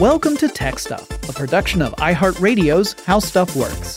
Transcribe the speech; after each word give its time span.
Welcome 0.00 0.36
to 0.36 0.46
Tech 0.46 0.78
Stuff, 0.78 1.10
a 1.28 1.32
production 1.32 1.82
of 1.82 1.92
iHeartRadio's 1.94 2.92
How 3.04 3.18
Stuff 3.18 3.56
Works. 3.56 3.96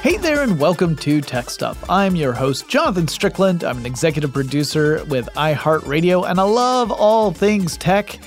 Hey 0.00 0.16
there, 0.16 0.42
and 0.42 0.58
welcome 0.58 0.96
to 0.96 1.20
Tech 1.20 1.50
Stuff. 1.50 1.88
I'm 1.88 2.16
your 2.16 2.32
host, 2.32 2.68
Jonathan 2.68 3.06
Strickland. 3.06 3.62
I'm 3.62 3.78
an 3.78 3.86
executive 3.86 4.32
producer 4.32 5.04
with 5.04 5.28
iHeartRadio, 5.36 6.28
and 6.28 6.40
I 6.40 6.42
love 6.42 6.90
all 6.90 7.30
things 7.30 7.76
tech. 7.76 8.18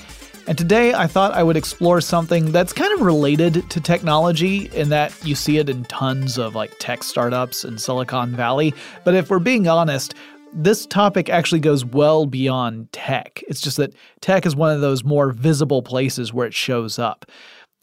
And 0.46 0.56
today 0.56 0.94
I 0.94 1.06
thought 1.06 1.32
I 1.32 1.42
would 1.42 1.56
explore 1.56 2.00
something 2.00 2.52
that's 2.52 2.72
kind 2.72 2.92
of 2.94 3.02
related 3.02 3.68
to 3.68 3.80
technology 3.80 4.70
in 4.72 4.88
that 4.90 5.14
you 5.24 5.34
see 5.34 5.58
it 5.58 5.68
in 5.68 5.84
tons 5.84 6.38
of 6.38 6.54
like 6.54 6.72
tech 6.78 7.02
startups 7.02 7.64
in 7.64 7.76
Silicon 7.76 8.34
Valley. 8.34 8.72
But 9.04 9.14
if 9.14 9.28
we're 9.28 9.38
being 9.38 9.68
honest, 9.68 10.14
this 10.54 10.86
topic 10.86 11.28
actually 11.28 11.60
goes 11.60 11.84
well 11.84 12.26
beyond 12.26 12.92
tech. 12.92 13.42
It's 13.48 13.60
just 13.60 13.76
that 13.78 13.94
tech 14.20 14.46
is 14.46 14.54
one 14.54 14.72
of 14.72 14.80
those 14.80 15.04
more 15.04 15.30
visible 15.30 15.82
places 15.82 16.32
where 16.32 16.46
it 16.46 16.54
shows 16.54 16.98
up. 16.98 17.26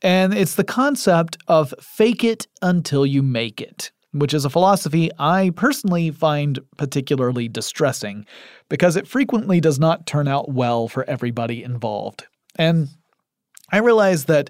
And 0.02 0.34
it's 0.34 0.56
the 0.56 0.64
concept 0.64 1.38
of 1.48 1.74
fake 1.80 2.24
it 2.24 2.48
until 2.62 3.06
you 3.06 3.22
make 3.22 3.62
it, 3.62 3.92
which 4.14 4.34
is 4.34 4.46
a 4.46 4.50
philosophy 4.50 5.12
I 5.20 5.52
personally 5.56 6.12
find 6.12 6.60
particularly 6.78 7.48
distressing 7.48 8.26
because 8.70 8.96
it 8.96 9.08
frequently 9.08 9.60
does 9.60 9.80
not 9.80 10.08
turn 10.08 10.28
out 10.28 10.52
well 10.52 10.88
for 10.88 11.04
everybody 11.10 11.64
involved. 11.64 12.26
And 12.56 12.88
I 13.72 13.78
realize 13.78 14.26
that 14.26 14.50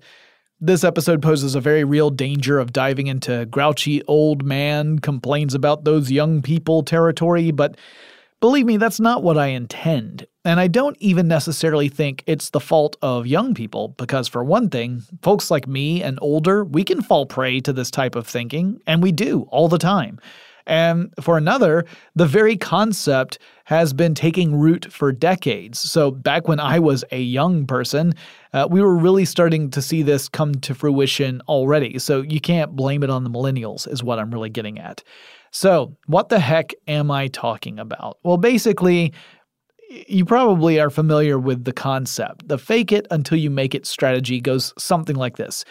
this 0.63 0.83
episode 0.83 1.23
poses 1.23 1.55
a 1.55 1.59
very 1.59 1.83
real 1.83 2.11
danger 2.11 2.59
of 2.59 2.71
diving 2.71 3.07
into 3.07 3.47
grouchy 3.47 4.03
old 4.03 4.45
man 4.45 4.99
complains 4.99 5.55
about 5.55 5.85
those 5.85 6.11
young 6.11 6.43
people 6.43 6.83
territory, 6.83 7.49
but 7.49 7.77
Believe 8.41 8.65
me, 8.65 8.77
that's 8.77 8.99
not 8.99 9.21
what 9.21 9.37
I 9.37 9.47
intend. 9.47 10.25
And 10.43 10.59
I 10.59 10.67
don't 10.67 10.97
even 10.99 11.27
necessarily 11.27 11.89
think 11.89 12.23
it's 12.25 12.49
the 12.49 12.59
fault 12.59 12.97
of 13.03 13.27
young 13.27 13.53
people, 13.53 13.89
because 13.99 14.27
for 14.27 14.43
one 14.43 14.67
thing, 14.67 15.03
folks 15.21 15.51
like 15.51 15.67
me 15.67 16.01
and 16.01 16.17
older, 16.23 16.65
we 16.65 16.83
can 16.83 17.03
fall 17.03 17.27
prey 17.27 17.59
to 17.59 17.71
this 17.71 17.91
type 17.91 18.15
of 18.15 18.25
thinking, 18.25 18.81
and 18.87 19.03
we 19.03 19.11
do 19.11 19.43
all 19.51 19.67
the 19.67 19.77
time. 19.77 20.19
And 20.65 21.13
for 21.21 21.37
another, 21.37 21.85
the 22.15 22.25
very 22.25 22.57
concept 22.57 23.37
has 23.71 23.93
been 23.93 24.13
taking 24.13 24.53
root 24.53 24.91
for 24.91 25.13
decades. 25.13 25.79
So, 25.79 26.11
back 26.11 26.49
when 26.49 26.59
I 26.59 26.77
was 26.77 27.05
a 27.09 27.21
young 27.21 27.65
person, 27.65 28.13
uh, 28.51 28.67
we 28.69 28.81
were 28.81 28.97
really 28.97 29.23
starting 29.23 29.69
to 29.69 29.81
see 29.81 30.01
this 30.01 30.27
come 30.27 30.55
to 30.55 30.75
fruition 30.75 31.41
already. 31.47 31.97
So, 31.97 32.19
you 32.21 32.41
can't 32.41 32.75
blame 32.75 33.01
it 33.01 33.09
on 33.09 33.23
the 33.23 33.29
millennials, 33.29 33.87
is 33.89 34.03
what 34.03 34.19
I'm 34.19 34.29
really 34.29 34.49
getting 34.49 34.77
at. 34.77 35.05
So, 35.51 35.95
what 36.07 36.27
the 36.27 36.37
heck 36.37 36.73
am 36.89 37.11
I 37.11 37.29
talking 37.29 37.79
about? 37.79 38.17
Well, 38.23 38.35
basically, 38.35 39.13
you 39.89 40.25
probably 40.25 40.77
are 40.77 40.89
familiar 40.89 41.39
with 41.39 41.63
the 41.63 41.71
concept. 41.71 42.49
The 42.49 42.57
fake 42.57 42.91
it 42.91 43.07
until 43.09 43.37
you 43.37 43.49
make 43.49 43.73
it 43.73 43.85
strategy 43.85 44.41
goes 44.41 44.73
something 44.77 45.15
like 45.15 45.37
this. 45.37 45.63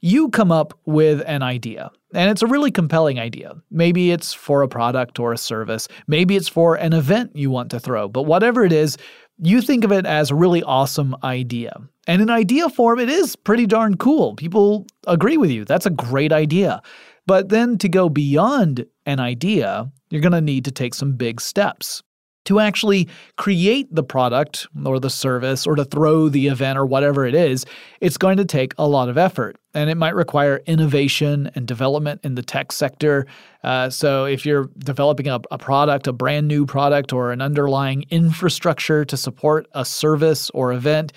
You 0.00 0.28
come 0.28 0.52
up 0.52 0.78
with 0.84 1.22
an 1.26 1.42
idea, 1.42 1.90
and 2.12 2.30
it's 2.30 2.42
a 2.42 2.46
really 2.46 2.70
compelling 2.70 3.18
idea. 3.18 3.54
Maybe 3.70 4.10
it's 4.10 4.34
for 4.34 4.62
a 4.62 4.68
product 4.68 5.18
or 5.18 5.32
a 5.32 5.38
service, 5.38 5.88
maybe 6.06 6.36
it's 6.36 6.48
for 6.48 6.74
an 6.76 6.92
event 6.92 7.34
you 7.34 7.50
want 7.50 7.70
to 7.70 7.80
throw, 7.80 8.06
but 8.08 8.24
whatever 8.24 8.64
it 8.64 8.72
is, 8.72 8.98
you 9.38 9.60
think 9.60 9.84
of 9.84 9.92
it 9.92 10.06
as 10.06 10.30
a 10.30 10.34
really 10.34 10.62
awesome 10.62 11.16
idea. 11.24 11.76
And 12.06 12.22
in 12.22 12.30
idea 12.30 12.68
form, 12.68 12.98
it 13.00 13.08
is 13.08 13.36
pretty 13.36 13.66
darn 13.66 13.96
cool. 13.96 14.34
People 14.36 14.86
agree 15.06 15.36
with 15.36 15.50
you. 15.50 15.64
That's 15.64 15.86
a 15.86 15.90
great 15.90 16.32
idea. 16.32 16.80
But 17.26 17.48
then 17.48 17.76
to 17.78 17.88
go 17.88 18.08
beyond 18.08 18.86
an 19.04 19.20
idea, 19.20 19.90
you're 20.10 20.22
going 20.22 20.32
to 20.32 20.40
need 20.40 20.64
to 20.66 20.70
take 20.70 20.94
some 20.94 21.16
big 21.16 21.40
steps. 21.40 22.02
To 22.46 22.60
actually 22.60 23.08
create 23.36 23.94
the 23.94 24.02
product 24.02 24.66
or 24.84 24.98
the 24.98 25.10
service 25.10 25.66
or 25.66 25.76
to 25.76 25.84
throw 25.84 26.28
the 26.28 26.48
event 26.48 26.78
or 26.78 26.86
whatever 26.86 27.26
it 27.26 27.34
is, 27.34 27.66
it's 28.00 28.16
going 28.16 28.36
to 28.38 28.44
take 28.44 28.72
a 28.78 28.86
lot 28.86 29.08
of 29.08 29.18
effort. 29.18 29.56
And 29.74 29.90
it 29.90 29.96
might 29.96 30.14
require 30.14 30.62
innovation 30.66 31.50
and 31.54 31.66
development 31.66 32.20
in 32.24 32.34
the 32.34 32.42
tech 32.42 32.72
sector. 32.72 33.26
Uh, 33.62 33.90
so, 33.90 34.24
if 34.24 34.46
you're 34.46 34.70
developing 34.78 35.28
a, 35.28 35.40
a 35.50 35.58
product, 35.58 36.06
a 36.06 36.12
brand 36.12 36.48
new 36.48 36.64
product, 36.64 37.12
or 37.12 37.32
an 37.32 37.42
underlying 37.42 38.04
infrastructure 38.10 39.04
to 39.04 39.16
support 39.16 39.66
a 39.72 39.84
service 39.84 40.48
or 40.50 40.72
event, 40.72 41.12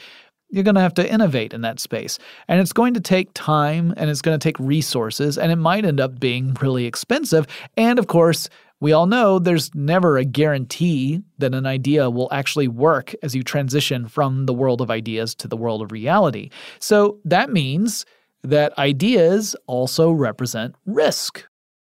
you're 0.49 0.63
going 0.63 0.75
to 0.75 0.81
have 0.81 0.95
to 0.95 1.11
innovate 1.11 1.53
in 1.53 1.61
that 1.61 1.79
space. 1.79 2.17
And 2.47 2.59
it's 2.59 2.73
going 2.73 2.93
to 2.95 2.99
take 2.99 3.29
time 3.33 3.93
and 3.97 4.09
it's 4.09 4.21
going 4.21 4.37
to 4.37 4.43
take 4.43 4.59
resources 4.59 5.37
and 5.37 5.51
it 5.51 5.57
might 5.57 5.85
end 5.85 5.99
up 5.99 6.19
being 6.19 6.53
really 6.61 6.85
expensive. 6.85 7.47
And 7.77 7.99
of 7.99 8.07
course, 8.07 8.49
We 8.81 8.93
all 8.93 9.07
know 9.07 9.39
there's 9.39 9.75
never 9.75 10.17
a 10.17 10.23
guarantee 10.23 11.21
that 11.37 11.53
an 11.53 11.65
idea 11.65 12.09
will 12.09 12.29
actually 12.31 12.69
work 12.69 13.13
as 13.21 13.35
you 13.35 13.43
transition 13.43 14.07
from 14.07 14.45
the 14.45 14.53
world 14.53 14.79
of 14.79 14.89
ideas 14.89 15.35
to 15.35 15.47
the 15.49 15.57
world 15.57 15.81
of 15.81 15.91
reality. 15.91 16.49
So 16.79 17.19
that 17.25 17.51
means 17.51 18.05
that 18.43 18.77
ideas 18.77 19.55
also 19.67 20.11
represent 20.11 20.75
risk. 20.85 21.45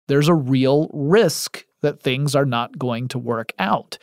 There's 0.07 0.27
a 0.27 0.33
real 0.33 0.89
risk 0.91 1.65
that 1.81 2.01
things 2.01 2.35
are 2.35 2.45
not 2.45 2.79
going 2.79 3.07
to 3.09 3.19
work 3.19 3.53
out. 3.59 3.99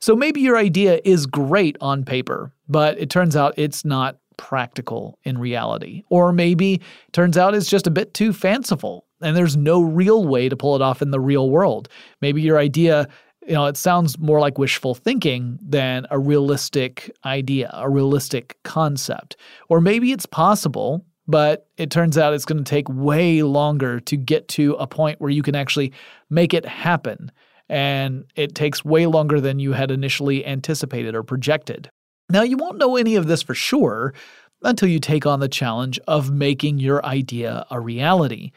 So 0.00 0.16
maybe 0.16 0.40
your 0.40 0.56
idea 0.56 1.00
is 1.04 1.26
great 1.26 1.76
on 1.80 2.04
paper, 2.04 2.52
but 2.68 2.98
it 2.98 3.08
turns 3.08 3.36
out 3.36 3.54
it's 3.56 3.84
not 3.84 4.18
practical 4.36 5.18
in 5.24 5.38
reality. 5.38 6.02
Or 6.10 6.32
maybe 6.32 6.80
turns 7.12 7.38
out 7.38 7.54
it's 7.54 7.70
just 7.70 7.86
a 7.86 7.90
bit 7.90 8.14
too 8.14 8.32
fanciful 8.32 9.05
and 9.20 9.36
there's 9.36 9.56
no 9.56 9.82
real 9.82 10.24
way 10.24 10.48
to 10.48 10.56
pull 10.56 10.76
it 10.76 10.82
off 10.82 11.02
in 11.02 11.10
the 11.10 11.20
real 11.20 11.50
world. 11.50 11.88
Maybe 12.20 12.42
your 12.42 12.58
idea, 12.58 13.08
you 13.46 13.54
know, 13.54 13.66
it 13.66 13.76
sounds 13.76 14.18
more 14.18 14.40
like 14.40 14.58
wishful 14.58 14.94
thinking 14.94 15.58
than 15.62 16.06
a 16.10 16.18
realistic 16.18 17.10
idea, 17.24 17.70
a 17.72 17.88
realistic 17.88 18.58
concept. 18.62 19.36
Or 19.68 19.80
maybe 19.80 20.12
it's 20.12 20.26
possible, 20.26 21.04
but 21.26 21.68
it 21.76 21.90
turns 21.90 22.18
out 22.18 22.34
it's 22.34 22.44
going 22.44 22.62
to 22.62 22.70
take 22.70 22.88
way 22.88 23.42
longer 23.42 24.00
to 24.00 24.16
get 24.16 24.48
to 24.48 24.74
a 24.74 24.86
point 24.86 25.20
where 25.20 25.30
you 25.30 25.42
can 25.42 25.54
actually 25.54 25.92
make 26.30 26.54
it 26.54 26.64
happen. 26.64 27.32
And 27.68 28.24
it 28.36 28.54
takes 28.54 28.84
way 28.84 29.06
longer 29.06 29.40
than 29.40 29.58
you 29.58 29.72
had 29.72 29.90
initially 29.90 30.46
anticipated 30.46 31.14
or 31.14 31.22
projected. 31.22 31.90
Now, 32.28 32.42
you 32.42 32.56
won't 32.56 32.78
know 32.78 32.96
any 32.96 33.16
of 33.16 33.26
this 33.26 33.42
for 33.42 33.54
sure 33.54 34.14
until 34.62 34.88
you 34.88 34.98
take 34.98 35.26
on 35.26 35.40
the 35.40 35.48
challenge 35.48 35.98
of 36.06 36.30
making 36.30 36.78
your 36.78 37.04
idea 37.04 37.64
a 37.70 37.80
reality. 37.80 38.52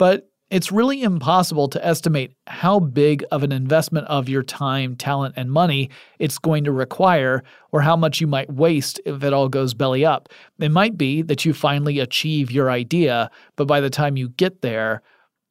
But 0.00 0.30
it's 0.48 0.72
really 0.72 1.02
impossible 1.02 1.68
to 1.68 1.86
estimate 1.86 2.32
how 2.46 2.80
big 2.80 3.22
of 3.30 3.42
an 3.42 3.52
investment 3.52 4.06
of 4.06 4.30
your 4.30 4.42
time, 4.42 4.96
talent, 4.96 5.34
and 5.36 5.52
money 5.52 5.90
it's 6.18 6.38
going 6.38 6.64
to 6.64 6.72
require, 6.72 7.44
or 7.70 7.82
how 7.82 7.96
much 7.96 8.18
you 8.18 8.26
might 8.26 8.50
waste 8.50 8.98
if 9.04 9.22
it 9.22 9.34
all 9.34 9.50
goes 9.50 9.74
belly 9.74 10.06
up. 10.06 10.30
It 10.58 10.70
might 10.70 10.96
be 10.96 11.20
that 11.20 11.44
you 11.44 11.52
finally 11.52 11.98
achieve 11.98 12.50
your 12.50 12.70
idea, 12.70 13.30
but 13.56 13.66
by 13.66 13.82
the 13.82 13.90
time 13.90 14.16
you 14.16 14.30
get 14.30 14.62
there, 14.62 15.02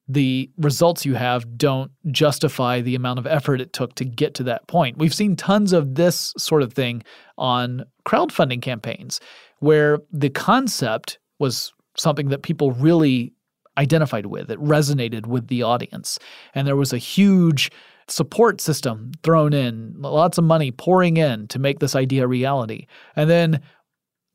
the 0.07 0.49
results 0.57 1.05
you 1.05 1.13
have 1.13 1.55
don't 1.55 1.91
justify 2.11 2.81
the 2.81 2.95
amount 2.95 3.19
of 3.19 3.27
effort 3.27 3.61
it 3.61 3.71
took 3.71 3.93
to 3.95 4.03
get 4.03 4.33
to 4.33 4.43
that 4.45 4.67
point. 4.67 4.97
We've 4.97 5.13
seen 5.13 5.35
tons 5.35 5.73
of 5.73 5.93
this 5.93 6.33
sort 6.39 6.63
of 6.63 6.73
thing 6.73 7.03
on 7.37 7.85
crowdfunding 8.07 8.63
campaigns 8.63 9.21
where 9.59 9.99
the 10.11 10.31
concept 10.31 11.19
was 11.37 11.71
something 11.95 12.29
that 12.29 12.41
people 12.41 12.71
really 12.71 13.31
identified 13.79 14.27
with, 14.27 14.51
it 14.51 14.59
resonated 14.59 15.25
with 15.25 15.47
the 15.47 15.63
audience. 15.63 16.19
And 16.53 16.67
there 16.67 16.75
was 16.75 16.93
a 16.93 16.97
huge 16.97 17.71
support 18.07 18.59
system 18.59 19.11
thrown 19.23 19.53
in, 19.53 19.95
lots 19.97 20.37
of 20.37 20.43
money 20.43 20.71
pouring 20.71 21.17
in 21.17 21.47
to 21.47 21.59
make 21.59 21.79
this 21.79 21.95
idea 21.95 22.25
a 22.25 22.27
reality. 22.27 22.87
And 23.15 23.29
then 23.29 23.61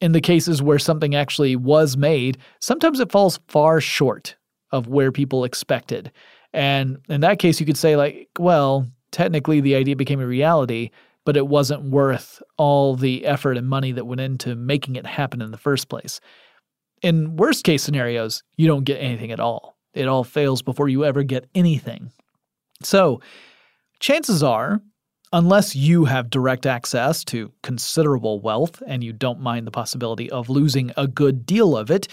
in 0.01 0.13
the 0.13 0.21
cases 0.21 0.63
where 0.63 0.79
something 0.79 1.15
actually 1.15 1.57
was 1.57 1.97
made, 1.97 2.39
sometimes 2.61 3.01
it 3.01 3.13
falls 3.13 3.39
far 3.49 3.81
short 3.81 4.37
of 4.73 4.89
where 4.89 5.13
people 5.13 5.45
expected. 5.45 6.11
And 6.53 6.99
in 7.09 7.21
that 7.21 7.39
case, 7.39 7.61
you 7.61 7.67
could 7.67 7.79
say, 7.79 7.97
like, 7.97 8.29
well, 8.39 8.87
technically 9.13 9.61
the 9.61 9.75
idea 9.75 9.97
became 9.97 10.21
a 10.21 10.27
reality, 10.27 10.91
but 11.25 11.37
it 11.37 11.49
wasn't 11.49 11.91
worth 11.91 12.43
all 12.57 12.97
the 12.97 13.25
effort 13.25 13.57
and 13.57 13.69
money 13.69 13.93
that 13.93 14.07
went 14.07 14.21
into 14.21 14.55
making 14.55 14.97
it 14.97 15.07
happen 15.07 15.41
in 15.41 15.51
the 15.51 15.59
first 15.59 15.89
place. 15.89 16.21
In 17.05 17.37
worst 17.37 17.65
case 17.65 17.83
scenarios, 17.83 18.43
you 18.57 18.67
don't 18.67 18.85
get 18.85 18.97
anything 18.97 19.31
at 19.31 19.39
all. 19.39 19.77
It 19.93 20.09
all 20.09 20.25
fails 20.25 20.63
before 20.63 20.89
you 20.89 21.05
ever 21.05 21.23
get 21.23 21.49
anything. 21.55 22.11
So, 22.83 23.21
chances 24.01 24.43
are, 24.43 24.81
unless 25.33 25.77
you 25.77 26.07
have 26.07 26.31
direct 26.31 26.67
access 26.67 27.23
to 27.25 27.53
considerable 27.63 28.41
wealth 28.41 28.83
and 28.87 29.05
you 29.05 29.13
don't 29.13 29.41
mind 29.41 29.67
the 29.67 29.71
possibility 29.71 30.31
of 30.31 30.49
losing 30.49 30.91
a 30.97 31.07
good 31.07 31.47
deal 31.47 31.77
of 31.77 31.91
it, 31.91 32.09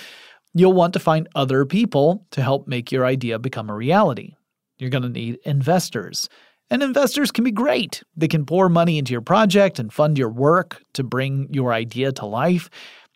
You'll 0.54 0.74
want 0.74 0.94
to 0.94 1.00
find 1.00 1.30
other 1.34 1.66
people 1.66 2.26
to 2.32 2.42
help 2.42 2.68
make 2.68 2.92
your 2.92 3.06
idea 3.06 3.40
become 3.40 3.70
a 3.70 3.76
reality. 3.76 4.36
You're 4.78 4.90
going 4.90 5.04
to 5.04 5.10
need 5.10 5.40
investors. 5.46 6.28
And 6.70 6.84
investors 6.84 7.32
can 7.32 7.44
be 7.44 7.52
great. 7.52 8.04
They 8.18 8.28
can 8.28 8.46
pour 8.46 8.68
money 8.68 8.98
into 8.98 9.12
your 9.12 9.22
project 9.22 9.80
and 9.80 9.94
fund 9.94 10.18
your 10.18 10.30
work 10.30 10.84
to 10.94 11.04
bring 11.04 11.48
your 11.54 11.74
idea 11.74 12.12
to 12.14 12.26
life. 12.26 12.70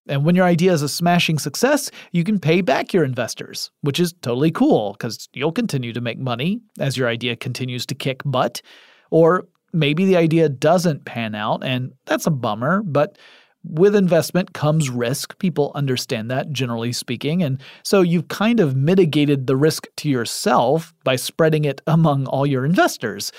And 0.07 0.23
when 0.23 0.35
your 0.35 0.45
idea 0.45 0.73
is 0.73 0.81
a 0.81 0.89
smashing 0.89 1.39
success, 1.39 1.89
you 2.11 2.23
can 2.23 2.39
pay 2.39 2.61
back 2.61 2.93
your 2.93 3.03
investors, 3.03 3.71
which 3.81 3.99
is 3.99 4.13
totally 4.21 4.51
cool 4.51 4.93
because 4.93 5.27
you'll 5.33 5.51
continue 5.51 5.93
to 5.93 6.01
make 6.01 6.19
money 6.19 6.61
as 6.79 6.95
your 6.97 7.07
idea 7.07 7.35
continues 7.35 7.85
to 7.87 7.95
kick 7.95 8.21
butt. 8.25 8.61
Or 9.09 9.47
maybe 9.73 10.05
the 10.05 10.17
idea 10.17 10.49
doesn't 10.49 11.05
pan 11.05 11.35
out, 11.35 11.63
and 11.63 11.93
that's 12.05 12.27
a 12.27 12.31
bummer, 12.31 12.81
but 12.83 13.17
with 13.67 13.95
investment 13.95 14.53
comes 14.53 14.89
risk. 14.89 15.37
People 15.39 15.71
understand 15.73 16.29
that, 16.29 16.51
generally 16.51 16.93
speaking. 16.93 17.41
And 17.41 17.59
so 17.83 18.01
you've 18.01 18.27
kind 18.27 18.59
of 18.59 18.75
mitigated 18.75 19.47
the 19.47 19.55
risk 19.55 19.87
to 19.97 20.09
yourself 20.09 20.93
by 21.03 21.15
spreading 21.15 21.65
it 21.65 21.81
among 21.87 22.27
all 22.27 22.45
your 22.45 22.63
investors. 22.63 23.31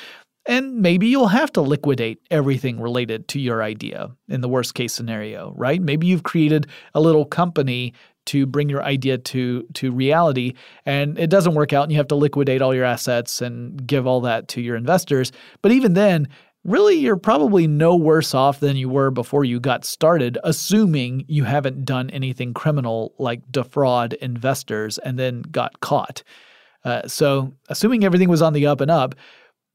And 0.48 0.80
maybe 0.80 1.08
you'll 1.08 1.26
have 1.28 1.52
to 1.52 1.60
liquidate 1.60 2.20
everything 2.30 2.80
related 2.80 3.26
to 3.28 3.40
your 3.40 3.62
idea 3.62 4.10
in 4.28 4.40
the 4.40 4.48
worst 4.48 4.74
case 4.74 4.92
scenario, 4.92 5.52
right? 5.56 5.82
Maybe 5.82 6.06
you've 6.06 6.22
created 6.22 6.68
a 6.94 7.00
little 7.00 7.24
company 7.24 7.94
to 8.26 8.44
bring 8.44 8.68
your 8.68 8.82
idea 8.82 9.18
to 9.18 9.62
to 9.74 9.92
reality 9.92 10.54
and 10.84 11.16
it 11.16 11.30
doesn't 11.30 11.54
work 11.54 11.72
out 11.72 11.84
and 11.84 11.92
you 11.92 11.98
have 11.98 12.08
to 12.08 12.16
liquidate 12.16 12.60
all 12.60 12.74
your 12.74 12.84
assets 12.84 13.40
and 13.40 13.86
give 13.86 14.04
all 14.04 14.20
that 14.20 14.48
to 14.48 14.60
your 14.60 14.74
investors 14.74 15.30
but 15.62 15.70
even 15.70 15.94
then 15.94 16.26
really 16.66 16.96
you're 16.96 17.16
probably 17.16 17.66
no 17.66 17.96
worse 17.96 18.34
off 18.34 18.60
than 18.60 18.76
you 18.76 18.88
were 18.88 19.10
before 19.10 19.44
you 19.44 19.60
got 19.60 19.84
started, 19.84 20.36
assuming 20.44 21.24
you 21.28 21.44
haven't 21.44 21.84
done 21.84 22.10
anything 22.10 22.52
criminal 22.52 23.14
like 23.18 23.40
defraud 23.50 24.14
investors 24.14 24.98
and 24.98 25.18
then 25.18 25.42
got 25.42 25.80
caught. 25.80 26.22
Uh, 26.84 27.06
so, 27.08 27.52
assuming 27.68 28.04
everything 28.04 28.28
was 28.28 28.42
on 28.42 28.52
the 28.52 28.66
up 28.66 28.80
and 28.80 28.90
up, 28.90 29.14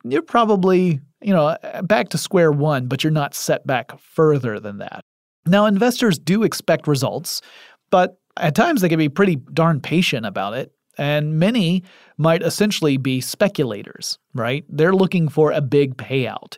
you're 0.03 0.21
probably, 0.21 1.00
you 1.21 1.33
know, 1.33 1.57
back 1.83 2.09
to 2.09 2.18
square 2.18 2.51
one, 2.51 2.88
but 2.88 3.03
you're 3.03 3.12
not 3.12 3.36
set 3.36 3.65
back 3.65 3.98
further 4.00 4.59
than 4.59 4.80
that. 4.80 5.01
Now, 5.45 5.65
investors 5.65 6.19
do 6.19 6.44
expect 6.44 6.88
results, 6.88 7.42
but 7.89 8.18
at 8.38 8.56
times 8.56 8.81
they 8.81 8.89
can 8.89 9.00
be 9.00 9.09
pretty 9.09 9.38
darn 9.53 9.81
patient 9.81 10.25
about 10.25 10.53
it. 10.53 10.71
And 10.98 11.39
many 11.39 11.83
might 12.18 12.44
essentially 12.44 12.98
be 12.98 13.21
speculators, 13.21 14.19
right? 14.33 14.65
They're 14.69 14.94
looking 14.94 15.30
for 15.30 15.51
a 15.51 15.62
big 15.62 15.98
payout. 15.98 16.57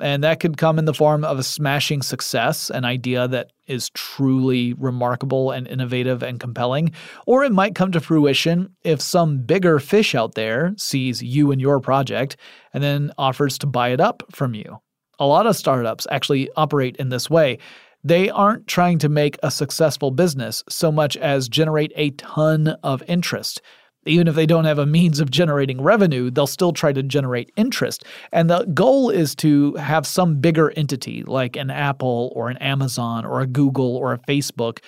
And 0.00 0.22
that 0.24 0.40
could 0.40 0.56
come 0.56 0.78
in 0.78 0.84
the 0.84 0.94
form 0.94 1.24
of 1.24 1.38
a 1.38 1.42
smashing 1.42 2.02
success, 2.02 2.70
an 2.70 2.84
idea 2.84 3.26
that 3.28 3.52
is 3.66 3.90
truly 3.90 4.74
remarkable 4.74 5.50
and 5.50 5.66
innovative 5.66 6.22
and 6.22 6.38
compelling. 6.38 6.92
Or 7.26 7.44
it 7.44 7.52
might 7.52 7.74
come 7.74 7.92
to 7.92 8.00
fruition 8.00 8.74
if 8.84 9.00
some 9.00 9.42
bigger 9.42 9.78
fish 9.78 10.14
out 10.14 10.34
there 10.34 10.74
sees 10.76 11.22
you 11.22 11.50
and 11.50 11.60
your 11.60 11.80
project 11.80 12.36
and 12.72 12.82
then 12.82 13.12
offers 13.18 13.58
to 13.58 13.66
buy 13.66 13.88
it 13.88 14.00
up 14.00 14.22
from 14.30 14.54
you. 14.54 14.78
A 15.18 15.26
lot 15.26 15.46
of 15.46 15.56
startups 15.56 16.06
actually 16.10 16.48
operate 16.56 16.96
in 16.96 17.08
this 17.08 17.28
way. 17.28 17.58
They 18.04 18.30
aren't 18.30 18.68
trying 18.68 18.98
to 19.00 19.08
make 19.08 19.36
a 19.42 19.50
successful 19.50 20.12
business 20.12 20.62
so 20.68 20.92
much 20.92 21.16
as 21.16 21.48
generate 21.48 21.92
a 21.96 22.10
ton 22.10 22.68
of 22.84 23.02
interest 23.08 23.60
even 24.08 24.28
if 24.28 24.34
they 24.34 24.46
don't 24.46 24.64
have 24.64 24.78
a 24.78 24.86
means 24.86 25.20
of 25.20 25.30
generating 25.30 25.80
revenue, 25.80 26.30
they'll 26.30 26.46
still 26.46 26.72
try 26.72 26.92
to 26.92 27.02
generate 27.02 27.52
interest. 27.56 28.04
And 28.32 28.50
the 28.50 28.64
goal 28.66 29.10
is 29.10 29.34
to 29.36 29.74
have 29.74 30.06
some 30.06 30.40
bigger 30.40 30.72
entity 30.76 31.22
like 31.24 31.56
an 31.56 31.70
Apple 31.70 32.32
or 32.34 32.48
an 32.48 32.56
Amazon 32.58 33.24
or 33.24 33.40
a 33.40 33.46
Google 33.46 33.96
or 33.96 34.12
a 34.12 34.18
Facebook 34.18 34.78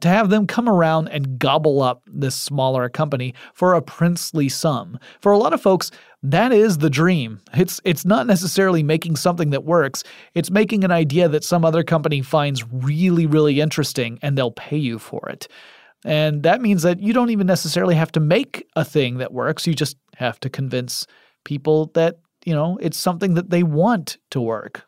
to 0.00 0.08
have 0.08 0.30
them 0.30 0.46
come 0.46 0.68
around 0.68 1.08
and 1.08 1.38
gobble 1.38 1.82
up 1.82 2.02
this 2.06 2.34
smaller 2.34 2.88
company 2.88 3.34
for 3.54 3.74
a 3.74 3.82
princely 3.82 4.48
sum. 4.48 4.98
For 5.20 5.32
a 5.32 5.38
lot 5.38 5.52
of 5.52 5.62
folks, 5.62 5.90
that 6.22 6.52
is 6.52 6.78
the 6.78 6.90
dream. 6.90 7.40
It's 7.54 7.80
it's 7.84 8.04
not 8.04 8.26
necessarily 8.26 8.82
making 8.82 9.16
something 9.16 9.50
that 9.50 9.64
works. 9.64 10.02
It's 10.34 10.50
making 10.50 10.84
an 10.84 10.90
idea 10.90 11.28
that 11.28 11.44
some 11.44 11.64
other 11.64 11.82
company 11.82 12.22
finds 12.22 12.64
really 12.70 13.26
really 13.26 13.60
interesting 13.60 14.18
and 14.22 14.36
they'll 14.36 14.50
pay 14.50 14.76
you 14.76 14.98
for 14.98 15.28
it. 15.28 15.48
And 16.04 16.42
that 16.44 16.60
means 16.60 16.82
that 16.82 17.00
you 17.00 17.12
don't 17.12 17.30
even 17.30 17.46
necessarily 17.46 17.94
have 17.94 18.12
to 18.12 18.20
make 18.20 18.66
a 18.76 18.84
thing 18.84 19.18
that 19.18 19.32
works. 19.32 19.66
You 19.66 19.74
just 19.74 19.96
have 20.16 20.38
to 20.40 20.50
convince 20.50 21.06
people 21.44 21.90
that, 21.94 22.18
you 22.44 22.54
know, 22.54 22.78
it's 22.80 22.98
something 22.98 23.34
that 23.34 23.50
they 23.50 23.62
want 23.62 24.18
to 24.30 24.40
work. 24.40 24.84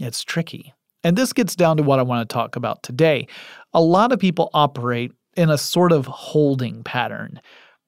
It's 0.00 0.22
tricky. 0.22 0.72
And 1.02 1.16
this 1.16 1.32
gets 1.32 1.54
down 1.54 1.76
to 1.76 1.82
what 1.82 1.98
I 1.98 2.02
want 2.02 2.28
to 2.28 2.32
talk 2.32 2.56
about 2.56 2.82
today. 2.82 3.26
A 3.72 3.80
lot 3.80 4.12
of 4.12 4.18
people 4.18 4.50
operate 4.54 5.12
in 5.36 5.50
a 5.50 5.58
sort 5.58 5.92
of 5.92 6.06
holding 6.06 6.82
pattern. 6.82 7.40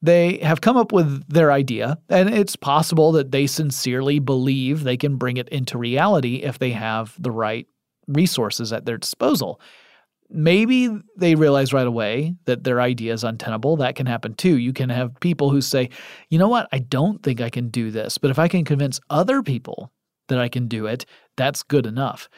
They 0.03 0.39
have 0.39 0.61
come 0.61 0.77
up 0.77 0.93
with 0.93 1.27
their 1.27 1.51
idea, 1.51 1.99
and 2.11 2.29
it's 2.29 2.55
possible 2.55 3.13
that 3.13 3.33
they 3.33 3.47
sincerely 3.47 4.19
believe 4.19 4.85
they 4.85 4.97
can 4.97 5.17
bring 5.17 5.39
it 5.39 5.49
into 5.49 5.79
reality 5.79 6.37
if 6.37 6.59
they 6.59 6.73
have 6.73 7.15
the 7.19 7.31
right 7.31 7.67
resources 8.07 8.73
at 8.73 8.85
their 8.85 8.99
disposal. 8.99 9.61
Maybe 10.29 10.91
they 11.17 11.35
realize 11.35 11.73
right 11.73 11.87
away 11.87 12.35
that 12.47 12.65
their 12.65 12.81
idea 12.81 13.13
is 13.13 13.25
untenable. 13.25 13.77
That 13.77 13.95
can 13.95 14.07
happen 14.07 14.35
too. 14.35 14.57
You 14.59 14.73
can 14.73 14.89
have 14.91 15.19
people 15.21 15.51
who 15.51 15.61
say, 15.61 15.91
you 16.31 16.39
know 16.39 16.49
what, 16.49 16.69
I 16.73 16.81
don't 16.81 17.23
think 17.23 17.41
I 17.41 17.51
can 17.51 17.69
do 17.69 17.91
this, 17.91 18.19
but 18.19 18.31
if 18.31 18.39
I 18.39 18.49
can 18.49 18.65
convince 18.65 19.01
other 19.09 19.43
people 19.43 19.93
that 20.29 20.39
I 20.39 20.49
can 20.49 20.67
do 20.67 20.87
it, 20.87 21.07
that's 21.37 21.63
good 21.63 21.87
enough. 21.87 22.29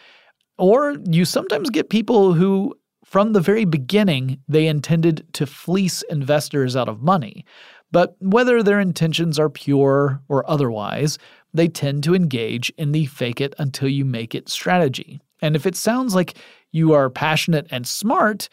Or 0.59 0.97
you 1.09 1.25
sometimes 1.25 1.71
get 1.71 1.88
people 1.88 2.35
who, 2.35 2.75
from 3.04 3.33
the 3.33 3.40
very 3.40 3.64
beginning, 3.64 4.40
they 4.49 4.66
intended 4.66 5.26
to 5.35 5.47
fleece 5.47 6.02
investors 6.11 6.76
out 6.76 6.88
of 6.88 7.00
money. 7.00 7.45
But 7.90 8.16
whether 8.21 8.62
their 8.62 8.80
intentions 8.80 9.38
are 9.38 9.49
pure 9.49 10.21
or 10.28 10.49
otherwise, 10.50 11.18
they 11.54 11.68
tend 11.68 12.04
to 12.04 12.14
engage 12.14 12.71
in 12.76 12.92
the 12.92 13.07
fake 13.07 13.40
it 13.40 13.54
until 13.59 13.88
you 13.88 14.04
make 14.04 14.35
it 14.35 14.50
strategy. 14.50 15.21
And 15.40 15.57
if 15.57 15.64
it 15.64 15.76
sounds 15.76 16.14
like 16.14 16.37
you 16.73 16.93
are 16.93 17.11
passionate 17.11 17.67
and 17.71 17.87
smart, 17.87 18.49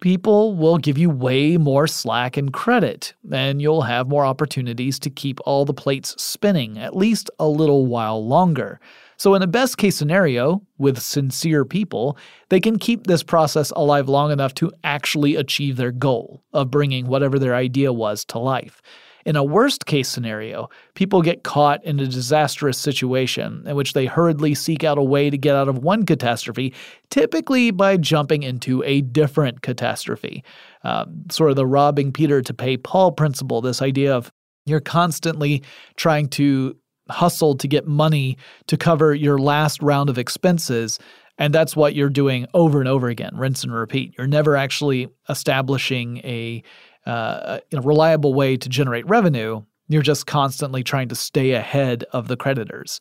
people 0.00 0.54
will 0.54 0.78
give 0.78 0.96
you 0.96 1.10
way 1.10 1.56
more 1.56 1.86
slack 1.86 2.36
and 2.36 2.52
credit, 2.52 3.14
and 3.32 3.60
you'll 3.60 3.82
have 3.82 4.08
more 4.08 4.24
opportunities 4.24 4.98
to 5.00 5.10
keep 5.10 5.40
all 5.44 5.64
the 5.64 5.74
plates 5.74 6.20
spinning 6.22 6.78
at 6.78 6.96
least 6.96 7.30
a 7.38 7.48
little 7.48 7.86
while 7.86 8.24
longer. 8.24 8.80
So, 9.16 9.34
in 9.34 9.42
a 9.42 9.48
best 9.48 9.78
case 9.78 9.96
scenario, 9.96 10.62
with 10.78 11.00
sincere 11.00 11.64
people, 11.64 12.16
they 12.50 12.60
can 12.60 12.78
keep 12.78 13.06
this 13.06 13.24
process 13.24 13.72
alive 13.72 14.08
long 14.08 14.30
enough 14.30 14.54
to 14.54 14.70
actually 14.84 15.34
achieve 15.34 15.76
their 15.76 15.90
goal 15.90 16.44
of 16.52 16.70
bringing 16.70 17.08
whatever 17.08 17.38
their 17.38 17.56
idea 17.56 17.92
was 17.92 18.24
to 18.26 18.38
life. 18.38 18.80
In 19.28 19.36
a 19.36 19.44
worst 19.44 19.84
case 19.84 20.08
scenario, 20.08 20.70
people 20.94 21.20
get 21.20 21.44
caught 21.44 21.84
in 21.84 22.00
a 22.00 22.06
disastrous 22.06 22.78
situation 22.78 23.62
in 23.66 23.76
which 23.76 23.92
they 23.92 24.06
hurriedly 24.06 24.54
seek 24.54 24.84
out 24.84 24.96
a 24.96 25.02
way 25.02 25.28
to 25.28 25.36
get 25.36 25.54
out 25.54 25.68
of 25.68 25.80
one 25.80 26.06
catastrophe, 26.06 26.72
typically 27.10 27.70
by 27.70 27.98
jumping 27.98 28.42
into 28.42 28.82
a 28.84 29.02
different 29.02 29.60
catastrophe. 29.60 30.42
Uh, 30.82 31.04
sort 31.30 31.50
of 31.50 31.56
the 31.56 31.66
robbing 31.66 32.10
Peter 32.10 32.40
to 32.40 32.54
pay 32.54 32.78
Paul 32.78 33.12
principle, 33.12 33.60
this 33.60 33.82
idea 33.82 34.16
of 34.16 34.32
you're 34.64 34.80
constantly 34.80 35.62
trying 35.96 36.28
to 36.28 36.74
hustle 37.10 37.54
to 37.56 37.68
get 37.68 37.86
money 37.86 38.38
to 38.66 38.78
cover 38.78 39.14
your 39.14 39.38
last 39.38 39.82
round 39.82 40.08
of 40.08 40.16
expenses. 40.16 40.98
And 41.36 41.54
that's 41.54 41.76
what 41.76 41.94
you're 41.94 42.08
doing 42.08 42.46
over 42.54 42.80
and 42.80 42.88
over 42.88 43.08
again, 43.08 43.36
rinse 43.36 43.62
and 43.62 43.74
repeat. 43.74 44.14
You're 44.16 44.26
never 44.26 44.56
actually 44.56 45.08
establishing 45.28 46.18
a 46.24 46.62
uh, 47.08 47.60
a 47.72 47.80
reliable 47.80 48.34
way 48.34 48.56
to 48.56 48.68
generate 48.68 49.08
revenue. 49.08 49.62
You're 49.88 50.02
just 50.02 50.26
constantly 50.26 50.84
trying 50.84 51.08
to 51.08 51.14
stay 51.14 51.52
ahead 51.52 52.04
of 52.12 52.28
the 52.28 52.36
creditors. 52.36 53.00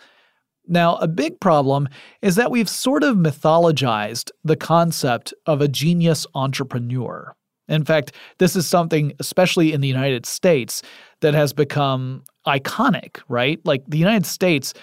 Now, 0.68 0.96
a 0.98 1.08
big 1.08 1.40
problem 1.40 1.88
is 2.22 2.36
that 2.36 2.52
we've 2.52 2.70
sort 2.70 3.04
of 3.04 3.18
mythologized 3.18 4.32
the 4.44 4.56
concept 4.56 5.34
of 5.46 5.62
a 5.62 5.68
genius 5.68 6.26
entrepreneur. 6.34 7.36
In 7.68 7.84
fact, 7.84 8.14
this 8.38 8.56
is 8.56 8.66
something, 8.66 9.14
especially 9.20 9.74
in 9.74 9.82
the 9.82 9.88
United 9.88 10.26
States, 10.26 10.82
that 11.22 11.34
has 11.34 11.52
become 11.52 12.24
iconic, 12.46 13.22
right? 13.28 13.60
Like 13.66 13.84
the 13.88 13.98
United 13.98 14.26
States 14.26 14.74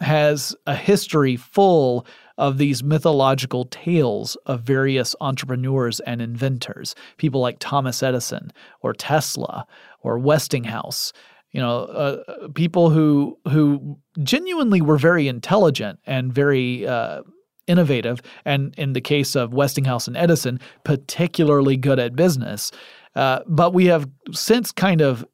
has 0.00 0.56
a 0.66 0.74
history 0.74 1.36
full 1.36 2.06
of 2.40 2.56
these 2.56 2.82
mythological 2.82 3.66
tales 3.66 4.34
of 4.46 4.62
various 4.62 5.14
entrepreneurs 5.20 6.00
and 6.00 6.22
inventors, 6.22 6.94
people 7.18 7.40
like 7.40 7.58
Thomas 7.60 8.02
Edison 8.02 8.50
or 8.80 8.94
Tesla 8.94 9.66
or 10.00 10.18
Westinghouse. 10.18 11.12
You 11.52 11.60
know, 11.60 11.80
uh, 11.80 12.48
people 12.54 12.88
who 12.88 13.38
who 13.50 13.98
genuinely 14.22 14.80
were 14.80 14.96
very 14.96 15.28
intelligent 15.28 15.98
and 16.06 16.32
very 16.32 16.86
uh, 16.86 17.22
innovative, 17.66 18.22
and 18.46 18.74
in 18.78 18.94
the 18.94 19.00
case 19.02 19.34
of 19.36 19.52
Westinghouse 19.52 20.08
and 20.08 20.16
Edison, 20.16 20.60
particularly 20.84 21.76
good 21.76 21.98
at 21.98 22.16
business. 22.16 22.72
Uh, 23.14 23.40
but 23.46 23.74
we 23.74 23.86
have 23.86 24.08
since 24.32 24.72
kind 24.72 25.02
of 25.02 25.26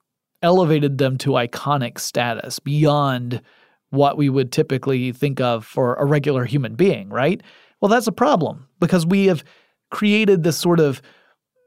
elevated 0.42 0.98
them 0.98 1.18
to 1.18 1.30
iconic 1.30 2.00
status 2.00 2.58
beyond 2.58 3.42
what 3.90 4.16
we 4.16 4.28
would 4.28 4.52
typically 4.52 5.12
think 5.12 5.40
of 5.40 5.64
for 5.64 5.94
a 5.94 6.04
regular 6.04 6.44
human 6.44 6.74
being, 6.74 7.08
right? 7.08 7.42
Well, 7.80 7.88
that's 7.88 8.06
a 8.06 8.12
problem 8.12 8.66
because 8.80 9.06
we 9.06 9.26
have 9.26 9.44
created 9.90 10.42
this 10.42 10.56
sort 10.56 10.80
of 10.80 11.00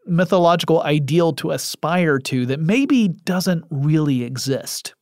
mythological 0.05 0.81
ideal 0.81 1.33
to 1.33 1.51
aspire 1.51 2.17
to 2.17 2.45
that 2.47 2.59
maybe 2.59 3.07
doesn't 3.07 3.63
really 3.69 4.23
exist. 4.23 4.93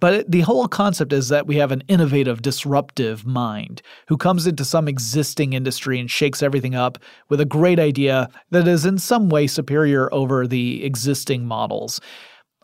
But 0.00 0.30
the 0.30 0.42
whole 0.42 0.68
concept 0.68 1.12
is 1.12 1.28
that 1.28 1.46
we 1.46 1.56
have 1.56 1.72
an 1.72 1.82
innovative, 1.88 2.42
disruptive 2.42 3.26
mind 3.26 3.82
who 4.06 4.16
comes 4.16 4.46
into 4.46 4.64
some 4.64 4.86
existing 4.86 5.54
industry 5.54 5.98
and 5.98 6.10
shakes 6.10 6.42
everything 6.42 6.74
up 6.74 6.98
with 7.28 7.40
a 7.40 7.44
great 7.44 7.80
idea 7.80 8.28
that 8.50 8.68
is 8.68 8.84
in 8.84 8.98
some 8.98 9.28
way 9.28 9.46
superior 9.46 10.12
over 10.14 10.46
the 10.46 10.84
existing 10.84 11.46
models. 11.46 12.00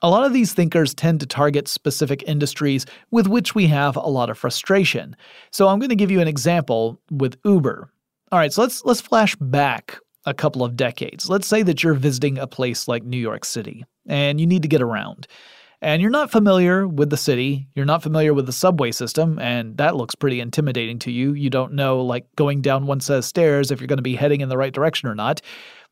A 0.04 0.10
lot 0.10 0.26
of 0.26 0.34
these 0.34 0.52
thinkers 0.52 0.92
tend 0.92 1.20
to 1.20 1.26
target 1.26 1.66
specific 1.66 2.22
industries 2.26 2.84
with 3.10 3.26
which 3.26 3.54
we 3.54 3.66
have 3.68 3.96
a 3.96 4.00
lot 4.00 4.28
of 4.28 4.36
frustration. 4.36 5.16
So 5.50 5.68
I'm 5.68 5.78
going 5.78 5.88
to 5.88 5.96
give 5.96 6.10
you 6.10 6.20
an 6.20 6.28
example 6.28 7.00
with 7.10 7.38
Uber. 7.42 7.90
All 8.30 8.38
right, 8.38 8.52
so 8.52 8.60
let's 8.60 8.84
let's 8.84 9.00
flash 9.00 9.34
back 9.36 9.98
a 10.26 10.34
couple 10.34 10.62
of 10.62 10.76
decades. 10.76 11.30
Let's 11.30 11.46
say 11.46 11.62
that 11.62 11.82
you're 11.82 11.94
visiting 11.94 12.36
a 12.36 12.46
place 12.46 12.86
like 12.86 13.02
New 13.02 13.16
York 13.16 13.46
City 13.46 13.86
and 14.06 14.38
you 14.38 14.46
need 14.46 14.60
to 14.60 14.68
get 14.68 14.82
around. 14.82 15.26
And 15.80 16.02
you're 16.02 16.10
not 16.10 16.30
familiar 16.30 16.86
with 16.86 17.08
the 17.08 17.16
city, 17.16 17.68
you're 17.74 17.86
not 17.86 18.02
familiar 18.02 18.34
with 18.34 18.44
the 18.44 18.52
subway 18.52 18.90
system, 18.90 19.38
and 19.38 19.76
that 19.78 19.96
looks 19.96 20.14
pretty 20.14 20.40
intimidating 20.40 20.98
to 21.00 21.10
you. 21.10 21.32
You 21.32 21.50
don't 21.50 21.74
know, 21.74 22.02
like, 22.02 22.24
going 22.36 22.62
down 22.62 22.86
one 22.86 23.00
set 23.00 23.18
of 23.18 23.24
stairs 23.24 23.70
if 23.70 23.80
you're 23.80 23.86
going 23.86 23.98
to 23.98 24.02
be 24.02 24.16
heading 24.16 24.40
in 24.40 24.48
the 24.48 24.56
right 24.56 24.72
direction 24.72 25.10
or 25.10 25.14
not. 25.14 25.42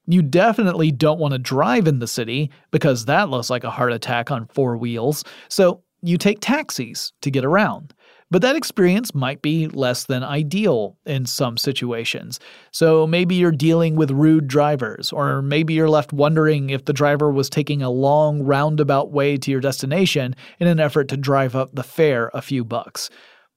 You 0.07 0.23
definitely 0.23 0.91
don't 0.91 1.21
want 1.21 1.33
to 1.33 1.39
drive 1.39 1.87
in 1.87 2.01
the 2.01 2.07
city 2.07 2.51
because 2.71 3.05
that 3.05 3.29
looks 3.31 3.51
like 3.51 3.65
a 3.65 3.71
heart 3.71 3.93
attack 3.93 4.31
on 4.31 4.47
four 4.49 4.77
wheels, 4.77 5.25
so 5.49 5.83
you 6.03 6.19
take 6.19 6.41
taxis 6.41 7.13
to 7.21 7.31
get 7.31 7.45
around. 7.45 7.95
But 8.33 8.41
that 8.41 8.57
experience 8.57 9.15
might 9.15 9.43
be 9.43 9.69
less 9.69 10.05
than 10.05 10.25
ideal 10.25 10.97
in 11.05 11.27
some 11.27 11.59
situations. 11.59 12.41
So 12.71 13.07
maybe 13.07 13.35
you're 13.35 13.53
dealing 13.53 13.95
with 13.95 14.11
rude 14.11 14.49
drivers, 14.49 15.13
or 15.13 15.43
maybe 15.43 15.75
you're 15.75 15.91
left 15.91 16.15
wondering 16.15 16.71
if 16.71 16.87
the 16.87 16.95
driver 16.95 17.31
was 17.31 17.51
taking 17.51 17.83
a 17.83 17.91
long 17.91 18.43
roundabout 18.43 19.13
way 19.13 19.37
to 19.37 19.51
your 19.51 19.61
destination 19.61 20.35
in 20.59 20.67
an 20.67 20.81
effort 20.81 21.09
to 21.09 21.17
drive 21.19 21.55
up 21.55 21.75
the 21.75 21.83
fare 21.83 22.31
a 22.33 22.41
few 22.41 22.65
bucks. 22.65 23.11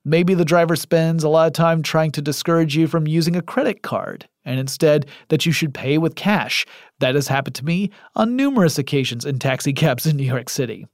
Maybe 0.07 0.35
the 0.35 0.45
driver 0.45 0.75
spends 0.75 1.23
a 1.23 1.29
lot 1.29 1.47
of 1.47 1.53
time 1.53 1.81
trying 1.81 2.11
to 2.11 2.21
discourage 2.21 2.77
you 2.77 2.87
from 2.87 3.07
using 3.07 3.35
a 3.35 3.41
credit 3.41 3.81
card, 3.81 4.29
and 4.45 4.59
instead 4.59 5.07
that 5.29 5.47
you 5.47 5.51
should 5.51 5.73
pay 5.73 5.97
with 5.97 6.15
cash. 6.15 6.65
That 6.99 7.15
has 7.15 7.27
happened 7.27 7.55
to 7.55 7.65
me 7.65 7.89
on 8.15 8.35
numerous 8.35 8.77
occasions 8.77 9.25
in 9.25 9.39
taxi 9.39 9.73
cabs 9.73 10.05
in 10.05 10.15
New 10.15 10.23
York 10.23 10.49
City. 10.49 10.85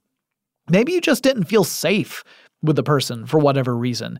Maybe 0.70 0.92
you 0.92 1.00
just 1.02 1.22
didn't 1.22 1.44
feel 1.44 1.64
safe 1.64 2.24
with 2.62 2.76
the 2.76 2.82
person 2.82 3.26
for 3.26 3.38
whatever 3.38 3.76
reason. 3.76 4.18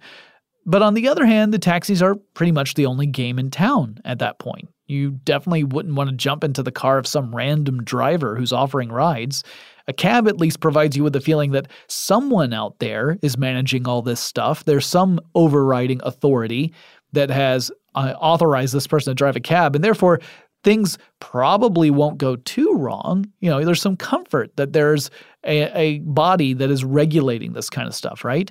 But 0.66 0.82
on 0.82 0.94
the 0.94 1.08
other 1.08 1.24
hand, 1.24 1.54
the 1.54 1.58
taxis 1.58 2.02
are 2.02 2.14
pretty 2.34 2.52
much 2.52 2.74
the 2.74 2.86
only 2.86 3.06
game 3.06 3.38
in 3.38 3.50
town 3.50 3.98
at 4.04 4.18
that 4.18 4.38
point. 4.38 4.68
You 4.86 5.12
definitely 5.12 5.64
wouldn't 5.64 5.94
want 5.94 6.10
to 6.10 6.16
jump 6.16 6.44
into 6.44 6.62
the 6.62 6.70
car 6.70 6.98
of 6.98 7.06
some 7.06 7.34
random 7.34 7.82
driver 7.82 8.36
who's 8.36 8.52
offering 8.52 8.92
rides. 8.92 9.42
A 9.88 9.92
cab 9.92 10.28
at 10.28 10.38
least 10.38 10.60
provides 10.60 10.96
you 10.96 11.02
with 11.02 11.12
the 11.12 11.20
feeling 11.20 11.52
that 11.52 11.68
someone 11.88 12.52
out 12.52 12.78
there 12.78 13.18
is 13.22 13.36
managing 13.36 13.86
all 13.86 14.02
this 14.02 14.20
stuff. 14.20 14.64
There's 14.64 14.86
some 14.86 15.20
overriding 15.34 16.00
authority 16.04 16.72
that 17.12 17.30
has 17.30 17.70
uh, 17.94 18.14
authorized 18.18 18.74
this 18.74 18.86
person 18.86 19.10
to 19.10 19.14
drive 19.14 19.36
a 19.36 19.40
cab, 19.40 19.74
and 19.74 19.84
therefore 19.84 20.20
things 20.64 20.96
probably 21.20 21.90
won't 21.90 22.18
go 22.18 22.36
too 22.36 22.72
wrong. 22.74 23.26
You 23.40 23.50
know, 23.50 23.64
there's 23.64 23.82
some 23.82 23.96
comfort 23.96 24.56
that 24.56 24.72
there's 24.72 25.10
a, 25.44 25.62
a 25.78 25.98
body 26.00 26.54
that 26.54 26.70
is 26.70 26.84
regulating 26.84 27.52
this 27.52 27.68
kind 27.68 27.88
of 27.88 27.94
stuff, 27.94 28.24
right? 28.24 28.50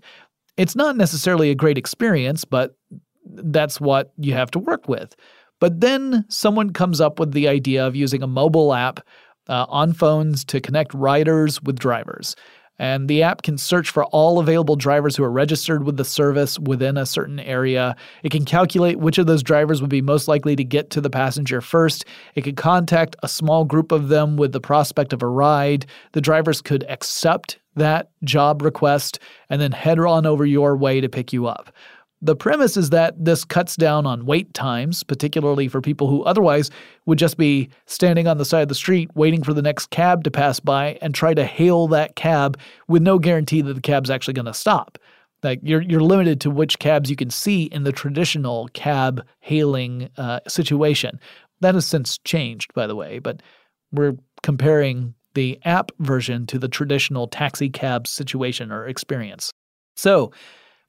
It's 0.57 0.75
not 0.75 0.97
necessarily 0.97 1.49
a 1.49 1.55
great 1.55 1.77
experience, 1.77 2.43
but 2.43 2.75
that's 3.25 3.79
what 3.79 4.11
you 4.17 4.33
have 4.33 4.51
to 4.51 4.59
work 4.59 4.89
with. 4.89 5.15
But 5.59 5.79
then 5.79 6.25
someone 6.27 6.73
comes 6.73 6.99
up 6.99 7.19
with 7.19 7.31
the 7.31 7.47
idea 7.47 7.85
of 7.85 7.95
using 7.95 8.23
a 8.23 8.27
mobile 8.27 8.73
app 8.73 8.99
uh, 9.47 9.65
on 9.69 9.93
phones 9.93 10.45
to 10.45 10.61
connect 10.61 10.93
riders 10.93 11.61
with 11.61 11.79
drivers. 11.79 12.35
And 12.81 13.07
the 13.07 13.21
app 13.21 13.43
can 13.43 13.59
search 13.59 13.91
for 13.91 14.05
all 14.05 14.39
available 14.39 14.75
drivers 14.75 15.15
who 15.15 15.23
are 15.23 15.31
registered 15.31 15.83
with 15.83 15.97
the 15.97 16.03
service 16.03 16.57
within 16.57 16.97
a 16.97 17.05
certain 17.05 17.39
area. 17.39 17.95
It 18.23 18.31
can 18.31 18.43
calculate 18.43 18.97
which 18.97 19.19
of 19.19 19.27
those 19.27 19.43
drivers 19.43 19.81
would 19.81 19.91
be 19.91 20.01
most 20.01 20.27
likely 20.27 20.55
to 20.55 20.63
get 20.63 20.89
to 20.91 21.01
the 21.01 21.11
passenger 21.11 21.61
first. 21.61 22.05
It 22.33 22.41
could 22.41 22.57
contact 22.57 23.15
a 23.21 23.27
small 23.27 23.65
group 23.65 23.91
of 23.91 24.07
them 24.07 24.35
with 24.35 24.51
the 24.51 24.59
prospect 24.59 25.13
of 25.13 25.21
a 25.21 25.27
ride. 25.27 25.85
The 26.13 26.21
drivers 26.21 26.59
could 26.59 26.83
accept 26.89 27.59
that 27.75 28.09
job 28.23 28.63
request 28.63 29.19
and 29.49 29.61
then 29.61 29.73
head 29.73 29.99
on 29.99 30.25
over 30.25 30.45
your 30.45 30.75
way 30.75 31.01
to 31.01 31.07
pick 31.07 31.31
you 31.31 31.45
up. 31.45 31.71
The 32.23 32.35
premise 32.35 32.77
is 32.77 32.91
that 32.91 33.15
this 33.23 33.43
cuts 33.43 33.75
down 33.75 34.05
on 34.05 34.27
wait 34.27 34.53
times, 34.53 35.03
particularly 35.03 35.67
for 35.67 35.81
people 35.81 36.07
who 36.07 36.23
otherwise 36.23 36.69
would 37.07 37.17
just 37.17 37.35
be 37.35 37.69
standing 37.87 38.27
on 38.27 38.37
the 38.37 38.45
side 38.45 38.61
of 38.61 38.67
the 38.67 38.75
street 38.75 39.09
waiting 39.15 39.41
for 39.41 39.53
the 39.53 39.61
next 39.61 39.89
cab 39.89 40.23
to 40.25 40.31
pass 40.31 40.59
by 40.59 40.99
and 41.01 41.15
try 41.15 41.33
to 41.33 41.43
hail 41.43 41.87
that 41.87 42.15
cab 42.15 42.59
with 42.87 43.01
no 43.01 43.17
guarantee 43.17 43.61
that 43.61 43.73
the 43.73 43.81
cab's 43.81 44.11
actually 44.11 44.35
going 44.35 44.45
to 44.45 44.53
stop. 44.53 44.99
Like 45.41 45.59
you're 45.63 45.81
you're 45.81 46.01
limited 46.01 46.39
to 46.41 46.51
which 46.51 46.77
cabs 46.77 47.09
you 47.09 47.15
can 47.15 47.31
see 47.31 47.63
in 47.63 47.83
the 47.83 47.91
traditional 47.91 48.67
cab 48.73 49.25
hailing 49.39 50.09
uh, 50.17 50.41
situation. 50.47 51.19
That 51.61 51.73
has 51.73 51.87
since 51.87 52.19
changed, 52.19 52.73
by 52.75 52.85
the 52.85 52.95
way, 52.95 53.17
but 53.17 53.41
we're 53.91 54.15
comparing 54.43 55.15
the 55.33 55.59
app 55.65 55.91
version 55.99 56.45
to 56.47 56.59
the 56.59 56.67
traditional 56.67 57.27
taxi 57.27 57.69
cab 57.69 58.07
situation 58.07 58.71
or 58.71 58.85
experience. 58.87 59.51
So, 59.95 60.31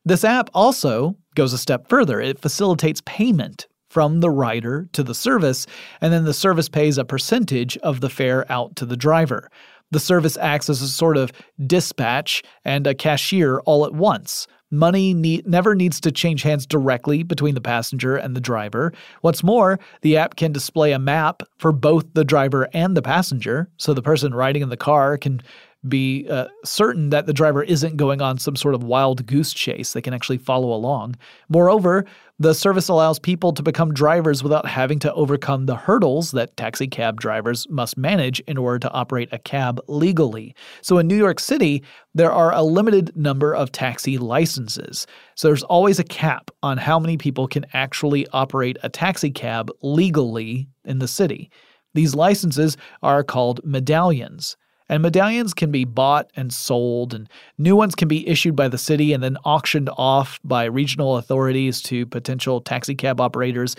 this 0.04 0.24
app 0.24 0.50
also 0.54 1.16
goes 1.34 1.52
a 1.52 1.58
step 1.58 1.88
further. 1.88 2.20
It 2.20 2.38
facilitates 2.38 3.02
payment 3.04 3.66
from 3.88 4.20
the 4.20 4.30
rider 4.30 4.88
to 4.92 5.02
the 5.02 5.14
service, 5.14 5.66
and 6.00 6.12
then 6.12 6.24
the 6.24 6.34
service 6.34 6.68
pays 6.68 6.98
a 6.98 7.04
percentage 7.04 7.76
of 7.78 8.00
the 8.00 8.08
fare 8.08 8.50
out 8.50 8.74
to 8.76 8.86
the 8.86 8.96
driver. 8.96 9.50
The 9.90 10.00
service 10.00 10.38
acts 10.38 10.70
as 10.70 10.80
a 10.80 10.88
sort 10.88 11.18
of 11.18 11.32
dispatch 11.66 12.42
and 12.64 12.86
a 12.86 12.94
cashier 12.94 13.60
all 13.60 13.84
at 13.84 13.92
once. 13.92 14.46
Money 14.70 15.12
never 15.12 15.74
needs 15.74 16.00
to 16.00 16.10
change 16.10 16.42
hands 16.42 16.64
directly 16.64 17.22
between 17.22 17.54
the 17.54 17.60
passenger 17.60 18.16
and 18.16 18.34
the 18.34 18.40
driver. 18.40 18.94
What's 19.20 19.44
more, 19.44 19.78
the 20.00 20.16
app 20.16 20.36
can 20.36 20.50
display 20.50 20.92
a 20.92 20.98
map 20.98 21.42
for 21.58 21.72
both 21.72 22.06
the 22.14 22.24
driver 22.24 22.66
and 22.72 22.96
the 22.96 23.02
passenger, 23.02 23.68
so 23.76 23.92
the 23.92 24.00
person 24.00 24.32
riding 24.32 24.62
in 24.62 24.70
the 24.70 24.78
car 24.78 25.18
can 25.18 25.42
be 25.88 26.26
uh, 26.28 26.46
certain 26.64 27.10
that 27.10 27.26
the 27.26 27.32
driver 27.32 27.62
isn't 27.62 27.96
going 27.96 28.22
on 28.22 28.38
some 28.38 28.56
sort 28.56 28.74
of 28.74 28.84
wild 28.84 29.26
goose 29.26 29.52
chase. 29.52 29.92
They 29.92 30.00
can 30.00 30.14
actually 30.14 30.38
follow 30.38 30.72
along. 30.72 31.16
Moreover, 31.48 32.04
the 32.38 32.54
service 32.54 32.88
allows 32.88 33.18
people 33.18 33.52
to 33.52 33.62
become 33.62 33.92
drivers 33.92 34.42
without 34.42 34.66
having 34.66 34.98
to 35.00 35.12
overcome 35.14 35.66
the 35.66 35.76
hurdles 35.76 36.32
that 36.32 36.56
taxi 36.56 36.86
cab 36.86 37.20
drivers 37.20 37.68
must 37.68 37.96
manage 37.96 38.40
in 38.40 38.58
order 38.58 38.78
to 38.80 38.90
operate 38.90 39.28
a 39.32 39.38
cab 39.38 39.80
legally. 39.88 40.54
So 40.82 40.98
in 40.98 41.06
New 41.06 41.16
York 41.16 41.40
City, 41.40 41.82
there 42.14 42.32
are 42.32 42.52
a 42.52 42.62
limited 42.62 43.16
number 43.16 43.54
of 43.54 43.72
taxi 43.72 44.18
licenses. 44.18 45.06
So 45.34 45.48
there's 45.48 45.62
always 45.64 45.98
a 45.98 46.04
cap 46.04 46.50
on 46.62 46.78
how 46.78 46.98
many 46.98 47.16
people 47.16 47.46
can 47.46 47.66
actually 47.72 48.26
operate 48.28 48.76
a 48.82 48.88
taxi 48.88 49.30
cab 49.30 49.70
legally 49.82 50.68
in 50.84 50.98
the 50.98 51.08
city. 51.08 51.50
These 51.94 52.14
licenses 52.14 52.76
are 53.02 53.22
called 53.22 53.60
medallions. 53.64 54.56
And 54.88 55.02
medallions 55.02 55.54
can 55.54 55.70
be 55.70 55.84
bought 55.84 56.30
and 56.36 56.52
sold, 56.52 57.14
and 57.14 57.28
new 57.58 57.76
ones 57.76 57.94
can 57.94 58.08
be 58.08 58.28
issued 58.28 58.56
by 58.56 58.68
the 58.68 58.78
city 58.78 59.12
and 59.12 59.22
then 59.22 59.36
auctioned 59.44 59.90
off 59.96 60.38
by 60.44 60.64
regional 60.64 61.16
authorities 61.16 61.80
to 61.82 62.06
potential 62.06 62.60
taxicab 62.60 63.20
operators. 63.20 63.76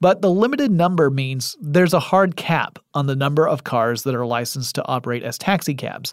But 0.00 0.22
the 0.22 0.30
limited 0.30 0.70
number 0.70 1.10
means 1.10 1.56
there's 1.60 1.94
a 1.94 2.00
hard 2.00 2.36
cap 2.36 2.78
on 2.94 3.06
the 3.06 3.16
number 3.16 3.48
of 3.48 3.64
cars 3.64 4.02
that 4.02 4.14
are 4.14 4.26
licensed 4.26 4.74
to 4.74 4.86
operate 4.86 5.22
as 5.22 5.38
taxicabs. 5.38 6.12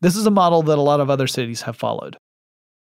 This 0.00 0.16
is 0.16 0.26
a 0.26 0.30
model 0.30 0.62
that 0.64 0.78
a 0.78 0.82
lot 0.82 1.00
of 1.00 1.10
other 1.10 1.26
cities 1.26 1.62
have 1.62 1.76
followed. 1.76 2.16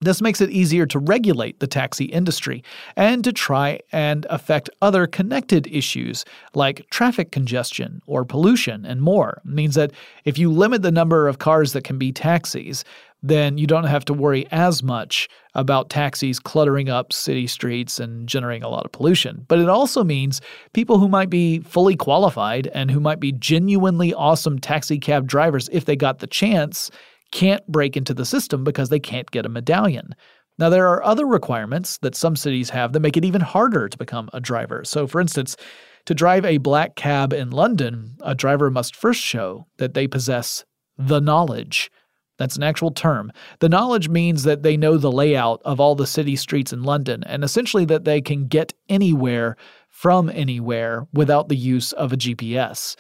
This 0.02 0.22
makes 0.22 0.42
it 0.42 0.50
easier 0.50 0.86
to 0.88 1.00
regulate 1.00 1.60
the 1.60 1.68
taxi 1.68 2.06
industry 2.06 2.64
and 2.98 3.24
to 3.24 3.32
try 3.32 3.80
and 3.92 4.26
affect 4.30 4.70
other 4.82 5.08
connected 5.08 5.66
issues 5.68 6.26
like 6.54 6.86
traffic 6.90 7.32
congestion 7.32 8.02
or 8.06 8.26
pollution 8.26 8.86
and 8.86 9.02
more. 9.02 9.42
It 9.46 9.52
means 9.52 9.76
that 9.76 9.92
if 10.26 10.38
you 10.38 10.52
limit 10.52 10.82
the 10.82 10.92
number 10.92 11.28
of 11.28 11.40
cars 11.40 11.72
that 11.74 11.86
can 11.86 11.98
be 11.98 12.12
taxis, 12.12 12.84
then 13.26 13.58
you 13.58 13.66
don't 13.66 13.86
have 13.86 14.04
to 14.04 14.14
worry 14.14 14.46
as 14.52 14.84
much 14.84 15.30
about 15.56 15.90
taxis 15.90 16.40
cluttering 16.40 16.90
up 16.90 17.14
city 17.14 17.48
streets 17.48 17.98
and 17.98 18.28
generating 18.28 18.64
a 18.64 18.70
lot 18.70 18.86
of 18.86 18.92
pollution. 18.92 19.46
But 19.48 19.60
it 19.60 19.70
also 19.70 20.04
means 20.04 20.42
people 20.74 21.00
who 21.00 21.08
might 21.08 21.30
be 21.30 21.60
fully 21.62 21.96
qualified 21.96 22.68
and 22.74 22.92
who 22.92 23.00
might 23.00 23.22
be 23.22 23.32
genuinely 23.32 24.14
awesome 24.14 24.60
taxi 24.60 25.00
cab 25.00 25.26
drivers 25.26 25.70
if 25.72 25.86
they 25.86 25.96
got 25.96 26.20
the 26.20 26.28
chance 26.28 26.92
can't 27.34 27.66
break 27.68 27.98
into 27.98 28.14
the 28.14 28.26
system 28.26 28.64
because 28.64 28.90
they 28.90 29.00
can't 29.00 29.30
get 29.32 29.46
a 29.46 29.50
medallion. 29.50 30.16
Now, 30.60 30.70
there 30.70 30.88
are 30.88 31.04
other 31.04 31.26
requirements 31.26 31.98
that 31.98 32.16
some 32.16 32.36
cities 32.36 32.70
have 32.70 32.94
that 32.94 33.00
make 33.00 33.18
it 33.18 33.26
even 33.26 33.42
harder 33.42 33.90
to 33.90 33.98
become 33.98 34.30
a 34.34 34.40
driver. 34.40 34.86
So, 34.86 35.08
for 35.08 35.20
instance, 35.20 35.58
to 36.06 36.14
drive 36.14 36.46
a 36.46 36.60
black 36.60 36.96
cab 36.96 37.34
in 37.34 37.50
London, 37.50 38.16
a 38.22 38.36
driver 38.36 38.70
must 38.70 38.96
first 38.96 39.20
show 39.20 39.66
that 39.78 39.96
they 39.96 40.08
possess 40.08 40.64
the 40.96 41.20
knowledge. 41.20 41.90
That's 42.38 42.56
an 42.56 42.64
actual 42.64 42.92
term. 42.92 43.32
The 43.60 43.70
knowledge 43.70 44.10
means 44.10 44.44
that 44.44 44.62
they 44.62 44.78
know 44.78 44.98
the 44.98 45.12
layout 45.12 45.62
of 45.66 45.80
all 45.80 45.96
the 45.96 46.06
city 46.06 46.36
streets 46.36 46.72
in 46.72 46.84
London, 46.84 47.24
and 47.24 47.44
essentially 47.44 47.86
that 47.86 48.06
they 48.06 48.22
can 48.22 48.48
get 48.48 48.74
anywhere 48.90 49.58
from 49.90 50.30
anywhere 50.30 51.08
without 51.14 51.50
the 51.50 51.56
use 51.56 51.94
of 51.94 52.14
a 52.14 52.18
GPS. 52.18 52.96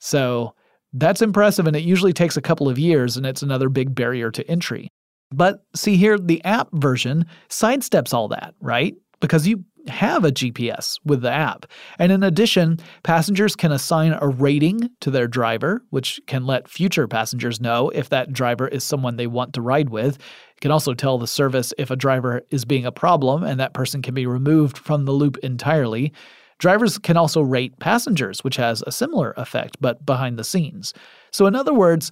So, 0.00 0.54
that's 0.92 1.22
impressive, 1.22 1.66
and 1.66 1.76
it 1.76 1.82
usually 1.82 2.12
takes 2.12 2.36
a 2.36 2.42
couple 2.42 2.68
of 2.68 2.78
years, 2.78 3.16
and 3.16 3.26
it's 3.26 3.42
another 3.42 3.68
big 3.68 3.94
barrier 3.94 4.30
to 4.30 4.48
entry. 4.50 4.88
But 5.30 5.64
see 5.74 5.96
here, 5.96 6.18
the 6.18 6.42
app 6.44 6.68
version 6.72 7.26
sidesteps 7.48 8.14
all 8.14 8.28
that, 8.28 8.54
right? 8.60 8.94
Because 9.20 9.46
you 9.46 9.64
have 9.88 10.24
a 10.24 10.32
GPS 10.32 10.98
with 11.04 11.22
the 11.22 11.30
app. 11.30 11.66
And 11.98 12.12
in 12.12 12.22
addition, 12.22 12.78
passengers 13.02 13.56
can 13.56 13.72
assign 13.72 14.16
a 14.20 14.28
rating 14.28 14.90
to 15.00 15.10
their 15.10 15.26
driver, 15.26 15.82
which 15.90 16.20
can 16.26 16.46
let 16.46 16.68
future 16.68 17.08
passengers 17.08 17.60
know 17.60 17.88
if 17.90 18.08
that 18.10 18.32
driver 18.32 18.68
is 18.68 18.84
someone 18.84 19.16
they 19.16 19.26
want 19.26 19.54
to 19.54 19.62
ride 19.62 19.90
with. 19.90 20.16
It 20.16 20.60
can 20.60 20.70
also 20.70 20.94
tell 20.94 21.18
the 21.18 21.26
service 21.26 21.72
if 21.78 21.90
a 21.90 21.96
driver 21.96 22.42
is 22.50 22.64
being 22.64 22.86
a 22.86 22.92
problem, 22.92 23.42
and 23.42 23.60
that 23.60 23.74
person 23.74 24.02
can 24.02 24.14
be 24.14 24.26
removed 24.26 24.78
from 24.78 25.04
the 25.04 25.12
loop 25.12 25.36
entirely. 25.38 26.12
Drivers 26.58 26.98
can 26.98 27.16
also 27.16 27.40
rate 27.40 27.78
passengers, 27.78 28.42
which 28.42 28.56
has 28.56 28.82
a 28.86 28.92
similar 28.92 29.32
effect, 29.36 29.76
but 29.80 30.04
behind 30.04 30.38
the 30.38 30.44
scenes. 30.44 30.92
So, 31.30 31.46
in 31.46 31.54
other 31.54 31.74
words, 31.74 32.10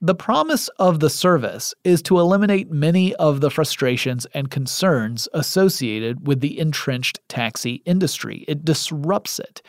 the 0.00 0.14
promise 0.14 0.68
of 0.78 1.00
the 1.00 1.10
service 1.10 1.74
is 1.82 2.02
to 2.02 2.20
eliminate 2.20 2.70
many 2.70 3.14
of 3.16 3.40
the 3.40 3.50
frustrations 3.50 4.26
and 4.32 4.50
concerns 4.50 5.26
associated 5.32 6.26
with 6.26 6.40
the 6.40 6.58
entrenched 6.58 7.18
taxi 7.28 7.82
industry. 7.84 8.44
It 8.46 8.64
disrupts 8.64 9.40
it. 9.40 9.60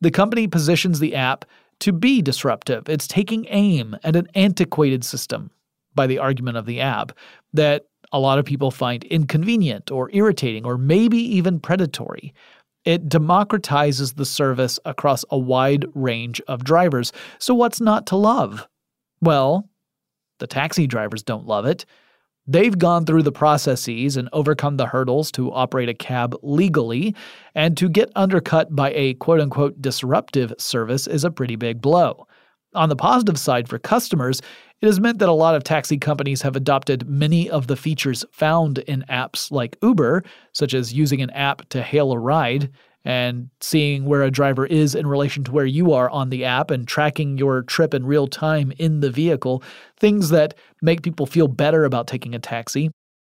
The 0.00 0.10
company 0.10 0.46
positions 0.46 1.00
the 1.00 1.14
app 1.14 1.44
to 1.80 1.92
be 1.92 2.22
disruptive. 2.22 2.88
It's 2.88 3.06
taking 3.06 3.46
aim 3.50 3.96
at 4.04 4.16
an 4.16 4.28
antiquated 4.34 5.04
system, 5.04 5.50
by 5.94 6.06
the 6.06 6.18
argument 6.18 6.56
of 6.56 6.66
the 6.66 6.80
app, 6.80 7.12
that 7.52 7.84
a 8.10 8.18
lot 8.18 8.38
of 8.38 8.44
people 8.44 8.70
find 8.70 9.04
inconvenient 9.04 9.90
or 9.90 10.10
irritating 10.12 10.64
or 10.64 10.78
maybe 10.78 11.18
even 11.18 11.60
predatory. 11.60 12.32
It 12.84 13.08
democratizes 13.08 14.16
the 14.16 14.26
service 14.26 14.78
across 14.84 15.24
a 15.30 15.38
wide 15.38 15.86
range 15.94 16.40
of 16.48 16.64
drivers. 16.64 17.12
So, 17.38 17.54
what's 17.54 17.80
not 17.80 18.06
to 18.08 18.16
love? 18.16 18.66
Well, 19.20 19.68
the 20.38 20.46
taxi 20.46 20.86
drivers 20.86 21.22
don't 21.22 21.46
love 21.46 21.66
it. 21.66 21.86
They've 22.46 22.76
gone 22.76 23.06
through 23.06 23.22
the 23.22 23.32
processes 23.32 24.18
and 24.18 24.28
overcome 24.32 24.76
the 24.76 24.86
hurdles 24.86 25.32
to 25.32 25.50
operate 25.50 25.88
a 25.88 25.94
cab 25.94 26.36
legally, 26.42 27.14
and 27.54 27.76
to 27.78 27.88
get 27.88 28.12
undercut 28.16 28.74
by 28.76 28.92
a 28.92 29.14
quote 29.14 29.40
unquote 29.40 29.80
disruptive 29.80 30.52
service 30.58 31.06
is 31.06 31.24
a 31.24 31.30
pretty 31.30 31.56
big 31.56 31.80
blow. 31.80 32.26
On 32.74 32.88
the 32.88 32.96
positive 32.96 33.38
side 33.38 33.68
for 33.68 33.78
customers, 33.78 34.42
it 34.80 34.86
has 34.86 35.00
meant 35.00 35.18
that 35.18 35.28
a 35.28 35.32
lot 35.32 35.54
of 35.54 35.64
taxi 35.64 35.96
companies 35.96 36.42
have 36.42 36.56
adopted 36.56 37.08
many 37.08 37.48
of 37.48 37.68
the 37.68 37.76
features 37.76 38.24
found 38.32 38.78
in 38.80 39.04
apps 39.08 39.50
like 39.50 39.78
Uber, 39.82 40.24
such 40.52 40.74
as 40.74 40.92
using 40.92 41.22
an 41.22 41.30
app 41.30 41.68
to 41.70 41.82
hail 41.82 42.12
a 42.12 42.18
ride 42.18 42.70
and 43.04 43.50
seeing 43.60 44.04
where 44.04 44.22
a 44.22 44.30
driver 44.30 44.66
is 44.66 44.94
in 44.94 45.06
relation 45.06 45.44
to 45.44 45.52
where 45.52 45.66
you 45.66 45.92
are 45.92 46.08
on 46.10 46.30
the 46.30 46.44
app 46.44 46.70
and 46.70 46.88
tracking 46.88 47.36
your 47.36 47.62
trip 47.62 47.92
in 47.92 48.06
real 48.06 48.26
time 48.26 48.72
in 48.78 49.00
the 49.00 49.10
vehicle, 49.10 49.62
things 49.98 50.30
that 50.30 50.54
make 50.80 51.02
people 51.02 51.26
feel 51.26 51.48
better 51.48 51.84
about 51.84 52.06
taking 52.06 52.34
a 52.34 52.38
taxi. 52.38 52.90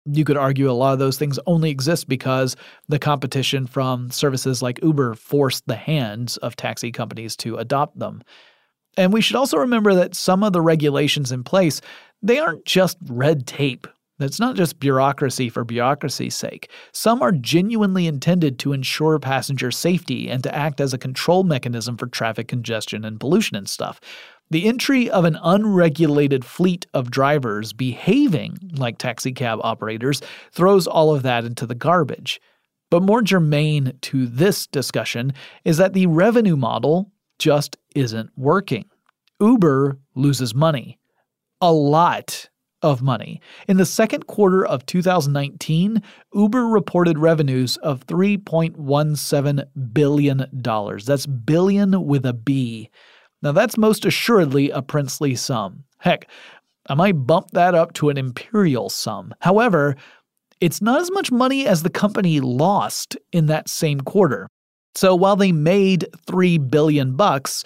You 0.04 0.24
could 0.24 0.36
argue 0.36 0.70
a 0.70 0.72
lot 0.72 0.92
of 0.92 1.00
those 1.00 1.18
things 1.18 1.38
only 1.46 1.70
exist 1.70 2.08
because 2.08 2.54
the 2.88 2.98
competition 2.98 3.66
from 3.66 4.10
services 4.10 4.62
like 4.62 4.78
Uber 4.82 5.14
forced 5.14 5.66
the 5.66 5.74
hands 5.74 6.36
of 6.38 6.54
taxi 6.54 6.92
companies 6.92 7.36
to 7.38 7.56
adopt 7.56 7.98
them. 7.98 8.22
And 8.96 9.12
we 9.12 9.20
should 9.20 9.36
also 9.36 9.58
remember 9.58 9.94
that 9.94 10.14
some 10.14 10.42
of 10.42 10.52
the 10.52 10.62
regulations 10.62 11.32
in 11.32 11.44
place, 11.44 11.80
they 12.22 12.38
aren't 12.38 12.64
just 12.64 12.96
red 13.08 13.46
tape. 13.46 13.86
That's 14.18 14.40
not 14.40 14.56
just 14.56 14.80
bureaucracy 14.80 15.50
for 15.50 15.62
bureaucracy's 15.62 16.34
sake. 16.34 16.70
Some 16.92 17.20
are 17.20 17.32
genuinely 17.32 18.06
intended 18.06 18.58
to 18.60 18.72
ensure 18.72 19.18
passenger 19.18 19.70
safety 19.70 20.30
and 20.30 20.42
to 20.42 20.54
act 20.54 20.80
as 20.80 20.94
a 20.94 20.98
control 20.98 21.44
mechanism 21.44 21.98
for 21.98 22.06
traffic 22.06 22.48
congestion 22.48 23.04
and 23.04 23.20
pollution 23.20 23.56
and 23.56 23.68
stuff. 23.68 24.00
The 24.48 24.66
entry 24.66 25.10
of 25.10 25.24
an 25.24 25.38
unregulated 25.42 26.44
fleet 26.44 26.86
of 26.94 27.10
drivers 27.10 27.72
behaving 27.74 28.56
like 28.76 28.96
taxicab 28.96 29.60
operators 29.62 30.22
throws 30.52 30.86
all 30.86 31.14
of 31.14 31.22
that 31.24 31.44
into 31.44 31.66
the 31.66 31.74
garbage. 31.74 32.40
But 32.88 33.02
more 33.02 33.20
germane 33.20 33.98
to 34.02 34.26
this 34.26 34.66
discussion 34.66 35.32
is 35.64 35.76
that 35.76 35.92
the 35.92 36.06
revenue 36.06 36.56
model 36.56 37.10
just 37.38 37.76
isn't 37.94 38.30
working. 38.36 38.86
Uber 39.40 39.98
loses 40.14 40.54
money. 40.54 40.98
A 41.60 41.72
lot 41.72 42.48
of 42.82 43.02
money. 43.02 43.40
In 43.68 43.76
the 43.78 43.86
second 43.86 44.26
quarter 44.26 44.64
of 44.64 44.86
2019, 44.86 46.02
Uber 46.34 46.66
reported 46.66 47.18
revenues 47.18 47.76
of 47.78 48.06
$3.17 48.06 49.64
billion. 49.92 50.46
That's 51.04 51.26
billion 51.26 52.06
with 52.06 52.26
a 52.26 52.32
B. 52.32 52.90
Now, 53.42 53.52
that's 53.52 53.76
most 53.76 54.04
assuredly 54.04 54.70
a 54.70 54.82
princely 54.82 55.34
sum. 55.34 55.84
Heck, 55.98 56.28
I 56.88 56.94
might 56.94 57.26
bump 57.26 57.50
that 57.52 57.74
up 57.74 57.92
to 57.94 58.10
an 58.10 58.18
imperial 58.18 58.88
sum. 58.88 59.34
However, 59.40 59.96
it's 60.60 60.80
not 60.80 61.00
as 61.00 61.10
much 61.10 61.30
money 61.30 61.66
as 61.66 61.82
the 61.82 61.90
company 61.90 62.40
lost 62.40 63.16
in 63.32 63.46
that 63.46 63.68
same 63.68 64.00
quarter. 64.00 64.48
So 64.96 65.14
while 65.14 65.36
they 65.36 65.52
made 65.52 66.06
3 66.26 66.58
billion 66.58 67.14
bucks, 67.16 67.62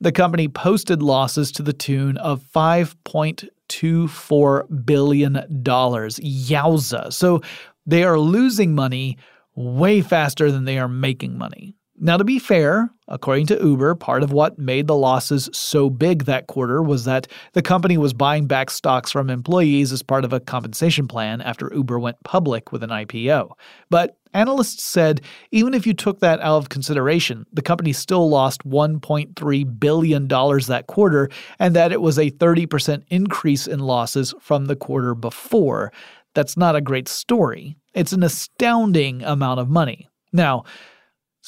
the 0.00 0.12
company 0.12 0.48
posted 0.48 1.02
losses 1.02 1.50
to 1.52 1.62
the 1.62 1.72
tune 1.72 2.18
of 2.18 2.42
5.24 2.54 4.84
billion 4.84 5.62
dollars. 5.62 6.18
Yowza. 6.18 7.10
So 7.12 7.40
they 7.86 8.04
are 8.04 8.18
losing 8.18 8.74
money 8.74 9.16
way 9.54 10.02
faster 10.02 10.50
than 10.50 10.64
they 10.64 10.78
are 10.78 10.88
making 10.88 11.38
money. 11.38 11.76
Now, 11.98 12.18
to 12.18 12.24
be 12.24 12.38
fair, 12.38 12.90
according 13.08 13.46
to 13.46 13.62
Uber, 13.62 13.94
part 13.94 14.22
of 14.22 14.30
what 14.30 14.58
made 14.58 14.86
the 14.86 14.96
losses 14.96 15.48
so 15.52 15.88
big 15.88 16.24
that 16.24 16.46
quarter 16.46 16.82
was 16.82 17.06
that 17.06 17.26
the 17.54 17.62
company 17.62 17.96
was 17.96 18.12
buying 18.12 18.46
back 18.46 18.70
stocks 18.70 19.10
from 19.10 19.30
employees 19.30 19.92
as 19.92 20.02
part 20.02 20.24
of 20.24 20.32
a 20.32 20.40
compensation 20.40 21.08
plan 21.08 21.40
after 21.40 21.72
Uber 21.74 21.98
went 21.98 22.22
public 22.22 22.70
with 22.70 22.82
an 22.82 22.90
IPO. 22.90 23.52
But 23.88 24.18
analysts 24.34 24.84
said 24.84 25.22
even 25.52 25.72
if 25.72 25.86
you 25.86 25.94
took 25.94 26.20
that 26.20 26.40
out 26.40 26.58
of 26.58 26.68
consideration, 26.68 27.46
the 27.52 27.62
company 27.62 27.94
still 27.94 28.28
lost 28.28 28.68
$1.3 28.68 29.80
billion 29.80 30.28
that 30.28 30.84
quarter, 30.86 31.30
and 31.58 31.74
that 31.74 31.92
it 31.92 32.02
was 32.02 32.18
a 32.18 32.30
30% 32.30 33.04
increase 33.08 33.66
in 33.66 33.80
losses 33.80 34.34
from 34.40 34.66
the 34.66 34.76
quarter 34.76 35.14
before. 35.14 35.92
That's 36.34 36.58
not 36.58 36.76
a 36.76 36.82
great 36.82 37.08
story. 37.08 37.78
It's 37.94 38.12
an 38.12 38.22
astounding 38.22 39.22
amount 39.22 39.60
of 39.60 39.70
money. 39.70 40.08
Now, 40.30 40.64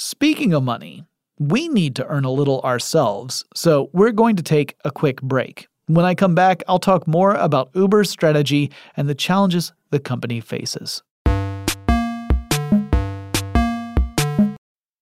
Speaking 0.00 0.52
of 0.52 0.62
money, 0.62 1.02
we 1.40 1.66
need 1.66 1.96
to 1.96 2.06
earn 2.06 2.24
a 2.24 2.30
little 2.30 2.60
ourselves, 2.60 3.44
so 3.52 3.90
we're 3.92 4.12
going 4.12 4.36
to 4.36 4.44
take 4.44 4.76
a 4.84 4.92
quick 4.92 5.20
break. 5.20 5.66
When 5.88 6.04
I 6.04 6.14
come 6.14 6.36
back, 6.36 6.62
I'll 6.68 6.78
talk 6.78 7.08
more 7.08 7.34
about 7.34 7.70
Uber's 7.74 8.08
strategy 8.08 8.70
and 8.96 9.08
the 9.08 9.16
challenges 9.16 9.72
the 9.90 9.98
company 9.98 10.40
faces. 10.40 11.02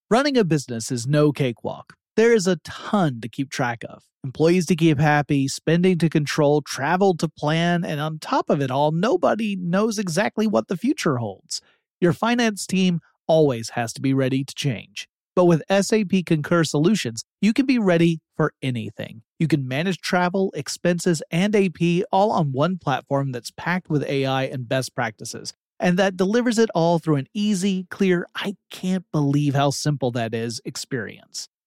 Running 0.09 0.39
a 0.39 0.45
business 0.45 0.91
is 0.91 1.07
no 1.07 1.31
cakewalk. 1.31 1.93
There 2.17 2.33
is 2.33 2.47
a 2.47 2.57
ton 2.65 3.21
to 3.21 3.29
keep 3.29 3.51
track 3.51 3.83
of 3.87 4.03
employees 4.25 4.65
to 4.65 4.77
keep 4.77 4.99
happy, 4.99 5.47
spending 5.47 5.99
to 5.99 6.09
control, 6.09 6.63
travel 6.63 7.15
to 7.19 7.29
plan, 7.29 7.85
and 7.85 8.01
on 8.01 8.19
top 8.19 8.49
of 8.49 8.63
it 8.63 8.71
all, 8.71 8.93
nobody 8.93 9.57
knows 9.57 9.99
exactly 9.99 10.47
what 10.47 10.69
the 10.69 10.77
future 10.79 11.19
holds. 11.19 11.61
Your 12.01 12.15
finance 12.15 12.67
team 12.67 13.01
always 13.27 13.71
has 13.71 13.93
to 13.95 14.01
be 14.01 14.15
ready 14.15 14.45
to 14.45 14.55
change. 14.55 15.09
But 15.35 15.45
with 15.45 15.63
SAP 15.71 16.25
Concur 16.25 16.65
Solutions, 16.65 17.25
you 17.43 17.53
can 17.53 17.67
be 17.67 17.79
ready 17.79 18.21
for 18.37 18.53
anything. 18.63 19.23
You 19.39 19.49
can 19.49 19.69
manage 19.69 19.99
travel, 19.99 20.51
expenses, 20.57 21.23
and 21.31 21.55
AP 21.55 22.05
all 22.11 22.33
on 22.33 22.53
one 22.53 22.79
platform 22.79 23.33
that's 23.33 23.51
packed 23.51 23.91
with 23.91 24.03
AI 24.05 24.45
and 24.45 24.69
best 24.69 24.95
practices, 24.95 25.53
and 25.79 25.99
that 25.99 26.17
delivers 26.17 26.59
it 26.59 26.71
all 26.75 26.99
through 26.99 27.17
an 27.17 27.27
easy, 27.35 27.87
clear, 27.91 28.27
I 28.35 28.57
can't 28.71 29.05
believe 29.13 29.55
how 29.55 29.71
simple 29.71 30.11
that 30.13 30.33
is 30.35 30.61
experience 30.65 31.49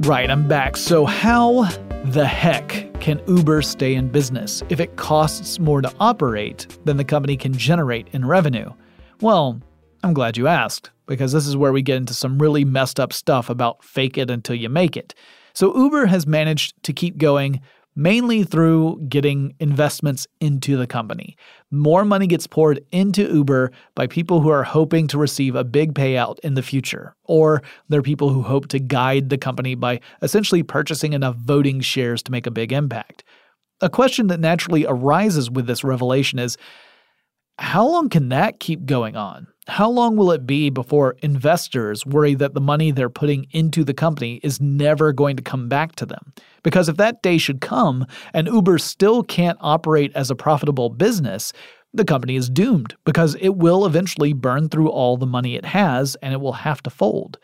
Right, 0.00 0.28
I'm 0.28 0.48
back. 0.48 0.76
So, 0.76 1.06
how 1.06 1.68
the 2.04 2.26
heck 2.26 3.00
can 3.00 3.22
Uber 3.28 3.62
stay 3.62 3.94
in 3.94 4.08
business 4.08 4.62
if 4.68 4.80
it 4.80 4.96
costs 4.96 5.60
more 5.60 5.80
to 5.80 5.92
operate 6.00 6.66
than 6.84 6.96
the 6.96 7.04
company 7.04 7.36
can 7.36 7.52
generate 7.52 8.08
in 8.12 8.26
revenue? 8.26 8.70
Well, 9.20 9.60
I'm 10.02 10.12
glad 10.12 10.36
you 10.36 10.48
asked, 10.48 10.90
because 11.06 11.32
this 11.32 11.46
is 11.46 11.56
where 11.56 11.72
we 11.72 11.80
get 11.80 11.96
into 11.96 12.12
some 12.12 12.38
really 12.40 12.64
messed 12.64 12.98
up 12.98 13.12
stuff 13.12 13.48
about 13.48 13.84
fake 13.84 14.18
it 14.18 14.30
until 14.30 14.56
you 14.56 14.68
make 14.68 14.96
it. 14.96 15.14
So, 15.54 15.74
Uber 15.74 16.06
has 16.06 16.26
managed 16.26 16.82
to 16.82 16.92
keep 16.92 17.16
going 17.16 17.60
mainly 17.96 18.42
through 18.42 19.00
getting 19.08 19.54
investments 19.60 20.26
into 20.40 20.76
the 20.76 20.86
company. 20.86 21.36
More 21.70 22.04
money 22.04 22.26
gets 22.26 22.46
poured 22.46 22.84
into 22.90 23.22
Uber 23.32 23.70
by 23.94 24.06
people 24.06 24.40
who 24.40 24.48
are 24.48 24.64
hoping 24.64 25.06
to 25.08 25.18
receive 25.18 25.54
a 25.54 25.64
big 25.64 25.94
payout 25.94 26.38
in 26.40 26.54
the 26.54 26.62
future, 26.62 27.14
or 27.24 27.62
they're 27.88 28.02
people 28.02 28.30
who 28.30 28.42
hope 28.42 28.68
to 28.68 28.78
guide 28.80 29.30
the 29.30 29.38
company 29.38 29.74
by 29.74 30.00
essentially 30.22 30.62
purchasing 30.62 31.12
enough 31.12 31.36
voting 31.36 31.80
shares 31.80 32.22
to 32.24 32.32
make 32.32 32.46
a 32.46 32.50
big 32.50 32.72
impact. 32.72 33.24
a 33.80 33.90
question 33.90 34.28
that 34.28 34.40
naturally 34.40 34.86
arises 34.86 35.50
with 35.50 35.66
this 35.66 35.84
revelation 35.84 36.38
is 36.38 36.56
how 37.58 37.86
long 37.86 38.08
can 38.08 38.30
that 38.30 38.58
keep 38.58 38.84
going 38.86 39.16
on? 39.16 39.46
How 39.66 39.88
long 39.88 40.16
will 40.16 40.30
it 40.30 40.46
be 40.46 40.68
before 40.68 41.16
investors 41.22 42.04
worry 42.04 42.34
that 42.34 42.52
the 42.52 42.60
money 42.60 42.90
they're 42.90 43.08
putting 43.08 43.46
into 43.50 43.82
the 43.82 43.94
company 43.94 44.38
is 44.42 44.60
never 44.60 45.10
going 45.10 45.36
to 45.36 45.42
come 45.42 45.70
back 45.70 45.96
to 45.96 46.06
them? 46.06 46.34
Because 46.62 46.90
if 46.90 46.98
that 46.98 47.22
day 47.22 47.38
should 47.38 47.62
come 47.62 48.06
and 48.34 48.46
Uber 48.46 48.76
still 48.76 49.22
can't 49.22 49.56
operate 49.62 50.12
as 50.14 50.30
a 50.30 50.36
profitable 50.36 50.90
business, 50.90 51.54
the 51.94 52.04
company 52.04 52.36
is 52.36 52.50
doomed 52.50 52.94
because 53.06 53.36
it 53.36 53.56
will 53.56 53.86
eventually 53.86 54.34
burn 54.34 54.68
through 54.68 54.90
all 54.90 55.16
the 55.16 55.24
money 55.24 55.54
it 55.54 55.64
has 55.64 56.14
and 56.16 56.34
it 56.34 56.42
will 56.42 56.52
have 56.52 56.82
to 56.82 56.90
fold. 56.90 57.38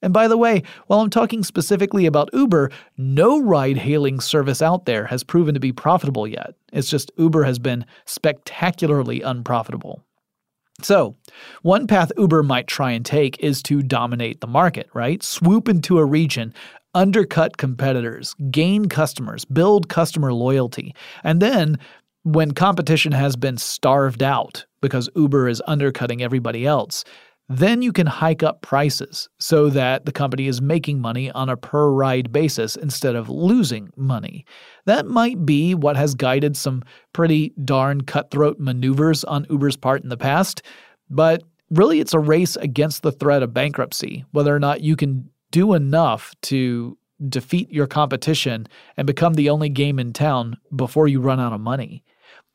And 0.00 0.12
by 0.12 0.28
the 0.28 0.38
way, 0.38 0.62
while 0.86 1.00
I'm 1.00 1.10
talking 1.10 1.42
specifically 1.42 2.06
about 2.06 2.30
Uber, 2.32 2.70
no 2.96 3.42
ride 3.42 3.78
hailing 3.78 4.20
service 4.20 4.62
out 4.62 4.84
there 4.84 5.06
has 5.06 5.24
proven 5.24 5.54
to 5.54 5.60
be 5.60 5.72
profitable 5.72 6.28
yet. 6.28 6.54
It's 6.72 6.90
just 6.90 7.10
Uber 7.16 7.42
has 7.42 7.58
been 7.58 7.84
spectacularly 8.04 9.22
unprofitable. 9.22 10.04
So, 10.82 11.16
one 11.62 11.86
path 11.86 12.10
Uber 12.18 12.42
might 12.42 12.66
try 12.66 12.90
and 12.92 13.04
take 13.04 13.38
is 13.40 13.62
to 13.64 13.82
dominate 13.82 14.40
the 14.40 14.46
market, 14.46 14.88
right? 14.92 15.22
Swoop 15.22 15.68
into 15.68 15.98
a 15.98 16.04
region, 16.04 16.52
undercut 16.94 17.56
competitors, 17.56 18.34
gain 18.50 18.86
customers, 18.86 19.44
build 19.44 19.88
customer 19.88 20.32
loyalty, 20.32 20.94
and 21.22 21.40
then 21.40 21.78
when 22.24 22.52
competition 22.52 23.12
has 23.12 23.36
been 23.36 23.58
starved 23.58 24.22
out 24.22 24.64
because 24.80 25.08
Uber 25.14 25.48
is 25.48 25.62
undercutting 25.66 26.22
everybody 26.22 26.66
else, 26.66 27.04
then 27.48 27.82
you 27.82 27.92
can 27.92 28.06
hike 28.06 28.42
up 28.42 28.62
prices 28.62 29.28
so 29.38 29.68
that 29.68 30.06
the 30.06 30.12
company 30.12 30.46
is 30.46 30.62
making 30.62 31.00
money 31.00 31.30
on 31.32 31.48
a 31.48 31.56
per 31.56 31.90
ride 31.90 32.32
basis 32.32 32.74
instead 32.74 33.14
of 33.14 33.28
losing 33.28 33.90
money. 33.96 34.46
That 34.86 35.06
might 35.06 35.44
be 35.44 35.74
what 35.74 35.96
has 35.96 36.14
guided 36.14 36.56
some 36.56 36.82
pretty 37.12 37.52
darn 37.64 38.02
cutthroat 38.02 38.58
maneuvers 38.58 39.24
on 39.24 39.46
Uber's 39.50 39.76
part 39.76 40.02
in 40.02 40.08
the 40.08 40.16
past, 40.16 40.62
but 41.10 41.42
really 41.70 42.00
it's 42.00 42.14
a 42.14 42.18
race 42.18 42.56
against 42.56 43.02
the 43.02 43.12
threat 43.12 43.42
of 43.42 43.52
bankruptcy, 43.52 44.24
whether 44.32 44.54
or 44.54 44.60
not 44.60 44.80
you 44.80 44.96
can 44.96 45.28
do 45.50 45.74
enough 45.74 46.34
to 46.42 46.96
defeat 47.28 47.70
your 47.70 47.86
competition 47.86 48.66
and 48.96 49.06
become 49.06 49.34
the 49.34 49.50
only 49.50 49.68
game 49.68 49.98
in 49.98 50.12
town 50.12 50.56
before 50.74 51.08
you 51.08 51.20
run 51.20 51.40
out 51.40 51.52
of 51.52 51.60
money. 51.60 52.02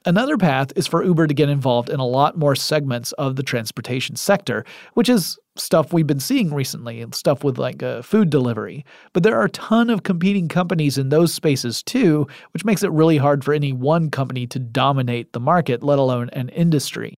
Another 0.05 0.37
path 0.37 0.71
is 0.77 0.87
for 0.87 1.03
Uber 1.03 1.27
to 1.27 1.33
get 1.33 1.49
involved 1.49 1.89
in 1.89 1.99
a 1.99 2.05
lot 2.05 2.37
more 2.37 2.55
segments 2.55 3.11
of 3.13 3.35
the 3.35 3.43
transportation 3.43 4.15
sector, 4.15 4.63
which 4.93 5.09
is 5.09 5.37
stuff 5.57 5.91
we've 5.91 6.07
been 6.07 6.21
seeing 6.21 6.53
recently, 6.53 7.05
stuff 7.11 7.43
with 7.43 7.57
like 7.57 7.83
uh, 7.83 8.01
food 8.01 8.29
delivery. 8.29 8.85
But 9.11 9.23
there 9.23 9.37
are 9.37 9.43
a 9.43 9.49
ton 9.49 9.89
of 9.89 10.03
competing 10.03 10.47
companies 10.47 10.97
in 10.97 11.09
those 11.09 11.33
spaces 11.33 11.83
too, 11.83 12.27
which 12.53 12.63
makes 12.63 12.81
it 12.81 12.91
really 12.91 13.17
hard 13.17 13.43
for 13.43 13.53
any 13.53 13.73
one 13.73 14.09
company 14.09 14.47
to 14.47 14.59
dominate 14.59 15.33
the 15.33 15.39
market, 15.41 15.83
let 15.83 15.99
alone 15.99 16.29
an 16.29 16.47
industry. 16.49 17.15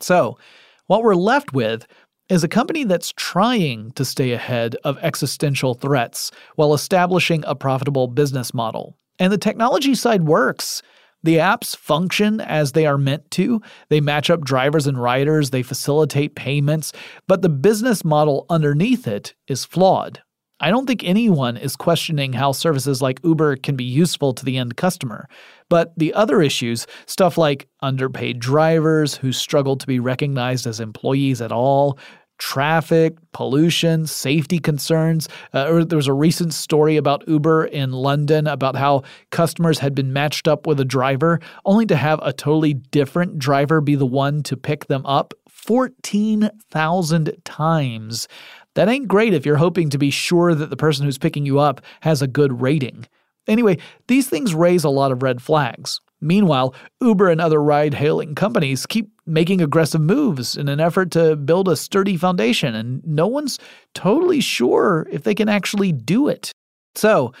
So, 0.00 0.38
what 0.86 1.02
we're 1.02 1.14
left 1.14 1.52
with 1.52 1.86
is 2.30 2.42
a 2.42 2.48
company 2.48 2.84
that's 2.84 3.12
trying 3.14 3.90
to 3.92 4.06
stay 4.06 4.32
ahead 4.32 4.74
of 4.84 4.96
existential 5.02 5.74
threats 5.74 6.30
while 6.56 6.72
establishing 6.72 7.44
a 7.46 7.54
profitable 7.54 8.08
business 8.08 8.54
model. 8.54 8.96
And 9.18 9.30
the 9.30 9.38
technology 9.38 9.94
side 9.94 10.22
works. 10.22 10.82
The 11.22 11.36
apps 11.36 11.76
function 11.76 12.40
as 12.40 12.72
they 12.72 12.86
are 12.86 12.98
meant 12.98 13.30
to. 13.32 13.62
They 13.88 14.00
match 14.00 14.28
up 14.28 14.42
drivers 14.42 14.86
and 14.86 15.00
riders, 15.00 15.50
they 15.50 15.62
facilitate 15.62 16.34
payments, 16.34 16.92
but 17.28 17.42
the 17.42 17.48
business 17.48 18.04
model 18.04 18.46
underneath 18.50 19.06
it 19.06 19.34
is 19.46 19.64
flawed. 19.64 20.22
I 20.62 20.70
don't 20.70 20.86
think 20.86 21.02
anyone 21.02 21.56
is 21.56 21.74
questioning 21.74 22.32
how 22.32 22.52
services 22.52 23.02
like 23.02 23.18
Uber 23.24 23.56
can 23.56 23.74
be 23.74 23.82
useful 23.82 24.32
to 24.32 24.44
the 24.44 24.56
end 24.56 24.76
customer. 24.76 25.28
But 25.68 25.92
the 25.96 26.14
other 26.14 26.40
issues, 26.40 26.86
stuff 27.06 27.36
like 27.36 27.68
underpaid 27.80 28.38
drivers 28.38 29.16
who 29.16 29.32
struggle 29.32 29.76
to 29.76 29.86
be 29.88 29.98
recognized 29.98 30.68
as 30.68 30.78
employees 30.78 31.42
at 31.42 31.50
all, 31.50 31.98
traffic, 32.42 33.16
pollution, 33.30 34.04
safety 34.04 34.58
concerns. 34.58 35.28
Uh, 35.52 35.84
there 35.84 35.96
was 35.96 36.08
a 36.08 36.12
recent 36.12 36.52
story 36.52 36.96
about 36.96 37.26
Uber 37.28 37.66
in 37.66 37.92
London 37.92 38.48
about 38.48 38.74
how 38.74 39.04
customers 39.30 39.78
had 39.78 39.94
been 39.94 40.12
matched 40.12 40.48
up 40.48 40.66
with 40.66 40.80
a 40.80 40.84
driver 40.84 41.38
only 41.64 41.86
to 41.86 41.94
have 41.94 42.18
a 42.20 42.32
totally 42.32 42.74
different 42.74 43.38
driver 43.38 43.80
be 43.80 43.94
the 43.94 44.04
one 44.04 44.42
to 44.42 44.56
pick 44.56 44.86
them 44.86 45.06
up 45.06 45.32
14,000 45.48 47.32
times. 47.44 48.26
That 48.74 48.88
ain't 48.88 49.06
great 49.06 49.34
if 49.34 49.46
you're 49.46 49.56
hoping 49.56 49.88
to 49.90 49.98
be 49.98 50.10
sure 50.10 50.52
that 50.52 50.68
the 50.68 50.76
person 50.76 51.04
who's 51.04 51.18
picking 51.18 51.46
you 51.46 51.60
up 51.60 51.80
has 52.00 52.22
a 52.22 52.26
good 52.26 52.60
rating. 52.60 53.06
Anyway, 53.46 53.78
these 54.08 54.28
things 54.28 54.52
raise 54.52 54.82
a 54.82 54.90
lot 54.90 55.12
of 55.12 55.22
red 55.22 55.40
flags. 55.40 56.00
Meanwhile, 56.22 56.74
Uber 57.00 57.28
and 57.28 57.40
other 57.40 57.60
ride 57.60 57.94
hailing 57.94 58.36
companies 58.36 58.86
keep 58.86 59.10
making 59.26 59.60
aggressive 59.60 60.00
moves 60.00 60.56
in 60.56 60.68
an 60.68 60.78
effort 60.78 61.10
to 61.12 61.34
build 61.34 61.68
a 61.68 61.76
sturdy 61.76 62.16
foundation, 62.16 62.74
and 62.76 63.04
no 63.04 63.26
one's 63.26 63.58
totally 63.94 64.40
sure 64.40 65.06
if 65.10 65.24
they 65.24 65.34
can 65.34 65.48
actually 65.48 65.90
do 65.90 66.28
it. 66.28 66.52
So, 66.94 67.32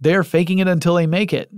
they're 0.00 0.22
faking 0.22 0.58
it 0.58 0.68
until 0.68 0.94
they 0.94 1.06
make 1.06 1.32
it, 1.32 1.50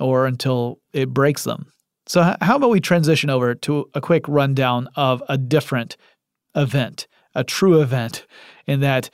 or 0.00 0.26
until 0.26 0.80
it 0.94 1.10
breaks 1.10 1.44
them. 1.44 1.66
So, 2.06 2.34
how 2.40 2.56
about 2.56 2.70
we 2.70 2.80
transition 2.80 3.28
over 3.28 3.54
to 3.54 3.90
a 3.94 4.00
quick 4.00 4.26
rundown 4.26 4.88
of 4.96 5.22
a 5.28 5.36
different 5.36 5.98
event, 6.54 7.06
a 7.34 7.44
true 7.44 7.82
event, 7.82 8.26
in 8.66 8.80
that 8.80 9.10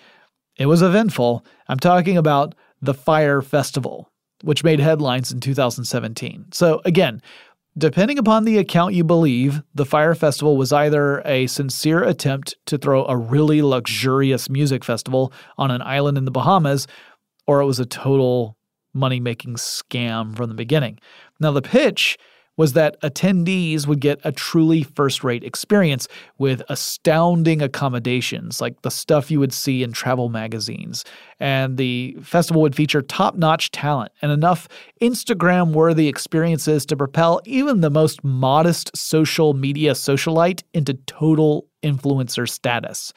it 0.57 0.67
was 0.67 0.83
eventful. 0.83 1.45
I'm 1.69 1.79
talking 1.79 2.17
about 2.17 2.55
the 2.81 2.95
Fyre 2.95 3.43
Festival 3.43 4.11
which 4.43 4.65
made 4.65 4.81
headlines 4.81 5.33
in 5.33 5.41
2017. 5.41 6.47
So, 6.53 6.81
again, 6.85 7.23
depending 7.77 8.19
upon 8.19 8.45
the 8.45 8.59
account 8.59 8.95
you 8.95 9.05
believe, 9.05 9.63
the 9.75 9.85
Fyre 9.87 10.15
Festival 10.15 10.57
was 10.57 10.73
either 10.73 11.21
a 11.25 11.47
sincere 11.47 12.03
attempt 12.03 12.57
to 12.67 12.79
throw 12.79 13.05
a 13.07 13.17
really 13.17 13.63
luxurious 13.63 14.49
music 14.49 14.85
festival 14.85 15.33
on 15.59 15.71
an 15.71 15.83
island 15.83 16.19
in 16.19 16.25
the 16.25 16.31
Bahamas, 16.31 16.87
or 17.47 17.61
it 17.61 17.67
was 17.67 17.81
a 17.81 17.87
total 17.87 18.57
money 18.93 19.21
making 19.21 19.55
scam 19.55 20.35
from 20.37 20.49
the 20.49 20.55
beginning. 20.55 20.99
Now, 21.39 21.53
the 21.53 21.63
pitch 21.63 22.17
was 22.57 22.73
that 22.73 23.01
attendees 23.03 23.87
would 23.87 24.01
get 24.01 24.21
a 24.25 24.33
truly 24.33 24.83
first 24.83 25.23
rate 25.23 25.45
experience 25.45 26.09
with 26.39 26.63
astounding 26.69 27.61
accommodations, 27.63 28.61
like 28.61 28.83
the 28.83 28.91
stuff 28.91 29.31
you 29.31 29.39
would 29.39 29.53
see 29.53 29.83
in 29.83 29.93
travel 29.93 30.29
magazines. 30.29 31.05
And 31.39 31.77
the 31.77 32.17
festival 32.23 32.63
would 32.63 32.75
feature 32.75 33.03
top 33.03 33.37
notch 33.37 33.71
talent 33.71 34.13
and 34.23 34.33
enough 34.33 34.69
Instagram 35.01 35.73
worthy 35.73 36.09
experiences 36.09 36.87
to 36.87 36.97
propel 36.97 37.41
even 37.45 37.81
the 37.81 37.91
most 37.91 38.25
modest 38.25 38.97
social 38.97 39.55
media 39.55 39.93
socialite 39.93 40.63
into 40.73 40.95
total 40.95 41.67
influencer 41.83 42.49
status. 42.49 43.13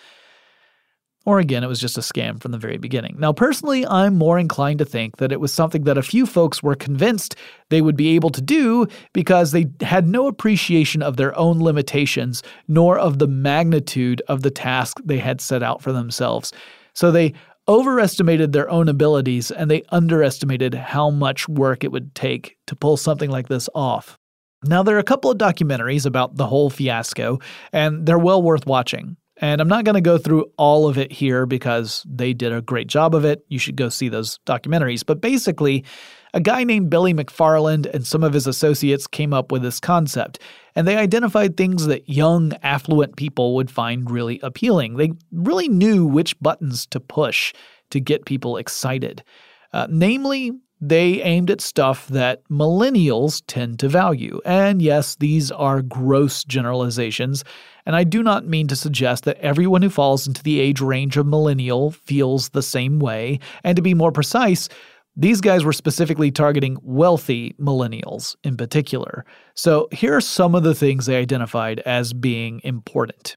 Or 1.25 1.39
again, 1.39 1.63
it 1.63 1.67
was 1.67 1.82
just 1.82 1.97
a 1.97 2.01
scam 2.01 2.41
from 2.41 2.51
the 2.51 2.58
very 2.58 2.77
beginning. 2.77 3.17
Now, 3.19 3.34
personally, 3.34 3.86
I'm 3.86 4.17
more 4.17 4.39
inclined 4.39 4.79
to 4.79 4.86
think 4.86 5.17
that 5.17 5.32
it 5.32 5.39
was 5.39 5.53
something 5.53 5.84
that 5.84 5.97
a 5.97 6.03
few 6.03 6.25
folks 6.25 6.63
were 6.63 6.75
convinced 6.75 7.36
they 7.69 7.82
would 7.82 7.97
be 7.97 8.15
able 8.15 8.29
to 8.32 8.41
do 8.41 8.88
because 9.13 9.51
they 9.51 9.67
had 9.82 10.08
no 10.08 10.27
appreciation 10.27 11.03
of 11.03 11.17
their 11.17 11.38
own 11.38 11.60
limitations 11.60 12.41
nor 12.67 12.97
of 12.97 13.19
the 13.19 13.27
magnitude 13.27 14.21
of 14.27 14.43
the 14.43 14.51
task 14.51 14.99
they 15.03 15.17
had 15.17 15.41
set 15.41 15.62
out 15.62 15.82
for 15.82 15.91
themselves. 15.91 16.53
So 16.93 17.12
they 17.12 17.34
overestimated 17.67 18.51
their 18.51 18.69
own 18.69 18.89
abilities 18.89 19.51
and 19.51 19.69
they 19.69 19.84
underestimated 19.89 20.73
how 20.73 21.10
much 21.10 21.47
work 21.47 21.84
it 21.84 21.91
would 21.91 22.15
take 22.15 22.58
to 22.67 22.75
pull 22.75 22.97
something 22.97 23.29
like 23.29 23.49
this 23.49 23.69
off. 23.75 24.17
Now, 24.63 24.84
there 24.84 24.95
are 24.95 24.99
a 24.99 25.03
couple 25.03 25.32
of 25.32 25.38
documentaries 25.38 26.05
about 26.05 26.36
the 26.36 26.47
whole 26.47 26.69
fiasco, 26.69 27.39
and 27.71 28.05
they're 28.05 28.19
well 28.19 28.41
worth 28.41 28.65
watching. 28.65 29.15
And 29.41 29.62
I'm 29.62 29.69
not 29.69 29.86
going 29.86 29.95
to 29.95 30.02
go 30.02 30.17
through 30.17 30.52
all 30.58 30.88
of 30.88 30.97
it 30.97 31.12
here 31.12 31.45
because 31.45 32.06
they 32.08 32.34
did 32.34 32.52
a 32.52 32.62
great 32.62 32.88
job 32.88 33.15
of 33.15 33.23
it. 33.23 33.45
You 33.47 33.58
should 33.58 33.78
go 33.78 33.88
see 33.88 34.10
those 34.10 34.38
documentaries. 34.45 35.06
But 35.06 35.21
basically, 35.21 35.86
a 36.34 36.41
guy 36.41 36.65
named 36.65 36.89
Billy 36.89 37.13
McFarland 37.13 37.86
and 37.93 38.06
some 38.06 38.23
of 38.23 38.34
his 38.34 38.47
associates 38.47 39.08
came 39.08 39.34
up 39.34 39.52
with 39.52 39.62
this 39.62 39.80
concept, 39.80 40.39
and 40.75 40.86
they 40.86 40.97
identified 40.97 41.56
things 41.56 41.86
that 41.86 42.08
young, 42.10 42.54
affluent 42.63 43.15
people 43.15 43.56
would 43.56 43.71
find 43.71 44.12
really 44.12 44.39
appealing. 44.43 44.97
They 44.97 45.13
really 45.32 45.69
knew 45.69 46.06
which 46.06 46.39
buttons 46.41 46.86
to 46.88 46.99
push 46.99 47.54
to 47.91 47.99
get 47.99 48.25
people 48.25 48.58
excited. 48.58 49.23
Uh, 49.71 49.88
namely, 49.89 50.52
they 50.81 51.21
aimed 51.21 51.51
at 51.51 51.61
stuff 51.61 52.07
that 52.07 52.41
millennials 52.49 53.43
tend 53.47 53.79
to 53.79 53.89
value. 53.89 54.39
And 54.45 54.81
yes, 54.81 55.15
these 55.15 55.51
are 55.51 55.81
gross 55.81 56.43
generalizations, 56.43 57.43
and 57.85 57.95
I 57.95 58.03
do 58.03 58.23
not 58.23 58.45
mean 58.45 58.67
to 58.67 58.75
suggest 58.75 59.23
that 59.25 59.37
everyone 59.37 59.81
who 59.81 59.89
falls 59.89 60.27
into 60.27 60.43
the 60.43 60.59
age 60.59 60.79
range 60.79 61.17
of 61.17 61.25
millennial 61.25 61.91
feels 61.91 62.49
the 62.49 62.61
same 62.61 62.99
way. 62.99 63.39
And 63.63 63.75
to 63.75 63.81
be 63.81 63.93
more 63.93 64.11
precise, 64.11 64.69
these 65.15 65.41
guys 65.41 65.65
were 65.65 65.73
specifically 65.73 66.31
targeting 66.31 66.77
wealthy 66.81 67.55
millennials 67.59 68.35
in 68.43 68.55
particular. 68.55 69.25
So 69.55 69.89
here 69.91 70.15
are 70.15 70.21
some 70.21 70.55
of 70.55 70.63
the 70.63 70.75
things 70.75 71.05
they 71.05 71.17
identified 71.17 71.79
as 71.79 72.13
being 72.13 72.61
important. 72.63 73.35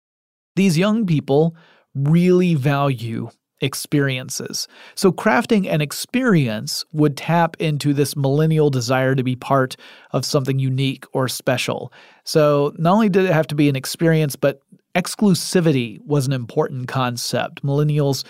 These 0.55 0.79
young 0.79 1.07
people 1.07 1.57
really 1.95 2.55
value 2.55 3.31
experiences. 3.63 4.69
So, 4.95 5.13
crafting 5.13 5.73
an 5.73 5.81
experience 5.81 6.85
would 6.93 7.17
tap 7.17 7.57
into 7.59 7.95
this 7.95 8.17
millennial 8.17 8.69
desire 8.69 9.15
to 9.15 9.23
be 9.23 9.37
part 9.37 9.77
of 10.11 10.25
something 10.27 10.59
unique 10.59 11.05
or 11.13 11.29
special. 11.29 11.93
So, 12.25 12.75
not 12.77 12.93
only 12.93 13.09
did 13.09 13.25
it 13.25 13.33
have 13.33 13.47
to 13.49 13.55
be 13.55 13.69
an 13.69 13.77
experience, 13.77 14.37
but 14.37 14.61
exclusivity 14.95 16.05
was 16.05 16.27
an 16.27 16.33
important 16.33 16.89
concept. 16.89 17.63
Millennials 17.63 18.25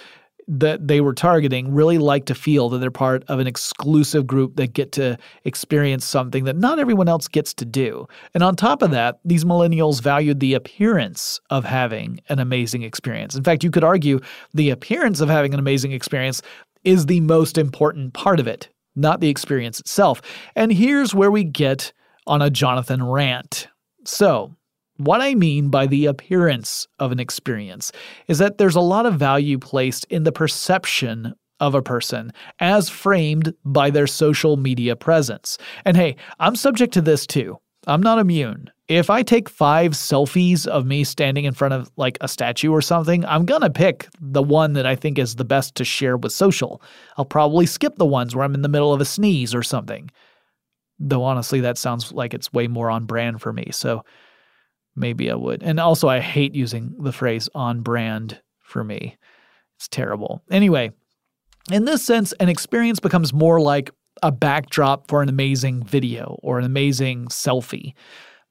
that 0.49 0.89
they 0.89 1.01
were 1.01 1.15
targeting 1.15 1.73
really 1.73 1.99
like 1.99 2.25
to 2.27 2.35
feel 2.35 2.69
that 2.69 2.79
they're 2.79 2.91
part 2.91 3.25
of 3.29 3.39
an 3.39 3.47
exclusive 3.47 4.27
group 4.27 4.57
that 4.57 4.73
get 4.73 4.93
to 4.93 5.17
experience 5.45 6.05
something 6.05 6.45
that 6.45 6.57
not 6.57 6.79
everyone 6.79 7.09
else 7.09 7.29
gets 7.29 7.55
to 7.55 7.65
do. 7.65 8.07
And 8.35 8.43
on 8.43 8.57
top 8.57 8.83
of 8.83 8.91
that, 8.91 9.21
these 9.25 9.45
millennials 9.45 10.03
valued 10.03 10.41
the 10.41 10.55
appearance 10.55 11.41
of 11.51 11.65
having 11.65 12.21
an 12.29 12.39
amazing 12.39 12.83
experience. 12.83 13.35
In 13.35 13.45
fact, 13.45 13.65
you 13.65 13.71
could 13.71 13.85
argue 13.85 14.21
the 14.55 14.71
appearance 14.71 15.21
of 15.21 15.29
having 15.29 15.55
an 15.55 15.61
amazing 15.61 15.93
experience 15.93 16.43
is 16.85 17.07
the 17.07 17.21
most 17.21 17.59
important 17.59 18.13
part 18.13 18.41
of 18.41 18.47
it, 18.47 18.69
not 18.97 19.21
the 19.21 19.29
experience 19.29 19.79
itself. 19.79 20.21
And 20.57 20.73
here's 20.73 21.15
where 21.15 21.31
we 21.31 21.45
get 21.45 21.93
on 22.27 22.43
a 22.43 22.51
Jonathan 22.51 23.03
rant. 23.03 23.69
So, 24.05 24.57
what 24.97 25.21
I 25.21 25.35
mean 25.35 25.69
by 25.69 25.87
the 25.87 26.07
appearance 26.07 26.87
of 26.99 27.13
an 27.13 27.21
experience 27.21 27.93
is 28.29 28.39
that 28.39 28.59
there's 28.59 28.77
a 28.77 28.81
lot 28.81 29.07
of 29.07 29.15
value 29.15 29.59
placed 29.59 30.05
in 30.11 30.25
the 30.25 30.33
perception 30.33 31.35
of 31.61 31.75
a 31.75 31.83
person 31.83 32.33
as 32.59 32.89
framed 32.89 33.55
by 33.65 33.89
their 33.91 34.07
social 34.07 34.57
media 34.57 34.97
presence. 34.97 35.59
And 35.85 35.97
hey, 35.97 36.17
I'm 36.41 36.57
subject 36.57 36.93
to 36.95 37.01
this 37.01 37.27
too. 37.27 37.59
I'm 37.87 38.03
not 38.03 38.19
immune. 38.19 38.71
If 38.89 39.11
I 39.11 39.23
take 39.23 39.49
five 39.49 39.93
selfies 39.93 40.67
of 40.67 40.87
me 40.87 41.03
standing 41.05 41.45
in 41.45 41.55
front 41.55 41.75
of 41.75 41.91
like 41.97 42.19
a 42.21 42.29
statue 42.29 42.71
or 42.71 42.83
something, 42.83 43.25
I'm 43.25 43.47
gonna 43.47 43.71
pick 43.71 44.09
the 44.21 44.43
one 44.43 44.75
that 44.75 44.87
I 44.87 44.97
think 44.97 45.19
is 45.19 45.37
the 45.37 45.45
best 45.45 45.75
to 45.77 45.85
share 45.85 46.17
with 46.17 46.33
social. 46.33 46.83
I'll 47.17 47.25
probably 47.25 47.67
skip 47.67 47.97
the 47.97 48.07
ones 48.07 48.35
where 48.35 48.45
I'm 48.45 48.55
in 48.55 48.63
the 48.63 48.69
middle 48.69 48.93
of 48.93 49.01
a 49.01 49.05
sneeze 49.05 49.55
or 49.55 49.63
something. 49.63 50.11
Though 50.99 51.25
honestly, 51.25 51.61
that 51.61 51.79
sounds 51.79 52.13
like 52.13 52.35
it's 52.35 52.53
way 52.53 52.69
more 52.69 52.91
on 52.91 53.07
brand 53.07 53.41
for 53.41 53.53
me. 53.53 53.69
So 53.71 54.05
maybe 54.95 55.31
I 55.31 55.35
would. 55.35 55.63
And 55.63 55.81
also, 55.81 56.09
I 56.09 56.21
hate 56.21 56.55
using 56.55 56.95
the 56.99 57.13
phrase 57.13 57.49
on 57.55 57.81
brand 57.81 58.41
for 58.61 58.85
me. 58.85 59.17
It's 59.77 59.89
terrible. 59.89 60.43
Anyway, 60.51 60.93
in 61.71 61.85
this 61.85 62.05
sense, 62.05 62.33
an 62.35 62.49
experience 62.49 63.01
becomes 63.01 63.33
more 63.33 63.61
like 63.61 63.91
a 64.23 64.33
backdrop 64.33 65.09
for 65.09 65.23
an 65.23 65.29
amazing 65.29 65.85
video 65.85 66.39
or 66.43 66.59
an 66.59 66.65
amazing 66.65 67.27
selfie. 67.27 67.95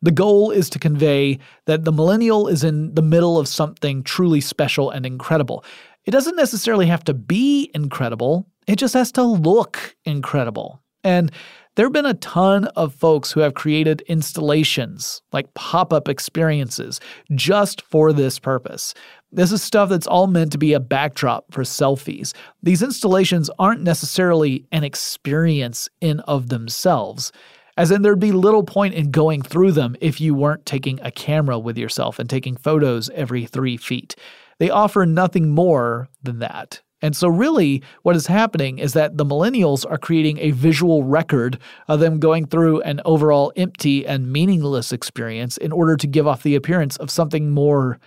The 0.01 0.11
goal 0.11 0.49
is 0.51 0.69
to 0.71 0.79
convey 0.79 1.39
that 1.67 1.85
the 1.85 1.91
millennial 1.91 2.47
is 2.47 2.63
in 2.63 2.93
the 2.95 3.03
middle 3.03 3.37
of 3.37 3.47
something 3.47 4.03
truly 4.03 4.41
special 4.41 4.89
and 4.89 5.05
incredible. 5.05 5.63
It 6.05 6.11
doesn't 6.11 6.35
necessarily 6.35 6.87
have 6.87 7.03
to 7.03 7.13
be 7.13 7.69
incredible, 7.75 8.47
it 8.67 8.77
just 8.77 8.93
has 8.93 9.11
to 9.13 9.23
look 9.23 9.95
incredible. 10.05 10.81
And 11.03 11.31
there 11.75 11.85
have 11.85 11.93
been 11.93 12.05
a 12.05 12.13
ton 12.15 12.65
of 12.75 12.93
folks 12.93 13.31
who 13.31 13.39
have 13.39 13.53
created 13.53 14.01
installations, 14.01 15.21
like 15.31 15.53
pop 15.53 15.93
up 15.93 16.09
experiences, 16.09 16.99
just 17.33 17.81
for 17.83 18.11
this 18.11 18.39
purpose. 18.39 18.93
This 19.31 19.53
is 19.53 19.63
stuff 19.63 19.87
that's 19.89 20.07
all 20.07 20.27
meant 20.27 20.51
to 20.51 20.57
be 20.57 20.73
a 20.73 20.81
backdrop 20.81 21.45
for 21.51 21.63
selfies. 21.63 22.33
These 22.61 22.81
installations 22.81 23.49
aren't 23.57 23.83
necessarily 23.83 24.65
an 24.73 24.83
experience 24.83 25.87
in 26.01 26.19
of 26.21 26.49
themselves. 26.49 27.31
As 27.77 27.89
in, 27.89 28.01
there'd 28.01 28.19
be 28.19 28.33
little 28.33 28.63
point 28.63 28.93
in 28.93 29.09
going 29.09 29.41
through 29.41 29.71
them 29.71 29.95
if 30.01 30.19
you 30.19 30.35
weren't 30.35 30.65
taking 30.65 30.99
a 31.01 31.11
camera 31.11 31.57
with 31.57 31.77
yourself 31.77 32.19
and 32.19 32.29
taking 32.29 32.57
photos 32.57 33.09
every 33.11 33.45
three 33.45 33.77
feet. 33.77 34.15
They 34.59 34.69
offer 34.69 35.05
nothing 35.05 35.49
more 35.49 36.09
than 36.21 36.39
that. 36.39 36.81
And 37.01 37.15
so, 37.15 37.27
really, 37.27 37.81
what 38.03 38.15
is 38.15 38.27
happening 38.27 38.79
is 38.79 38.93
that 38.93 39.17
the 39.17 39.25
millennials 39.25 39.89
are 39.89 39.97
creating 39.97 40.37
a 40.37 40.51
visual 40.51 41.03
record 41.03 41.59
of 41.87 41.99
them 41.99 42.19
going 42.19 42.45
through 42.45 42.81
an 42.81 43.01
overall 43.05 43.51
empty 43.55 44.05
and 44.05 44.31
meaningless 44.31 44.91
experience 44.91 45.57
in 45.57 45.71
order 45.71 45.97
to 45.97 46.07
give 46.07 46.27
off 46.27 46.43
the 46.43 46.55
appearance 46.55 46.97
of 46.97 47.09
something 47.09 47.49
more, 47.49 47.99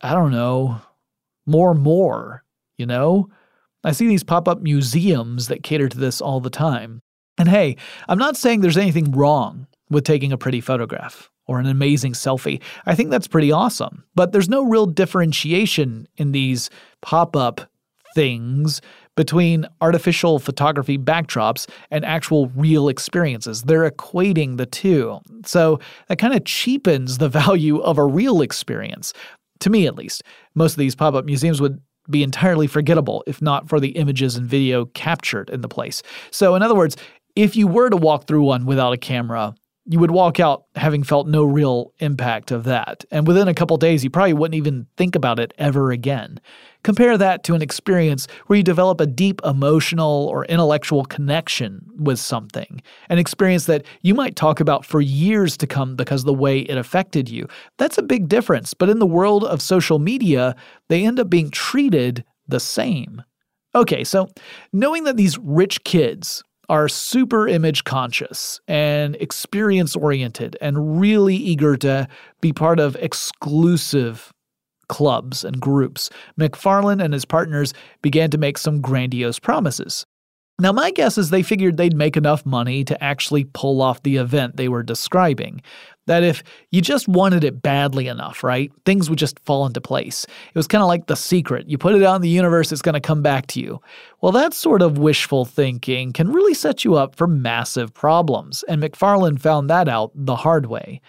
I 0.00 0.12
don't 0.12 0.32
know, 0.32 0.80
more, 1.46 1.74
more, 1.74 2.44
you 2.76 2.86
know? 2.86 3.30
I 3.84 3.92
see 3.92 4.08
these 4.08 4.24
pop 4.24 4.48
up 4.48 4.60
museums 4.60 5.48
that 5.48 5.62
cater 5.62 5.88
to 5.88 5.98
this 5.98 6.20
all 6.20 6.40
the 6.40 6.50
time. 6.50 7.00
And 7.38 7.48
hey, 7.48 7.76
I'm 8.08 8.18
not 8.18 8.36
saying 8.36 8.60
there's 8.60 8.76
anything 8.76 9.12
wrong 9.12 9.68
with 9.88 10.04
taking 10.04 10.32
a 10.32 10.38
pretty 10.38 10.60
photograph 10.60 11.30
or 11.46 11.60
an 11.60 11.66
amazing 11.66 12.12
selfie. 12.12 12.60
I 12.84 12.94
think 12.94 13.10
that's 13.10 13.28
pretty 13.28 13.52
awesome. 13.52 14.04
But 14.14 14.32
there's 14.32 14.48
no 14.48 14.64
real 14.64 14.86
differentiation 14.86 16.08
in 16.16 16.32
these 16.32 16.68
pop 17.02 17.36
up 17.36 17.70
things 18.14 18.80
between 19.16 19.66
artificial 19.80 20.38
photography 20.38 20.96
backdrops 20.96 21.68
and 21.90 22.04
actual 22.04 22.48
real 22.48 22.88
experiences. 22.88 23.62
They're 23.62 23.90
equating 23.90 24.56
the 24.56 24.66
two. 24.66 25.18
So 25.44 25.80
that 26.08 26.18
kind 26.18 26.34
of 26.34 26.44
cheapens 26.44 27.18
the 27.18 27.28
value 27.44 27.78
of 27.78 27.98
a 27.98 28.04
real 28.04 28.40
experience. 28.40 29.12
To 29.60 29.70
me, 29.70 29.86
at 29.86 29.96
least. 29.96 30.22
Most 30.54 30.74
of 30.74 30.78
these 30.78 30.94
pop 30.94 31.14
up 31.14 31.24
museums 31.24 31.60
would 31.60 31.80
be 32.08 32.22
entirely 32.22 32.66
forgettable 32.66 33.24
if 33.26 33.42
not 33.42 33.68
for 33.68 33.80
the 33.80 33.90
images 33.90 34.36
and 34.36 34.46
video 34.46 34.86
captured 34.86 35.50
in 35.50 35.60
the 35.60 35.68
place. 35.68 36.02
So, 36.30 36.54
in 36.54 36.62
other 36.62 36.74
words, 36.74 36.96
if 37.36 37.54
you 37.54 37.66
were 37.66 37.90
to 37.90 37.96
walk 37.96 38.26
through 38.26 38.44
one 38.44 38.66
without 38.66 38.92
a 38.92 38.96
camera, 38.96 39.54
you 39.90 39.98
would 39.98 40.10
walk 40.10 40.38
out 40.38 40.64
having 40.74 41.02
felt 41.02 41.26
no 41.26 41.44
real 41.44 41.94
impact 41.98 42.50
of 42.50 42.64
that. 42.64 43.06
And 43.10 43.26
within 43.26 43.48
a 43.48 43.54
couple 43.54 43.76
days, 43.78 44.04
you 44.04 44.10
probably 44.10 44.34
wouldn't 44.34 44.54
even 44.54 44.86
think 44.98 45.16
about 45.16 45.40
it 45.40 45.54
ever 45.56 45.90
again. 45.90 46.40
Compare 46.82 47.16
that 47.16 47.42
to 47.44 47.54
an 47.54 47.62
experience 47.62 48.28
where 48.46 48.58
you 48.58 48.62
develop 48.62 49.00
a 49.00 49.06
deep 49.06 49.40
emotional 49.46 50.26
or 50.26 50.44
intellectual 50.44 51.06
connection 51.06 51.86
with 51.96 52.18
something, 52.18 52.82
an 53.08 53.18
experience 53.18 53.64
that 53.64 53.82
you 54.02 54.14
might 54.14 54.36
talk 54.36 54.60
about 54.60 54.84
for 54.84 55.00
years 55.00 55.56
to 55.56 55.66
come 55.66 55.96
because 55.96 56.20
of 56.20 56.26
the 56.26 56.34
way 56.34 56.60
it 56.60 56.76
affected 56.76 57.30
you. 57.30 57.48
That's 57.78 57.96
a 57.96 58.02
big 58.02 58.28
difference. 58.28 58.74
But 58.74 58.90
in 58.90 58.98
the 58.98 59.06
world 59.06 59.42
of 59.44 59.62
social 59.62 59.98
media, 59.98 60.54
they 60.88 61.06
end 61.06 61.18
up 61.18 61.30
being 61.30 61.50
treated 61.50 62.24
the 62.46 62.60
same. 62.60 63.22
Okay, 63.74 64.04
so 64.04 64.28
knowing 64.72 65.04
that 65.04 65.16
these 65.16 65.38
rich 65.38 65.82
kids 65.84 66.42
are 66.68 66.88
super 66.88 67.48
image 67.48 67.84
conscious 67.84 68.60
and 68.68 69.16
experience 69.16 69.96
oriented 69.96 70.56
and 70.60 71.00
really 71.00 71.36
eager 71.36 71.76
to 71.76 72.06
be 72.40 72.52
part 72.52 72.78
of 72.78 72.96
exclusive 72.96 74.32
clubs 74.88 75.44
and 75.44 75.60
groups, 75.60 76.10
McFarland 76.38 77.02
and 77.02 77.12
his 77.12 77.24
partners 77.24 77.72
began 78.02 78.30
to 78.30 78.38
make 78.38 78.58
some 78.58 78.80
grandiose 78.80 79.38
promises. 79.38 80.04
Now, 80.60 80.72
my 80.72 80.90
guess 80.90 81.16
is 81.18 81.30
they 81.30 81.44
figured 81.44 81.76
they'd 81.76 81.94
make 81.94 82.16
enough 82.16 82.44
money 82.44 82.82
to 82.82 83.04
actually 83.04 83.44
pull 83.44 83.80
off 83.80 84.02
the 84.02 84.16
event 84.16 84.56
they 84.56 84.68
were 84.68 84.82
describing. 84.82 85.62
That 86.06 86.24
if 86.24 86.42
you 86.72 86.80
just 86.80 87.06
wanted 87.06 87.44
it 87.44 87.62
badly 87.62 88.08
enough, 88.08 88.42
right, 88.42 88.72
things 88.84 89.08
would 89.08 89.20
just 89.20 89.38
fall 89.44 89.66
into 89.66 89.80
place. 89.80 90.24
It 90.24 90.56
was 90.56 90.66
kind 90.66 90.82
of 90.82 90.88
like 90.88 91.06
the 91.06 91.14
secret. 91.14 91.68
You 91.68 91.78
put 91.78 91.94
it 91.94 92.02
out 92.02 92.16
in 92.16 92.22
the 92.22 92.28
universe, 92.28 92.72
it's 92.72 92.82
going 92.82 92.94
to 92.94 93.00
come 93.00 93.22
back 93.22 93.46
to 93.48 93.60
you. 93.60 93.80
Well, 94.20 94.32
that 94.32 94.52
sort 94.52 94.82
of 94.82 94.98
wishful 94.98 95.44
thinking 95.44 96.12
can 96.12 96.32
really 96.32 96.54
set 96.54 96.84
you 96.84 96.96
up 96.96 97.14
for 97.14 97.28
massive 97.28 97.94
problems, 97.94 98.64
and 98.64 98.82
McFarland 98.82 99.40
found 99.40 99.70
that 99.70 99.86
out 99.88 100.10
the 100.14 100.36
hard 100.36 100.66
way. 100.66 101.00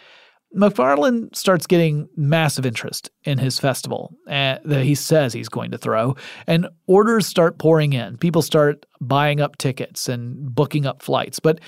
McFarland 0.55 1.35
starts 1.35 1.67
getting 1.67 2.09
massive 2.15 2.65
interest 2.65 3.11
in 3.23 3.37
his 3.37 3.59
festival 3.59 4.15
uh, 4.27 4.57
that 4.65 4.83
he 4.83 4.95
says 4.95 5.31
he's 5.31 5.49
going 5.49 5.71
to 5.71 5.77
throw, 5.77 6.15
and 6.47 6.67
orders 6.87 7.27
start 7.27 7.59
pouring 7.59 7.93
in. 7.93 8.17
People 8.17 8.41
start 8.41 8.85
buying 8.99 9.41
up 9.41 9.57
tickets 9.57 10.09
and 10.09 10.53
booking 10.55 10.85
up 10.87 11.03
flights. 11.03 11.39
But 11.39 11.59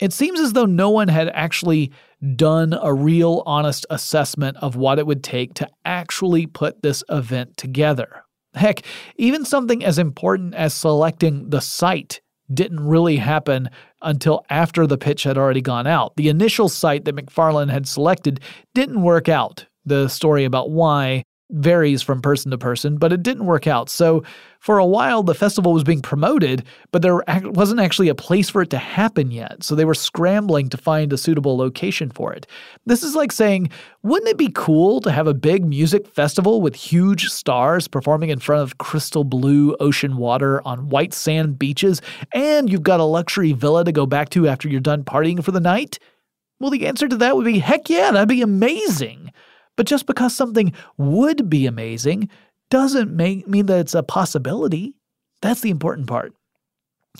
it 0.00 0.12
seems 0.12 0.40
as 0.40 0.52
though 0.52 0.66
no 0.66 0.90
one 0.90 1.08
had 1.08 1.28
actually 1.28 1.92
done 2.34 2.76
a 2.82 2.92
real 2.92 3.42
honest 3.46 3.86
assessment 3.90 4.56
of 4.56 4.74
what 4.74 4.98
it 4.98 5.06
would 5.06 5.22
take 5.22 5.54
to 5.54 5.68
actually 5.84 6.46
put 6.46 6.82
this 6.82 7.04
event 7.08 7.56
together. 7.56 8.24
Heck, 8.54 8.82
even 9.16 9.44
something 9.44 9.84
as 9.84 9.98
important 9.98 10.54
as 10.54 10.74
selecting 10.74 11.50
the 11.50 11.60
site 11.60 12.20
didn't 12.52 12.80
really 12.80 13.16
happen 13.16 13.70
until 14.04 14.44
after 14.50 14.86
the 14.86 14.98
pitch 14.98 15.24
had 15.24 15.36
already 15.36 15.60
gone 15.60 15.86
out. 15.86 16.14
The 16.16 16.28
initial 16.28 16.68
site 16.68 17.04
that 17.06 17.16
McFarland 17.16 17.70
had 17.70 17.88
selected 17.88 18.40
didn't 18.74 19.02
work 19.02 19.28
out. 19.28 19.66
The 19.84 20.08
story 20.08 20.44
about 20.44 20.70
why 20.70 21.24
varies 21.54 22.02
from 22.02 22.20
person 22.20 22.50
to 22.50 22.58
person, 22.58 22.96
but 22.96 23.12
it 23.12 23.22
didn't 23.22 23.46
work 23.46 23.66
out. 23.66 23.88
So 23.88 24.22
for 24.58 24.78
a 24.78 24.86
while, 24.86 25.22
the 25.22 25.34
festival 25.34 25.72
was 25.72 25.84
being 25.84 26.00
promoted, 26.00 26.64
but 26.90 27.02
there 27.02 27.22
wasn't 27.44 27.80
actually 27.80 28.08
a 28.08 28.14
place 28.14 28.50
for 28.50 28.62
it 28.62 28.70
to 28.70 28.78
happen 28.78 29.30
yet. 29.30 29.62
So 29.62 29.74
they 29.74 29.84
were 29.84 29.94
scrambling 29.94 30.68
to 30.70 30.76
find 30.76 31.12
a 31.12 31.18
suitable 31.18 31.56
location 31.56 32.10
for 32.10 32.32
it. 32.32 32.46
This 32.86 33.02
is 33.02 33.14
like 33.14 33.30
saying, 33.30 33.70
wouldn't 34.02 34.30
it 34.30 34.38
be 34.38 34.50
cool 34.54 35.00
to 35.02 35.12
have 35.12 35.26
a 35.26 35.34
big 35.34 35.64
music 35.64 36.06
festival 36.08 36.60
with 36.60 36.74
huge 36.74 37.26
stars 37.26 37.88
performing 37.88 38.30
in 38.30 38.40
front 38.40 38.62
of 38.62 38.78
crystal 38.78 39.24
blue 39.24 39.76
ocean 39.80 40.16
water 40.16 40.66
on 40.66 40.88
white 40.88 41.14
sand 41.14 41.58
beaches, 41.58 42.00
and 42.32 42.70
you've 42.70 42.82
got 42.82 43.00
a 43.00 43.04
luxury 43.04 43.52
villa 43.52 43.84
to 43.84 43.92
go 43.92 44.06
back 44.06 44.30
to 44.30 44.48
after 44.48 44.68
you're 44.68 44.80
done 44.80 45.04
partying 45.04 45.44
for 45.44 45.52
the 45.52 45.60
night? 45.60 45.98
Well, 46.58 46.70
the 46.70 46.86
answer 46.86 47.08
to 47.08 47.16
that 47.16 47.36
would 47.36 47.44
be 47.44 47.58
heck 47.58 47.90
yeah, 47.90 48.10
that'd 48.10 48.28
be 48.28 48.42
amazing. 48.42 49.30
But 49.76 49.86
just 49.86 50.06
because 50.06 50.34
something 50.34 50.72
would 50.96 51.48
be 51.48 51.66
amazing 51.66 52.28
doesn't 52.70 53.14
make, 53.14 53.46
mean 53.46 53.66
that 53.66 53.80
it's 53.80 53.94
a 53.94 54.02
possibility. 54.02 54.94
That's 55.42 55.60
the 55.60 55.70
important 55.70 56.06
part. 56.06 56.32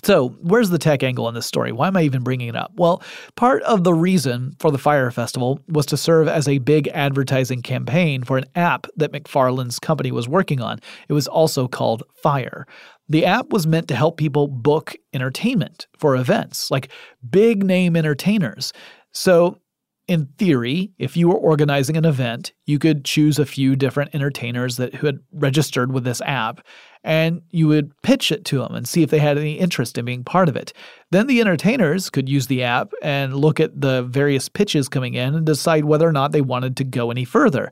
So, 0.03 0.29
where's 0.41 0.69
the 0.69 0.77
tech 0.77 1.03
angle 1.03 1.29
in 1.29 1.35
this 1.35 1.45
story? 1.45 1.71
Why 1.71 1.87
am 1.87 1.95
I 1.95 2.01
even 2.01 2.21
bringing 2.21 2.49
it 2.49 2.55
up? 2.55 2.73
Well, 2.75 3.01
part 3.35 3.63
of 3.63 3.85
the 3.85 3.93
reason 3.93 4.53
for 4.59 4.69
the 4.69 4.77
Fyre 4.77 5.09
Festival 5.09 5.61
was 5.69 5.85
to 5.87 5.97
serve 5.97 6.27
as 6.27 6.49
a 6.49 6.57
big 6.57 6.89
advertising 6.89 7.61
campaign 7.61 8.23
for 8.23 8.37
an 8.37 8.43
app 8.55 8.87
that 8.97 9.13
McFarland's 9.13 9.79
company 9.79 10.11
was 10.11 10.27
working 10.27 10.61
on. 10.61 10.79
It 11.07 11.13
was 11.13 11.27
also 11.29 11.69
called 11.69 12.03
Fyre. 12.13 12.67
The 13.07 13.25
app 13.25 13.53
was 13.53 13.65
meant 13.65 13.87
to 13.87 13.95
help 13.95 14.17
people 14.17 14.47
book 14.47 14.95
entertainment 15.13 15.87
for 15.97 16.17
events, 16.17 16.69
like 16.69 16.89
big 17.29 17.63
name 17.63 17.95
entertainers. 17.95 18.73
So, 19.13 19.59
in 20.07 20.27
theory, 20.37 20.91
if 20.99 21.17
you 21.17 21.27
were 21.27 21.37
organizing 21.37 21.97
an 21.97 22.05
event, 22.05 22.53
you 22.65 22.77
could 22.77 23.03
choose 23.03 23.39
a 23.39 23.45
few 23.45 23.75
different 23.75 24.13
entertainers 24.13 24.77
that 24.77 24.93
who 24.95 25.07
had 25.07 25.19
registered 25.31 25.91
with 25.91 26.03
this 26.03 26.21
app 26.21 26.61
and 27.03 27.41
you 27.51 27.67
would 27.67 27.91
pitch 28.01 28.31
it 28.31 28.45
to 28.45 28.59
them 28.59 28.73
and 28.73 28.87
see 28.87 29.03
if 29.03 29.09
they 29.09 29.19
had 29.19 29.37
any 29.37 29.53
interest 29.53 29.97
in 29.97 30.05
being 30.05 30.23
part 30.23 30.49
of 30.49 30.55
it. 30.55 30.73
Then 31.11 31.27
the 31.27 31.39
entertainers 31.39 32.09
could 32.09 32.27
use 32.27 32.47
the 32.47 32.63
app 32.63 32.91
and 33.01 33.35
look 33.35 33.59
at 33.59 33.79
the 33.79 34.03
various 34.03 34.49
pitches 34.49 34.89
coming 34.89 35.13
in 35.13 35.35
and 35.35 35.45
decide 35.45 35.85
whether 35.85 36.07
or 36.07 36.11
not 36.11 36.31
they 36.31 36.41
wanted 36.41 36.77
to 36.77 36.83
go 36.83 37.11
any 37.11 37.25
further. 37.25 37.71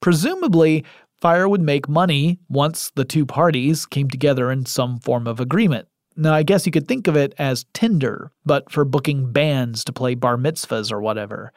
Presumably, 0.00 0.84
Fyre 1.20 1.48
would 1.48 1.60
make 1.60 1.88
money 1.88 2.38
once 2.48 2.92
the 2.94 3.04
two 3.04 3.26
parties 3.26 3.84
came 3.84 4.08
together 4.08 4.52
in 4.52 4.64
some 4.64 5.00
form 5.00 5.26
of 5.26 5.40
agreement. 5.40 5.88
Now, 6.18 6.34
I 6.34 6.42
guess 6.42 6.66
you 6.66 6.72
could 6.72 6.88
think 6.88 7.06
of 7.06 7.16
it 7.16 7.32
as 7.38 7.64
Tinder, 7.74 8.32
but 8.44 8.72
for 8.72 8.84
booking 8.84 9.30
bands 9.30 9.84
to 9.84 9.92
play 9.92 10.16
bar 10.16 10.36
mitzvahs 10.36 10.90
or 10.90 11.00
whatever. 11.00 11.52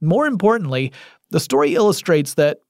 More 0.00 0.28
importantly, 0.28 0.92
the 1.30 1.40
story 1.40 1.74
illustrates 1.74 2.34
that 2.34 2.60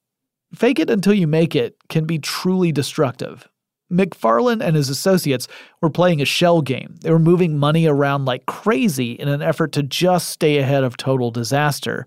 fake 0.54 0.78
it 0.78 0.88
until 0.88 1.12
you 1.12 1.26
make 1.26 1.54
it 1.54 1.76
can 1.90 2.06
be 2.06 2.18
truly 2.18 2.72
destructive. 2.72 3.46
McFarland 3.92 4.64
and 4.64 4.74
his 4.74 4.88
associates 4.88 5.46
were 5.82 5.90
playing 5.90 6.22
a 6.22 6.24
shell 6.24 6.62
game. 6.62 6.96
They 7.02 7.10
were 7.10 7.18
moving 7.18 7.58
money 7.58 7.86
around 7.86 8.24
like 8.24 8.46
crazy 8.46 9.12
in 9.12 9.28
an 9.28 9.42
effort 9.42 9.72
to 9.72 9.82
just 9.82 10.30
stay 10.30 10.56
ahead 10.56 10.84
of 10.84 10.96
total 10.96 11.30
disaster. 11.30 12.06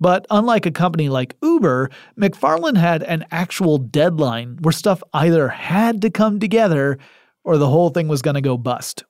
But 0.00 0.26
unlike 0.30 0.64
a 0.64 0.70
company 0.70 1.10
like 1.10 1.36
Uber, 1.42 1.90
McFarland 2.18 2.78
had 2.78 3.02
an 3.02 3.26
actual 3.30 3.76
deadline 3.76 4.58
where 4.62 4.72
stuff 4.72 5.02
either 5.12 5.48
had 5.48 6.00
to 6.00 6.10
come 6.10 6.40
together 6.40 6.98
or 7.44 7.58
the 7.58 7.68
whole 7.68 7.90
thing 7.90 8.08
was 8.08 8.22
going 8.22 8.34
to 8.34 8.40
go 8.40 8.56
bust. 8.56 9.04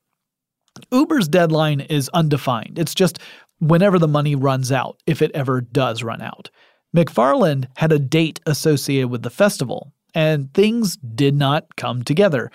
Uber's 0.92 1.28
deadline 1.28 1.80
is 1.80 2.08
undefined. 2.10 2.78
It's 2.78 2.94
just 2.94 3.18
whenever 3.58 3.98
the 3.98 4.08
money 4.08 4.34
runs 4.34 4.72
out, 4.72 5.02
if 5.06 5.22
it 5.22 5.30
ever 5.34 5.60
does 5.60 6.02
run 6.02 6.22
out. 6.22 6.50
McFarland 6.96 7.66
had 7.76 7.92
a 7.92 7.98
date 7.98 8.40
associated 8.46 9.08
with 9.08 9.22
the 9.22 9.30
festival, 9.30 9.92
and 10.14 10.52
things 10.54 10.96
did 10.96 11.34
not 11.34 11.76
come 11.76 12.02
together. 12.02 12.50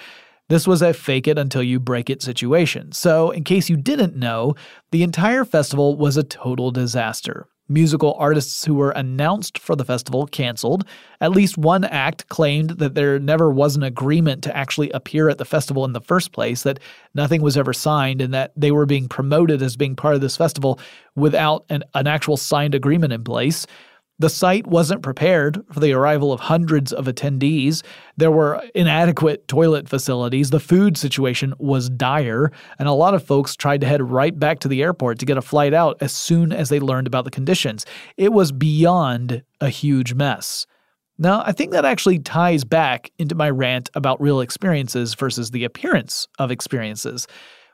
This 0.49 0.67
was 0.67 0.81
a 0.81 0.93
fake 0.93 1.27
it 1.27 1.39
until 1.39 1.63
you 1.63 1.79
break 1.79 2.09
it 2.09 2.21
situation. 2.21 2.91
So, 2.91 3.31
in 3.31 3.43
case 3.43 3.69
you 3.69 3.77
didn't 3.77 4.15
know, 4.15 4.55
the 4.91 5.03
entire 5.03 5.45
festival 5.45 5.95
was 5.95 6.17
a 6.17 6.23
total 6.23 6.69
disaster. 6.71 7.47
Musical 7.67 8.15
artists 8.19 8.63
who 8.63 8.75
were 8.75 8.91
announced 8.91 9.57
for 9.57 9.75
the 9.75 9.83
festival 9.83 10.27
canceled. 10.27 10.85
At 11.19 11.31
least 11.31 11.57
one 11.57 11.83
act 11.83 12.29
claimed 12.29 12.71
that 12.71 12.93
there 12.93 13.17
never 13.17 13.49
was 13.49 13.75
an 13.75 13.83
agreement 13.83 14.43
to 14.43 14.55
actually 14.55 14.91
appear 14.91 15.29
at 15.29 15.39
the 15.39 15.45
festival 15.45 15.83
in 15.83 15.93
the 15.93 16.01
first 16.01 16.31
place, 16.31 16.61
that 16.63 16.79
nothing 17.15 17.41
was 17.41 17.57
ever 17.57 17.73
signed, 17.73 18.21
and 18.21 18.33
that 18.33 18.51
they 18.55 18.71
were 18.71 18.85
being 18.85 19.07
promoted 19.07 19.61
as 19.61 19.75
being 19.75 19.95
part 19.95 20.13
of 20.13 20.21
this 20.21 20.37
festival 20.37 20.79
without 21.15 21.65
an, 21.69 21.83
an 21.95 22.05
actual 22.05 22.37
signed 22.37 22.75
agreement 22.75 23.13
in 23.13 23.23
place. 23.23 23.65
The 24.17 24.29
site 24.29 24.65
wasn't 24.65 25.01
prepared 25.01 25.61
for 25.73 25.81
the 25.81 25.91
arrival 25.91 26.31
of 26.31 26.39
hundreds 26.39 26.93
of 26.93 27.05
attendees. 27.05 27.83
There 28.15 28.31
were 28.31 28.63
inadequate 28.73 29.49
toilet 29.49 29.89
facilities. 29.89 30.51
The 30.51 30.59
food 30.61 30.97
situation 30.97 31.53
was 31.59 31.89
dire, 31.89 32.53
and 32.79 32.87
a 32.87 32.93
lot 32.93 33.13
of 33.13 33.25
folks 33.25 33.57
tried 33.57 33.81
to 33.81 33.87
head 33.87 34.01
right 34.01 34.37
back 34.37 34.59
to 34.59 34.69
the 34.69 34.81
airport 34.81 35.19
to 35.19 35.25
get 35.25 35.37
a 35.37 35.41
flight 35.41 35.73
out 35.73 35.97
as 35.99 36.13
soon 36.13 36.53
as 36.53 36.69
they 36.69 36.79
learned 36.79 37.07
about 37.07 37.25
the 37.25 37.31
conditions. 37.31 37.85
It 38.15 38.31
was 38.31 38.53
beyond 38.53 39.43
a 39.59 39.67
huge 39.67 40.13
mess. 40.13 40.65
Now, 41.17 41.43
I 41.45 41.51
think 41.51 41.73
that 41.73 41.83
actually 41.83 42.19
ties 42.19 42.63
back 42.63 43.11
into 43.19 43.35
my 43.35 43.49
rant 43.49 43.89
about 43.95 44.21
real 44.21 44.39
experiences 44.39 45.13
versus 45.13 45.51
the 45.51 45.65
appearance 45.65 46.25
of 46.39 46.51
experiences. 46.51 47.27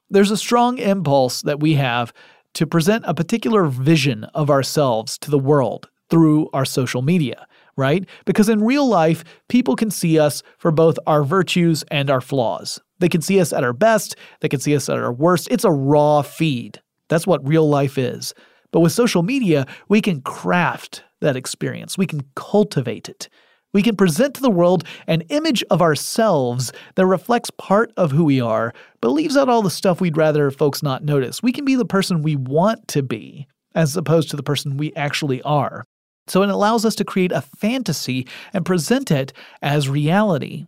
There's 0.09 0.31
a 0.31 0.37
strong 0.37 0.79
impulse 0.79 1.43
that 1.43 1.59
we 1.59 1.75
have 1.75 2.13
to 2.55 2.65
present 2.65 3.03
a 3.07 3.13
particular 3.13 3.65
vision 3.65 4.23
of 4.33 4.49
ourselves 4.49 5.19
to 5.19 5.29
the 5.29 5.39
world 5.39 5.87
through 6.11 6.49
our 6.53 6.65
social 6.65 7.01
media, 7.01 7.47
right? 7.75 8.07
Because 8.25 8.49
in 8.49 8.63
real 8.63 8.87
life, 8.87 9.23
people 9.49 9.75
can 9.75 9.89
see 9.89 10.19
us 10.19 10.43
for 10.59 10.69
both 10.69 10.99
our 11.07 11.23
virtues 11.23 11.83
and 11.89 12.11
our 12.11 12.21
flaws. 12.21 12.79
They 12.99 13.09
can 13.09 13.21
see 13.21 13.39
us 13.39 13.51
at 13.51 13.63
our 13.63 13.73
best, 13.73 14.15
they 14.41 14.49
can 14.49 14.59
see 14.59 14.75
us 14.75 14.87
at 14.89 14.99
our 14.99 15.11
worst. 15.11 15.47
It's 15.49 15.63
a 15.63 15.71
raw 15.71 16.21
feed. 16.21 16.81
That's 17.09 17.25
what 17.25 17.47
real 17.47 17.67
life 17.67 17.97
is. 17.97 18.33
But 18.71 18.81
with 18.81 18.91
social 18.91 19.23
media, 19.23 19.65
we 19.89 20.01
can 20.01 20.21
craft 20.21 21.03
that 21.21 21.35
experience, 21.35 21.97
we 21.97 22.07
can 22.07 22.21
cultivate 22.35 23.09
it. 23.09 23.27
We 23.73 23.83
can 23.83 23.95
present 23.95 24.35
to 24.35 24.41
the 24.41 24.51
world 24.51 24.83
an 25.07 25.21
image 25.29 25.63
of 25.69 25.81
ourselves 25.81 26.73
that 26.95 27.05
reflects 27.05 27.49
part 27.51 27.93
of 27.95 28.11
who 28.11 28.25
we 28.25 28.41
are, 28.41 28.73
but 28.99 29.09
leaves 29.09 29.37
out 29.37 29.47
all 29.47 29.61
the 29.61 29.69
stuff 29.69 30.01
we'd 30.01 30.17
rather 30.17 30.51
folks 30.51 30.83
not 30.83 31.05
notice. 31.05 31.41
We 31.41 31.53
can 31.53 31.63
be 31.63 31.75
the 31.75 31.85
person 31.85 32.21
we 32.21 32.35
want 32.35 32.89
to 32.89 33.01
be, 33.01 33.47
as 33.73 33.95
opposed 33.95 34.29
to 34.31 34.35
the 34.35 34.43
person 34.43 34.75
we 34.75 34.93
actually 34.95 35.41
are. 35.43 35.85
So 36.27 36.43
it 36.43 36.49
allows 36.49 36.85
us 36.85 36.95
to 36.95 37.05
create 37.05 37.31
a 37.31 37.41
fantasy 37.41 38.27
and 38.53 38.65
present 38.65 39.11
it 39.11 39.33
as 39.61 39.89
reality. 39.89 40.65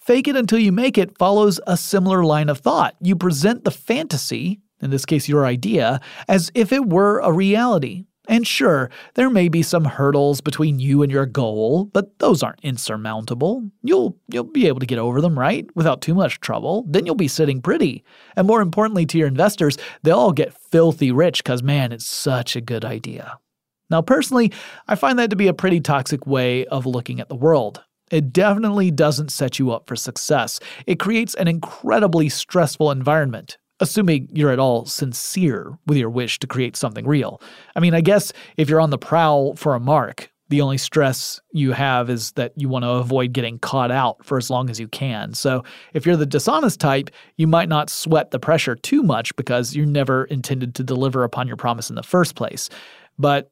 Fake 0.00 0.28
it 0.28 0.36
until 0.36 0.58
you 0.58 0.72
make 0.72 0.98
it 0.98 1.16
follows 1.18 1.60
a 1.66 1.76
similar 1.76 2.24
line 2.24 2.48
of 2.48 2.58
thought. 2.58 2.94
You 3.00 3.16
present 3.16 3.64
the 3.64 3.70
fantasy, 3.70 4.60
in 4.80 4.90
this 4.90 5.06
case 5.06 5.28
your 5.28 5.46
idea, 5.46 6.00
as 6.28 6.50
if 6.54 6.72
it 6.72 6.88
were 6.88 7.20
a 7.20 7.32
reality. 7.32 8.04
And 8.30 8.46
sure, 8.46 8.90
there 9.14 9.30
may 9.30 9.48
be 9.48 9.62
some 9.62 9.86
hurdles 9.86 10.42
between 10.42 10.78
you 10.78 11.02
and 11.02 11.10
your 11.10 11.24
goal, 11.24 11.86
but 11.86 12.18
those 12.18 12.42
aren't 12.42 12.60
insurmountable. 12.60 13.70
You'll 13.82 14.18
you'll 14.30 14.44
be 14.44 14.66
able 14.66 14.80
to 14.80 14.86
get 14.86 14.98
over 14.98 15.22
them, 15.22 15.38
right? 15.38 15.66
Without 15.74 16.02
too 16.02 16.14
much 16.14 16.40
trouble. 16.40 16.84
Then 16.86 17.06
you'll 17.06 17.14
be 17.14 17.28
sitting 17.28 17.62
pretty. 17.62 18.04
And 18.36 18.46
more 18.46 18.60
importantly 18.60 19.06
to 19.06 19.18
your 19.18 19.28
investors, 19.28 19.78
they'll 20.02 20.18
all 20.18 20.32
get 20.32 20.52
filthy 20.70 21.10
rich 21.10 21.42
cuz 21.42 21.62
man, 21.62 21.90
it's 21.90 22.06
such 22.06 22.54
a 22.54 22.60
good 22.60 22.84
idea. 22.84 23.38
Now, 23.90 24.02
personally, 24.02 24.52
I 24.86 24.94
find 24.94 25.18
that 25.18 25.30
to 25.30 25.36
be 25.36 25.48
a 25.48 25.54
pretty 25.54 25.80
toxic 25.80 26.26
way 26.26 26.66
of 26.66 26.86
looking 26.86 27.20
at 27.20 27.28
the 27.28 27.36
world. 27.36 27.82
It 28.10 28.32
definitely 28.32 28.90
doesn't 28.90 29.30
set 29.30 29.58
you 29.58 29.70
up 29.70 29.86
for 29.86 29.96
success. 29.96 30.60
It 30.86 30.98
creates 30.98 31.34
an 31.34 31.48
incredibly 31.48 32.28
stressful 32.28 32.90
environment, 32.90 33.58
assuming 33.80 34.28
you're 34.32 34.50
at 34.50 34.58
all 34.58 34.86
sincere 34.86 35.78
with 35.86 35.98
your 35.98 36.10
wish 36.10 36.38
to 36.40 36.46
create 36.46 36.76
something 36.76 37.06
real. 37.06 37.40
I 37.76 37.80
mean, 37.80 37.94
I 37.94 38.00
guess 38.00 38.32
if 38.56 38.68
you're 38.68 38.80
on 38.80 38.90
the 38.90 38.98
prowl 38.98 39.54
for 39.56 39.74
a 39.74 39.80
mark, 39.80 40.30
the 40.48 40.62
only 40.62 40.78
stress 40.78 41.40
you 41.52 41.72
have 41.72 42.08
is 42.08 42.32
that 42.32 42.52
you 42.56 42.70
want 42.70 42.84
to 42.84 42.90
avoid 42.90 43.34
getting 43.34 43.58
caught 43.58 43.90
out 43.90 44.24
for 44.24 44.38
as 44.38 44.48
long 44.48 44.70
as 44.70 44.80
you 44.80 44.88
can. 44.88 45.34
So, 45.34 45.62
if 45.92 46.06
you're 46.06 46.16
the 46.16 46.24
dishonest 46.24 46.80
type, 46.80 47.10
you 47.36 47.46
might 47.46 47.68
not 47.68 47.90
sweat 47.90 48.30
the 48.30 48.38
pressure 48.38 48.74
too 48.74 49.02
much 49.02 49.36
because 49.36 49.76
you 49.76 49.84
never 49.84 50.24
intended 50.24 50.74
to 50.76 50.82
deliver 50.82 51.22
upon 51.22 51.48
your 51.48 51.58
promise 51.58 51.90
in 51.90 51.96
the 51.96 52.02
first 52.02 52.34
place. 52.34 52.70
But 53.18 53.50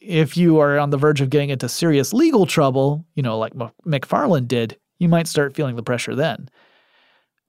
if 0.00 0.36
you 0.36 0.58
are 0.58 0.78
on 0.78 0.90
the 0.90 0.96
verge 0.96 1.20
of 1.20 1.30
getting 1.30 1.50
into 1.50 1.68
serious 1.68 2.12
legal 2.12 2.46
trouble, 2.46 3.04
you 3.14 3.22
know, 3.22 3.38
like 3.38 3.54
McFarland 3.86 4.48
did, 4.48 4.78
you 4.98 5.08
might 5.08 5.26
start 5.26 5.54
feeling 5.54 5.76
the 5.76 5.82
pressure 5.82 6.14
then. 6.14 6.48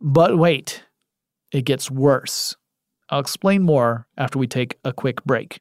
But 0.02 0.38
wait, 0.38 0.84
it 1.52 1.64
gets 1.64 1.90
worse. 1.90 2.56
I'll 3.10 3.20
explain 3.20 3.64
more 3.64 4.08
after 4.18 4.40
we 4.40 4.48
take 4.48 4.78
a 4.84 4.92
quick 4.92 5.24
break. 5.24 5.60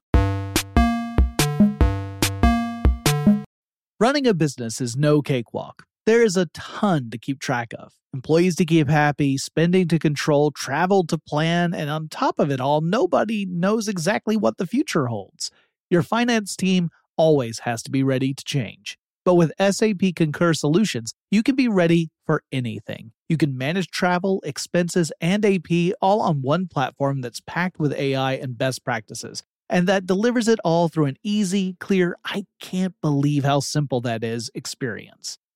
Running 4.01 4.27
a 4.27 4.35
business 4.35 4.81
is 4.81 4.97
no 4.97 5.23
cakewalk. 5.23 5.85
There 6.07 6.23
is 6.23 6.37
a 6.37 6.47
ton 6.47 7.11
to 7.11 7.19
keep 7.19 7.41
track 7.41 7.73
of 7.79 7.95
employees 8.15 8.55
to 8.55 8.65
keep 8.65 8.89
happy, 8.89 9.37
spending 9.37 9.89
to 9.89 9.99
control, 9.99 10.53
travel 10.53 11.05
to 11.05 11.19
plan, 11.19 11.75
and 11.75 11.91
on 11.91 12.09
top 12.09 12.39
of 12.39 12.51
it 12.51 12.61
all, 12.61 12.81
nobody 12.81 13.45
knows 13.45 13.89
exactly 13.89 14.37
what 14.37 14.57
the 14.57 14.67
future 14.67 15.07
holds. 15.07 15.51
Your 15.91 16.03
finance 16.03 16.57
team 16.57 16.91
always 17.17 17.61
has 17.61 17.83
to 17.85 17.91
be 17.91 18.03
ready 18.03 18.35
to 18.35 18.45
change. 18.45 18.99
But 19.25 19.35
with 19.35 19.53
SAP 19.59 20.15
Concur 20.17 20.53
Solutions, 20.53 21.15
you 21.31 21.43
can 21.43 21.57
be 21.57 21.69
ready 21.69 22.11
for 22.27 22.43
anything. 22.53 23.13
You 23.29 23.37
can 23.37 23.57
manage 23.57 23.89
travel, 23.89 24.43
expenses, 24.45 25.13
and 25.21 25.45
AP 25.45 25.95
all 26.03 26.21
on 26.21 26.43
one 26.43 26.69
platform 26.69 27.23
that's 27.23 27.41
packed 27.41 27.79
with 27.79 27.93
AI 27.95 28.35
and 28.35 28.59
best 28.59 28.85
practices, 28.85 29.43
and 29.71 29.87
that 29.89 30.07
delivers 30.07 30.47
it 30.47 30.59
all 30.65 30.89
through 30.89 31.07
an 31.07 31.17
easy, 31.23 31.77
clear, 31.81 32.17
I 32.25 32.45
can't 32.61 32.95
believe 33.01 33.45
how 33.45 33.61
simple 33.61 34.03
that 34.03 34.23
is 34.23 34.51
experience 34.55 35.39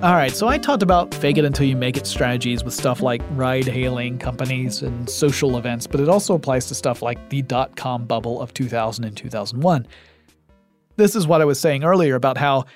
All 0.00 0.14
right, 0.14 0.30
so 0.30 0.46
I 0.46 0.58
talked 0.58 0.84
about 0.84 1.12
fake 1.12 1.38
it 1.38 1.44
until 1.44 1.66
you 1.66 1.74
make 1.74 1.96
it 1.96 2.06
strategies 2.06 2.62
with 2.62 2.72
stuff 2.72 3.02
like 3.02 3.20
ride 3.32 3.66
hailing 3.66 4.16
companies 4.16 4.82
and 4.82 5.10
social 5.10 5.56
events, 5.56 5.88
but 5.88 5.98
it 5.98 6.08
also 6.08 6.36
applies 6.36 6.66
to 6.66 6.76
stuff 6.76 7.02
like 7.02 7.30
the 7.30 7.42
dot 7.42 7.74
com 7.74 8.04
bubble 8.04 8.40
of 8.40 8.54
2000 8.54 9.04
and 9.04 9.16
2001. 9.16 9.88
This 10.94 11.16
is 11.16 11.26
what 11.26 11.40
I 11.40 11.46
was 11.46 11.58
saying 11.58 11.82
earlier 11.82 12.14
about 12.14 12.38
how 12.38 12.66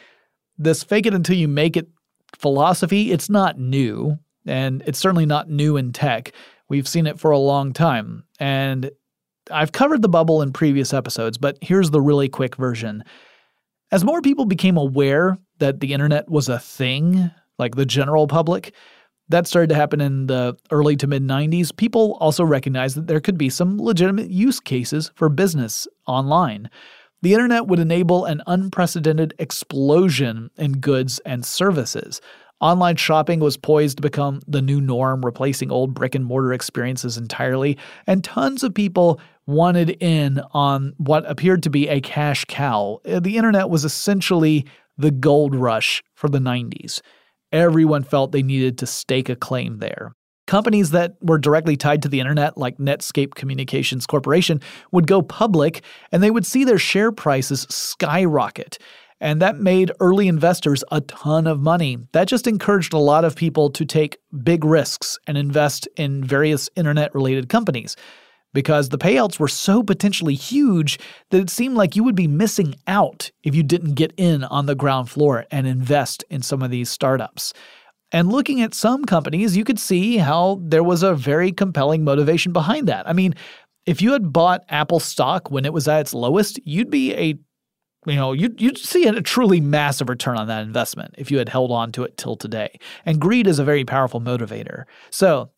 this 0.58 0.82
fake 0.82 1.06
it 1.06 1.14
until 1.14 1.36
you 1.36 1.46
make 1.46 1.76
it 1.76 1.88
philosophy, 2.36 3.12
it's 3.12 3.30
not 3.30 3.56
new, 3.56 4.18
and 4.44 4.82
it's 4.84 4.98
certainly 4.98 5.24
not 5.24 5.48
new 5.48 5.76
in 5.76 5.92
tech. 5.92 6.32
We've 6.68 6.88
seen 6.88 7.06
it 7.06 7.20
for 7.20 7.30
a 7.30 7.38
long 7.38 7.72
time. 7.72 8.24
And 8.40 8.90
I've 9.48 9.70
covered 9.70 10.02
the 10.02 10.08
bubble 10.08 10.42
in 10.42 10.52
previous 10.52 10.92
episodes, 10.92 11.38
but 11.38 11.56
here's 11.60 11.90
the 11.90 12.00
really 12.00 12.28
quick 12.28 12.56
version. 12.56 13.04
As 13.92 14.02
more 14.02 14.22
people 14.22 14.46
became 14.46 14.76
aware 14.76 15.38
that 15.62 15.78
the 15.78 15.92
internet 15.92 16.28
was 16.28 16.48
a 16.48 16.58
thing, 16.58 17.30
like 17.56 17.76
the 17.76 17.86
general 17.86 18.26
public, 18.26 18.74
that 19.28 19.46
started 19.46 19.68
to 19.68 19.76
happen 19.76 20.00
in 20.00 20.26
the 20.26 20.56
early 20.72 20.96
to 20.96 21.06
mid 21.06 21.22
90s. 21.22 21.74
People 21.74 22.18
also 22.20 22.42
recognized 22.42 22.96
that 22.96 23.06
there 23.06 23.20
could 23.20 23.38
be 23.38 23.48
some 23.48 23.80
legitimate 23.80 24.28
use 24.28 24.58
cases 24.58 25.12
for 25.14 25.28
business 25.28 25.86
online. 26.08 26.68
The 27.22 27.32
internet 27.32 27.68
would 27.68 27.78
enable 27.78 28.24
an 28.24 28.42
unprecedented 28.48 29.34
explosion 29.38 30.50
in 30.56 30.72
goods 30.80 31.20
and 31.24 31.46
services. 31.46 32.20
Online 32.60 32.96
shopping 32.96 33.38
was 33.38 33.56
poised 33.56 33.98
to 33.98 34.02
become 34.02 34.40
the 34.48 34.62
new 34.62 34.80
norm, 34.80 35.24
replacing 35.24 35.70
old 35.70 35.94
brick 35.94 36.16
and 36.16 36.24
mortar 36.24 36.52
experiences 36.52 37.16
entirely, 37.16 37.78
and 38.08 38.24
tons 38.24 38.64
of 38.64 38.74
people 38.74 39.20
wanted 39.46 39.90
in 40.00 40.40
on 40.52 40.94
what 40.98 41.28
appeared 41.30 41.62
to 41.62 41.70
be 41.70 41.88
a 41.88 42.00
cash 42.00 42.44
cow. 42.46 43.00
Uh, 43.06 43.20
the 43.20 43.36
internet 43.36 43.70
was 43.70 43.84
essentially 43.84 44.66
the 44.96 45.10
gold 45.10 45.54
rush 45.54 46.02
for 46.14 46.28
the 46.28 46.38
90s. 46.38 47.00
Everyone 47.50 48.02
felt 48.02 48.32
they 48.32 48.42
needed 48.42 48.78
to 48.78 48.86
stake 48.86 49.28
a 49.28 49.36
claim 49.36 49.78
there. 49.78 50.12
Companies 50.46 50.90
that 50.90 51.16
were 51.22 51.38
directly 51.38 51.76
tied 51.76 52.02
to 52.02 52.08
the 52.08 52.20
internet, 52.20 52.58
like 52.58 52.78
Netscape 52.78 53.34
Communications 53.34 54.06
Corporation, 54.06 54.60
would 54.90 55.06
go 55.06 55.22
public 55.22 55.82
and 56.10 56.22
they 56.22 56.30
would 56.30 56.46
see 56.46 56.64
their 56.64 56.78
share 56.78 57.12
prices 57.12 57.66
skyrocket. 57.70 58.78
And 59.20 59.40
that 59.40 59.60
made 59.60 59.92
early 60.00 60.26
investors 60.26 60.82
a 60.90 61.00
ton 61.00 61.46
of 61.46 61.60
money. 61.60 61.98
That 62.12 62.26
just 62.26 62.48
encouraged 62.48 62.92
a 62.92 62.98
lot 62.98 63.24
of 63.24 63.36
people 63.36 63.70
to 63.70 63.84
take 63.84 64.18
big 64.42 64.64
risks 64.64 65.16
and 65.28 65.38
invest 65.38 65.86
in 65.96 66.24
various 66.24 66.68
internet 66.74 67.14
related 67.14 67.48
companies 67.48 67.96
because 68.52 68.88
the 68.88 68.98
payouts 68.98 69.38
were 69.38 69.48
so 69.48 69.82
potentially 69.82 70.34
huge 70.34 70.98
that 71.30 71.40
it 71.40 71.50
seemed 71.50 71.76
like 71.76 71.96
you 71.96 72.04
would 72.04 72.14
be 72.14 72.28
missing 72.28 72.74
out 72.86 73.30
if 73.42 73.54
you 73.54 73.62
didn't 73.62 73.94
get 73.94 74.12
in 74.16 74.44
on 74.44 74.66
the 74.66 74.74
ground 74.74 75.10
floor 75.10 75.46
and 75.50 75.66
invest 75.66 76.24
in 76.30 76.42
some 76.42 76.62
of 76.62 76.70
these 76.70 76.90
startups. 76.90 77.52
And 78.12 78.30
looking 78.30 78.60
at 78.60 78.74
some 78.74 79.04
companies, 79.04 79.56
you 79.56 79.64
could 79.64 79.78
see 79.78 80.18
how 80.18 80.60
there 80.62 80.84
was 80.84 81.02
a 81.02 81.14
very 81.14 81.50
compelling 81.50 82.04
motivation 82.04 82.52
behind 82.52 82.86
that. 82.88 83.08
I 83.08 83.14
mean, 83.14 83.34
if 83.86 84.02
you 84.02 84.12
had 84.12 84.32
bought 84.32 84.64
Apple 84.68 85.00
stock 85.00 85.50
when 85.50 85.64
it 85.64 85.72
was 85.72 85.88
at 85.88 86.00
its 86.00 86.14
lowest, 86.14 86.60
you'd 86.64 86.90
be 86.90 87.14
a 87.14 87.38
you 88.04 88.16
know, 88.16 88.32
you'd, 88.32 88.60
you'd 88.60 88.78
see 88.78 89.06
a 89.06 89.22
truly 89.22 89.60
massive 89.60 90.08
return 90.08 90.36
on 90.36 90.48
that 90.48 90.64
investment 90.64 91.14
if 91.18 91.30
you 91.30 91.38
had 91.38 91.48
held 91.48 91.70
on 91.70 91.92
to 91.92 92.02
it 92.02 92.16
till 92.16 92.34
today. 92.34 92.80
And 93.06 93.20
greed 93.20 93.46
is 93.46 93.60
a 93.60 93.64
very 93.64 93.84
powerful 93.84 94.20
motivator. 94.20 94.86
So, 95.10 95.50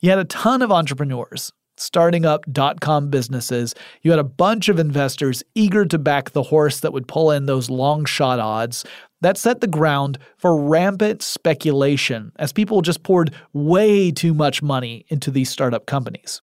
you 0.00 0.10
had 0.10 0.18
a 0.18 0.24
ton 0.24 0.62
of 0.62 0.72
entrepreneurs 0.72 1.52
starting 1.76 2.24
up 2.24 2.44
dot 2.52 2.80
com 2.80 3.10
businesses. 3.10 3.74
You 4.02 4.10
had 4.10 4.20
a 4.20 4.24
bunch 4.24 4.68
of 4.68 4.78
investors 4.78 5.42
eager 5.54 5.84
to 5.86 5.98
back 5.98 6.30
the 6.30 6.42
horse 6.42 6.80
that 6.80 6.92
would 6.92 7.08
pull 7.08 7.30
in 7.30 7.46
those 7.46 7.70
long 7.70 8.04
shot 8.04 8.38
odds. 8.38 8.84
That 9.20 9.38
set 9.38 9.60
the 9.60 9.66
ground 9.66 10.18
for 10.36 10.60
rampant 10.60 11.22
speculation 11.22 12.32
as 12.36 12.52
people 12.52 12.82
just 12.82 13.02
poured 13.04 13.32
way 13.52 14.10
too 14.10 14.34
much 14.34 14.62
money 14.62 15.04
into 15.08 15.30
these 15.30 15.48
startup 15.48 15.86
companies. 15.86 16.42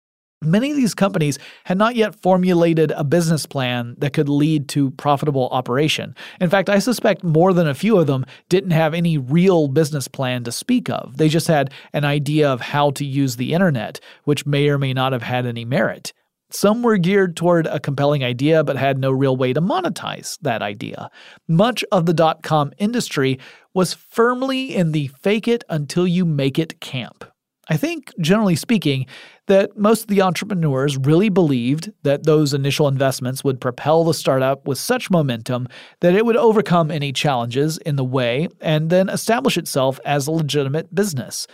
Many 0.45 0.71
of 0.71 0.77
these 0.77 0.93
companies 0.93 1.39
had 1.63 1.77
not 1.77 1.95
yet 1.95 2.21
formulated 2.21 2.91
a 2.91 3.03
business 3.03 3.45
plan 3.45 3.95
that 3.97 4.13
could 4.13 4.29
lead 4.29 4.69
to 4.69 4.91
profitable 4.91 5.49
operation. 5.51 6.15
In 6.39 6.49
fact, 6.49 6.69
I 6.69 6.79
suspect 6.79 7.23
more 7.23 7.53
than 7.53 7.67
a 7.67 7.73
few 7.73 7.97
of 7.97 8.07
them 8.07 8.25
didn't 8.49 8.71
have 8.71 8.93
any 8.93 9.17
real 9.17 9.67
business 9.67 10.07
plan 10.07 10.43
to 10.43 10.51
speak 10.51 10.89
of. 10.89 11.17
They 11.17 11.29
just 11.29 11.47
had 11.47 11.71
an 11.93 12.05
idea 12.05 12.49
of 12.51 12.61
how 12.61 12.91
to 12.91 13.05
use 13.05 13.35
the 13.35 13.53
internet, 13.53 13.99
which 14.23 14.45
may 14.45 14.69
or 14.69 14.77
may 14.77 14.93
not 14.93 15.11
have 15.13 15.23
had 15.23 15.45
any 15.45 15.65
merit. 15.65 16.13
Some 16.51 16.83
were 16.83 16.97
geared 16.97 17.35
toward 17.35 17.65
a 17.65 17.79
compelling 17.79 18.23
idea 18.23 18.63
but 18.63 18.77
had 18.77 18.99
no 18.99 19.11
real 19.11 19.35
way 19.35 19.51
to 19.51 19.61
monetize 19.61 20.37
that 20.41 20.61
idea. 20.61 21.09
Much 21.47 21.83
of 21.91 22.05
the 22.05 22.13
dot 22.13 22.43
com 22.43 22.71
industry 22.77 23.39
was 23.73 23.95
firmly 23.95 24.75
in 24.75 24.91
the 24.91 25.07
fake 25.07 25.47
it 25.47 25.63
until 25.69 26.07
you 26.07 26.23
make 26.23 26.59
it 26.59 26.79
camp. 26.79 27.25
I 27.67 27.77
think, 27.77 28.13
generally 28.21 28.55
speaking, 28.55 29.07
that 29.47 29.77
most 29.77 30.03
of 30.03 30.07
the 30.07 30.21
entrepreneurs 30.21 30.97
really 30.97 31.29
believed 31.29 31.91
that 32.03 32.23
those 32.23 32.53
initial 32.53 32.87
investments 32.87 33.43
would 33.43 33.61
propel 33.61 34.03
the 34.03 34.13
startup 34.13 34.67
with 34.67 34.77
such 34.77 35.11
momentum 35.11 35.67
that 36.01 36.15
it 36.15 36.25
would 36.25 36.37
overcome 36.37 36.89
any 36.89 37.11
challenges 37.11 37.77
in 37.79 37.95
the 37.95 38.03
way 38.03 38.47
and 38.61 38.89
then 38.89 39.09
establish 39.09 39.57
itself 39.57 39.99
as 40.05 40.27
a 40.27 40.31
legitimate 40.31 40.93
business. 40.93 41.47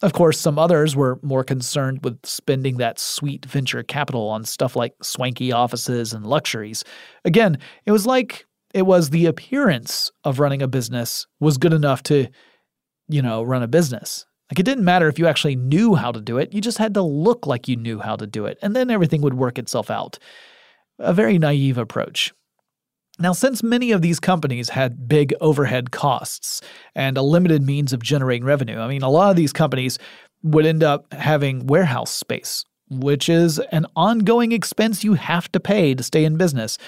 Of 0.00 0.12
course, 0.12 0.38
some 0.38 0.58
others 0.58 0.94
were 0.94 1.18
more 1.22 1.42
concerned 1.42 2.00
with 2.04 2.24
spending 2.24 2.76
that 2.76 3.00
sweet 3.00 3.44
venture 3.44 3.82
capital 3.82 4.28
on 4.28 4.44
stuff 4.44 4.76
like 4.76 4.94
swanky 5.02 5.50
offices 5.50 6.12
and 6.12 6.24
luxuries. 6.24 6.84
Again, 7.24 7.58
it 7.84 7.90
was 7.90 8.06
like 8.06 8.46
it 8.74 8.82
was 8.82 9.10
the 9.10 9.26
appearance 9.26 10.12
of 10.22 10.38
running 10.38 10.62
a 10.62 10.68
business 10.68 11.26
was 11.40 11.58
good 11.58 11.72
enough 11.72 12.02
to, 12.04 12.28
you 13.08 13.22
know, 13.22 13.42
run 13.42 13.62
a 13.62 13.68
business. 13.68 14.24
Like 14.50 14.60
it 14.60 14.64
didn't 14.64 14.84
matter 14.84 15.08
if 15.08 15.18
you 15.18 15.26
actually 15.26 15.56
knew 15.56 15.94
how 15.94 16.10
to 16.10 16.20
do 16.20 16.38
it, 16.38 16.54
you 16.54 16.60
just 16.60 16.78
had 16.78 16.94
to 16.94 17.02
look 17.02 17.46
like 17.46 17.68
you 17.68 17.76
knew 17.76 18.00
how 18.00 18.16
to 18.16 18.26
do 18.26 18.46
it, 18.46 18.58
and 18.62 18.74
then 18.74 18.90
everything 18.90 19.20
would 19.22 19.34
work 19.34 19.58
itself 19.58 19.90
out. 19.90 20.18
A 20.98 21.12
very 21.12 21.38
naive 21.38 21.78
approach. 21.78 22.32
Now, 23.20 23.32
since 23.32 23.62
many 23.62 23.90
of 23.90 24.00
these 24.00 24.20
companies 24.20 24.70
had 24.70 25.08
big 25.08 25.34
overhead 25.40 25.90
costs 25.90 26.60
and 26.94 27.18
a 27.18 27.22
limited 27.22 27.62
means 27.62 27.92
of 27.92 28.02
generating 28.02 28.44
revenue, 28.44 28.78
I 28.78 28.88
mean, 28.88 29.02
a 29.02 29.10
lot 29.10 29.30
of 29.30 29.36
these 29.36 29.52
companies 29.52 29.98
would 30.42 30.64
end 30.64 30.84
up 30.84 31.12
having 31.12 31.66
warehouse 31.66 32.12
space, 32.12 32.64
which 32.88 33.28
is 33.28 33.58
an 33.72 33.86
ongoing 33.96 34.52
expense 34.52 35.02
you 35.02 35.14
have 35.14 35.50
to 35.52 35.60
pay 35.60 35.94
to 35.94 36.02
stay 36.02 36.24
in 36.24 36.36
business, 36.36 36.78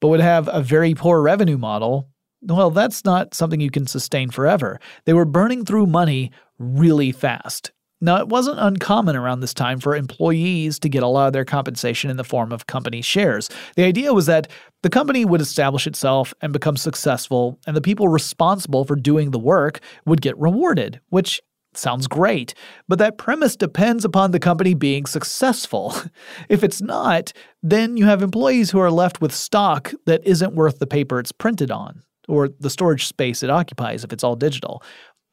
but 0.00 0.08
would 0.08 0.20
have 0.20 0.48
a 0.52 0.60
very 0.60 0.92
poor 0.92 1.22
revenue 1.22 1.56
model 1.56 2.08
well, 2.42 2.70
that's 2.70 3.04
not 3.04 3.34
something 3.34 3.60
you 3.60 3.70
can 3.70 3.86
sustain 3.86 4.30
forever. 4.30 4.78
They 5.04 5.14
were 5.14 5.24
burning 5.24 5.64
through 5.64 5.86
money 5.86 6.30
really 6.58 7.12
fast. 7.12 7.72
Now, 8.00 8.18
it 8.18 8.28
wasn't 8.28 8.58
uncommon 8.60 9.16
around 9.16 9.40
this 9.40 9.54
time 9.54 9.80
for 9.80 9.96
employees 9.96 10.78
to 10.80 10.88
get 10.88 11.02
a 11.02 11.06
lot 11.06 11.28
of 11.28 11.32
their 11.32 11.46
compensation 11.46 12.10
in 12.10 12.18
the 12.18 12.24
form 12.24 12.52
of 12.52 12.66
company 12.66 13.00
shares. 13.00 13.48
The 13.74 13.84
idea 13.84 14.12
was 14.12 14.26
that 14.26 14.48
the 14.82 14.90
company 14.90 15.24
would 15.24 15.40
establish 15.40 15.86
itself 15.86 16.34
and 16.42 16.52
become 16.52 16.76
successful, 16.76 17.58
and 17.66 17.74
the 17.74 17.80
people 17.80 18.08
responsible 18.08 18.84
for 18.84 18.96
doing 18.96 19.30
the 19.30 19.38
work 19.38 19.80
would 20.04 20.20
get 20.20 20.38
rewarded, 20.38 21.00
which 21.08 21.40
sounds 21.72 22.06
great. 22.06 22.54
But 22.86 22.98
that 22.98 23.16
premise 23.16 23.56
depends 23.56 24.04
upon 24.04 24.30
the 24.30 24.38
company 24.38 24.74
being 24.74 25.06
successful. 25.06 25.94
if 26.50 26.62
it's 26.62 26.82
not, 26.82 27.32
then 27.62 27.96
you 27.96 28.04
have 28.04 28.22
employees 28.22 28.70
who 28.70 28.78
are 28.78 28.90
left 28.90 29.22
with 29.22 29.34
stock 29.34 29.92
that 30.04 30.26
isn't 30.26 30.54
worth 30.54 30.78
the 30.80 30.86
paper 30.86 31.18
it's 31.18 31.32
printed 31.32 31.70
on. 31.70 32.02
or 32.28 32.48
the 32.60 32.70
storage 32.70 33.06
space 33.06 33.42
it 33.42 33.50
occupies 33.50 34.04
if 34.04 34.12
it's 34.12 34.24
all 34.24 34.36
digital. 34.36 34.82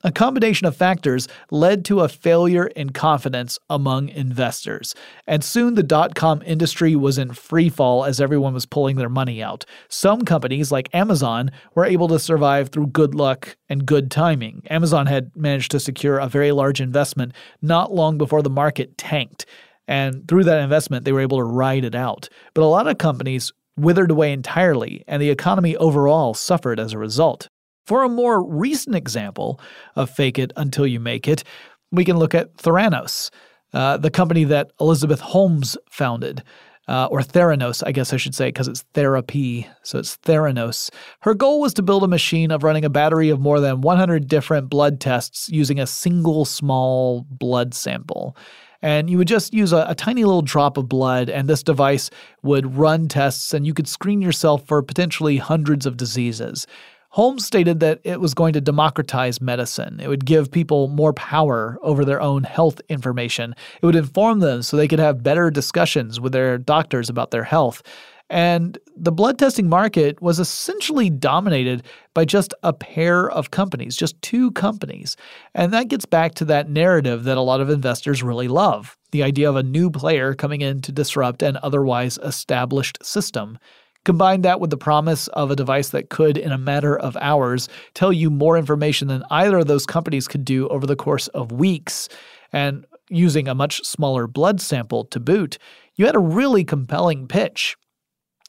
A 0.06 0.12
combination 0.12 0.68
of 0.68 0.76
factors 0.76 1.30
led 1.50 1.86
to 1.86 2.02
a 2.02 2.10
failure 2.10 2.68
in 2.68 2.90
confidence 2.90 3.58
among 3.70 4.10
investors, 4.10 4.94
and 5.28 5.42
soon 5.42 5.76
the 5.76 5.84
dot 5.84 6.14
com 6.14 6.42
industry 6.46 6.94
was 6.94 7.18
in 7.18 7.32
free 7.32 7.70
fall 7.70 8.04
as 8.04 8.20
everyone 8.20 8.54
was 8.54 8.66
pulling 8.66 8.98
their 8.98 9.08
money 9.08 9.42
out. 9.42 9.64
Some 9.88 10.24
companies, 10.24 10.74
like 10.74 10.94
Amazon, 10.94 11.52
were 11.74 11.86
able 11.86 12.10
to 12.10 12.20
survive 12.20 12.68
through 12.68 12.88
good 12.88 13.16
luck 13.16 13.56
and 13.70 13.86
good 13.86 14.12
timing. 14.12 14.62
Amazon 14.70 15.06
had 15.06 15.32
managed 15.38 15.72
to 15.72 15.80
secure 15.80 16.18
a 16.18 16.28
very 16.28 16.52
large 16.52 16.82
investment 16.82 17.32
not 17.62 17.94
long 17.94 18.18
before 18.18 18.42
the 18.42 18.50
market 18.50 18.98
tanked, 18.98 19.46
and 19.88 20.28
through 20.28 20.44
that 20.44 20.62
investment, 20.62 21.06
they 21.06 21.14
were 21.14 21.22
able 21.22 21.38
to 21.38 21.44
ride 21.46 21.86
it 21.86 21.96
out. 21.96 22.28
But 22.54 22.64
a 22.64 22.68
lot 22.68 22.88
of 22.88 22.98
companies 22.98 23.54
withered 23.78 24.12
away 24.12 24.34
entirely, 24.34 25.06
and 25.08 25.22
the 25.22 25.30
economy 25.30 25.78
overall 25.78 26.34
suffered 26.34 26.80
as 26.80 26.92
a 26.92 26.98
result. 26.98 27.48
For 27.86 28.04
a 28.04 28.10
more 28.10 28.44
recent 28.44 28.96
example 28.96 29.60
of 29.96 30.10
fake 30.10 30.40
it 30.40 30.54
until 30.56 30.88
you 30.88 31.00
make 31.00 31.28
it, 31.28 31.44
we 31.92 32.06
can 32.06 32.18
look 32.18 32.34
at 32.34 32.56
Theranos, 32.58 33.30
uh, 33.74 33.98
the 33.98 34.12
company 34.12 34.46
that 34.46 34.72
Elizabeth 34.80 35.20
Holmes 35.20 35.78
founded. 35.90 36.44
Uh, 36.86 37.08
or 37.10 37.22
Theranos, 37.22 37.82
I 37.86 37.94
guess 37.94 38.12
I 38.12 38.18
should 38.18 38.36
say, 38.36 38.50
because 38.50 38.68
it's 38.68 38.82
therapy, 38.94 39.70
so 39.84 40.00
it's 40.00 40.18
Theranos. 40.18 40.90
Her 41.22 41.34
goal 41.34 41.62
was 41.62 41.74
to 41.76 41.82
build 41.82 42.04
a 42.04 42.10
machine 42.10 42.52
of 42.52 42.64
running 42.64 42.84
a 42.84 42.90
battery 42.90 43.30
of 43.30 43.40
more 43.40 43.62
than 43.62 43.80
100 43.80 44.28
different 44.28 44.70
blood 44.70 45.00
tests 45.00 45.48
using 45.50 45.80
a 45.80 45.88
single 45.88 46.44
small 46.44 47.26
blood 47.30 47.74
sample. 47.74 48.36
And 48.82 49.10
you 49.10 49.18
would 49.18 49.30
just 49.30 49.54
use 49.54 49.72
a, 49.72 49.86
a, 49.88 49.96
tiny 49.96 50.26
little 50.26 50.42
drop 50.42 50.76
of 50.76 50.90
blood, 50.90 51.30
and 51.30 51.48
this 51.48 51.64
device 51.64 52.10
would 52.42 52.76
run 52.76 53.08
tests, 53.08 53.54
and 53.54 53.66
you 53.66 53.74
could 53.74 53.88
screen 53.88 54.22
yourself 54.22 54.68
for 54.68 54.82
potentially 54.84 55.38
hundreds 55.38 55.86
of 55.86 55.96
diseases. 55.96 56.68
Holmes 57.14 57.46
stated 57.46 57.80
that 57.80 58.00
it 58.04 58.20
was 58.20 58.34
going 58.34 58.54
to 58.54 58.62
democratize 58.62 59.40
medicine. 59.40 60.00
It 60.00 60.08
would 60.08 60.26
give 60.26 60.50
people 60.50 60.88
more 60.88 61.14
power 61.14 61.78
over 61.84 62.04
their 62.04 62.20
own 62.20 62.42
health 62.42 62.82
information. 62.90 63.54
It 63.80 63.86
would 63.86 63.96
inform 63.96 64.40
them 64.40 64.64
so 64.64 64.76
they 64.76 64.88
could 64.88 64.98
have 64.98 65.22
better 65.22 65.52
discussions 65.52 66.20
with 66.20 66.34
their 66.34 66.58
doctors 66.58 67.10
about 67.10 67.30
their 67.30 67.44
health. 67.44 67.84
And 68.32 68.80
the 68.98 69.12
blood 69.12 69.38
testing 69.38 69.70
market 69.70 70.20
was 70.24 70.40
essentially 70.40 71.12
dominated 71.12 71.84
by 72.16 72.26
just 72.26 72.56
a 72.64 72.74
pair 72.74 73.30
of 73.30 73.52
companies, 73.52 73.96
just 73.96 74.20
two 74.24 74.50
companies. 74.54 75.16
And 75.54 75.72
that 75.72 75.90
gets 75.90 76.06
back 76.06 76.34
to 76.36 76.46
that 76.46 76.68
narrative 76.68 77.26
that 77.26 77.38
a 77.38 77.42
lot 77.42 77.62
of 77.62 77.70
investors 77.70 78.24
really 78.24 78.48
love 78.48 78.98
the 79.12 79.22
idea 79.22 79.48
of 79.48 79.56
a 79.56 79.62
new 79.62 79.92
player 79.92 80.34
coming 80.34 80.62
in 80.62 80.82
to 80.82 80.92
disrupt 80.92 81.44
an 81.44 81.60
otherwise 81.62 82.18
established 82.24 82.98
system. 83.06 83.60
Combine 84.06 84.42
that 84.42 84.60
with 84.60 84.70
the 84.70 84.78
promise 84.78 85.28
of 85.30 85.50
a 85.50 85.56
device 85.56 85.90
that 85.90 86.10
could, 86.10 86.38
in 86.38 86.52
a 86.52 86.58
matter 86.58 86.98
of 86.98 87.16
hours, 87.22 87.70
tell 87.94 88.12
you 88.12 88.30
more 88.30 88.58
information 88.58 89.08
than 89.08 89.24
either 89.30 89.60
of 89.60 89.68
those 89.68 89.86
companies 89.86 90.28
could 90.28 90.44
do 90.44 90.68
over 90.68 90.86
the 90.86 90.96
course 90.96 91.30
of 91.30 91.54
weeks, 91.54 92.10
and 92.52 92.86
using 93.10 93.48
a 93.48 93.56
much 93.56 93.84
smaller 93.84 94.28
blood 94.28 94.60
sample 94.60 95.06
to 95.06 95.20
boot, 95.20 95.58
you 95.96 96.06
had 96.06 96.16
a 96.16 96.20
really 96.20 96.64
compelling 96.64 97.28
pitch. 97.28 97.78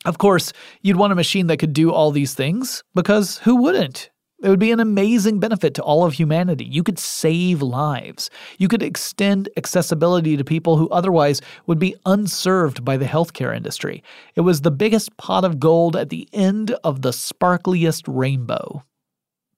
Of 0.04 0.18
course, 0.18 0.52
you'd 0.82 0.96
want 0.96 1.12
a 1.12 1.16
machine 1.16 1.46
that 1.46 1.58
could 1.58 1.72
do 1.72 1.92
all 1.92 2.10
these 2.10 2.34
things, 2.34 2.82
because 2.94 3.38
who 3.38 3.56
wouldn't? 3.56 4.10
It 4.44 4.50
would 4.50 4.60
be 4.60 4.72
an 4.72 4.80
amazing 4.80 5.40
benefit 5.40 5.72
to 5.74 5.82
all 5.82 6.04
of 6.04 6.12
humanity. 6.12 6.66
You 6.66 6.82
could 6.82 6.98
save 6.98 7.62
lives. 7.62 8.28
You 8.58 8.68
could 8.68 8.82
extend 8.82 9.48
accessibility 9.56 10.36
to 10.36 10.44
people 10.44 10.76
who 10.76 10.90
otherwise 10.90 11.40
would 11.66 11.78
be 11.78 11.96
unserved 12.04 12.84
by 12.84 12.98
the 12.98 13.06
healthcare 13.06 13.56
industry. 13.56 14.02
It 14.34 14.42
was 14.42 14.60
the 14.60 14.70
biggest 14.70 15.16
pot 15.16 15.46
of 15.46 15.58
gold 15.58 15.96
at 15.96 16.10
the 16.10 16.28
end 16.34 16.72
of 16.84 17.00
the 17.00 17.12
sparkliest 17.12 18.02
rainbow. 18.06 18.84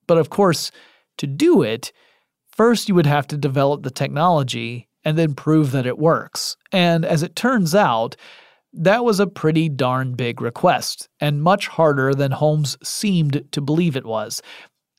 But 0.06 0.18
of 0.18 0.30
course, 0.30 0.70
to 1.18 1.26
do 1.26 1.62
it, 1.62 1.90
first 2.48 2.88
you 2.88 2.94
would 2.94 3.06
have 3.06 3.26
to 3.26 3.36
develop 3.36 3.82
the 3.82 3.90
technology 3.90 4.88
and 5.04 5.18
then 5.18 5.34
prove 5.34 5.72
that 5.72 5.86
it 5.86 5.98
works. 5.98 6.56
And 6.70 7.04
as 7.04 7.24
it 7.24 7.34
turns 7.34 7.74
out, 7.74 8.14
that 8.72 9.04
was 9.04 9.18
a 9.18 9.26
pretty 9.26 9.68
darn 9.68 10.14
big 10.14 10.40
request, 10.40 11.08
and 11.18 11.42
much 11.42 11.66
harder 11.66 12.14
than 12.14 12.30
Holmes 12.30 12.76
seemed 12.84 13.48
to 13.50 13.60
believe 13.60 13.96
it 13.96 14.04
was. 14.04 14.42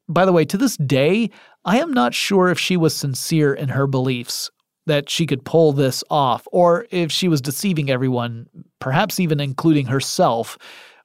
By 0.09 0.25
the 0.25 0.33
way, 0.33 0.45
to 0.45 0.57
this 0.57 0.77
day, 0.77 1.29
I 1.65 1.79
am 1.79 1.91
not 1.91 2.13
sure 2.13 2.49
if 2.49 2.59
she 2.59 2.77
was 2.77 2.95
sincere 2.95 3.53
in 3.53 3.69
her 3.69 3.87
beliefs 3.87 4.49
that 4.85 5.09
she 5.09 5.25
could 5.25 5.43
pull 5.43 5.73
this 5.73 6.03
off, 6.09 6.47
or 6.51 6.87
if 6.91 7.11
she 7.11 7.27
was 7.27 7.41
deceiving 7.41 7.89
everyone, 7.89 8.47
perhaps 8.79 9.19
even 9.19 9.41
including 9.41 9.85
herself, 9.85 10.57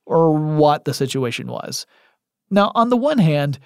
or 0.07 0.32
what 0.32 0.84
the 0.84 0.94
situation 0.94 1.48
was. 1.48 1.84
Now, 2.48 2.70
on 2.76 2.90
the 2.90 2.96
one 2.96 3.18
hand, 3.18 3.59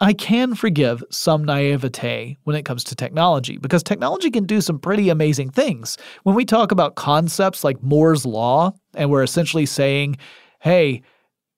I 0.00 0.12
can 0.12 0.54
forgive 0.54 1.02
some 1.10 1.44
naivete 1.44 2.36
when 2.44 2.56
it 2.56 2.64
comes 2.64 2.84
to 2.84 2.94
technology 2.94 3.56
because 3.56 3.82
technology 3.82 4.30
can 4.30 4.44
do 4.44 4.60
some 4.60 4.78
pretty 4.78 5.08
amazing 5.08 5.50
things. 5.50 5.96
When 6.24 6.34
we 6.34 6.44
talk 6.44 6.72
about 6.72 6.96
concepts 6.96 7.64
like 7.64 7.82
Moore's 7.82 8.26
Law, 8.26 8.72
and 8.94 9.08
we're 9.08 9.22
essentially 9.22 9.66
saying, 9.66 10.16
hey, 10.60 11.02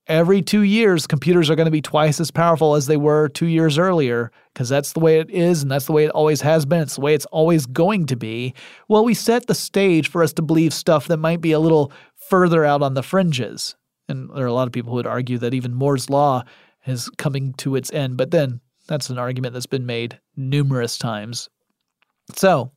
every 0.06 0.42
two 0.42 0.62
years, 0.62 1.06
computers 1.06 1.50
are 1.50 1.56
going 1.56 1.66
to 1.66 1.70
be 1.70 1.82
twice 1.82 2.20
as 2.20 2.30
powerful 2.30 2.74
as 2.74 2.86
they 2.86 2.96
were 2.96 3.28
two 3.28 3.46
years 3.46 3.78
earlier, 3.78 4.30
because 4.52 4.68
that's 4.68 4.92
the 4.92 5.00
way 5.00 5.18
it 5.20 5.30
is 5.30 5.62
and 5.62 5.70
that's 5.70 5.86
the 5.86 5.92
way 5.92 6.04
it 6.04 6.10
always 6.10 6.40
has 6.40 6.64
been. 6.64 6.82
It's 6.82 6.96
the 6.96 7.00
way 7.00 7.14
it's 7.14 7.26
always 7.26 7.66
going 7.66 8.06
to 8.06 8.16
be. 8.16 8.54
Well, 8.88 9.04
we 9.04 9.14
set 9.14 9.46
the 9.46 9.54
stage 9.54 10.08
for 10.08 10.22
us 10.22 10.32
to 10.34 10.42
believe 10.42 10.72
stuff 10.72 11.08
that 11.08 11.16
might 11.18 11.40
be 11.40 11.52
a 11.52 11.60
little 11.60 11.92
further 12.28 12.64
out 12.64 12.82
on 12.82 12.94
the 12.94 13.02
fringes. 13.02 13.76
And 14.08 14.30
there 14.34 14.44
are 14.44 14.48
a 14.48 14.52
lot 14.52 14.68
of 14.68 14.72
people 14.72 14.90
who 14.90 14.96
would 14.96 15.06
argue 15.06 15.38
that 15.38 15.54
even 15.54 15.74
Moore's 15.74 16.08
Law 16.08 16.44
is 16.86 17.08
coming 17.18 17.52
to 17.54 17.74
its 17.74 17.92
end, 17.92 18.16
but 18.16 18.30
then 18.30 18.60
that's 18.86 19.10
an 19.10 19.18
argument 19.18 19.54
that's 19.54 19.66
been 19.66 19.86
made 19.86 20.20
numerous 20.36 20.98
times. 20.98 21.48
So, 22.34 22.72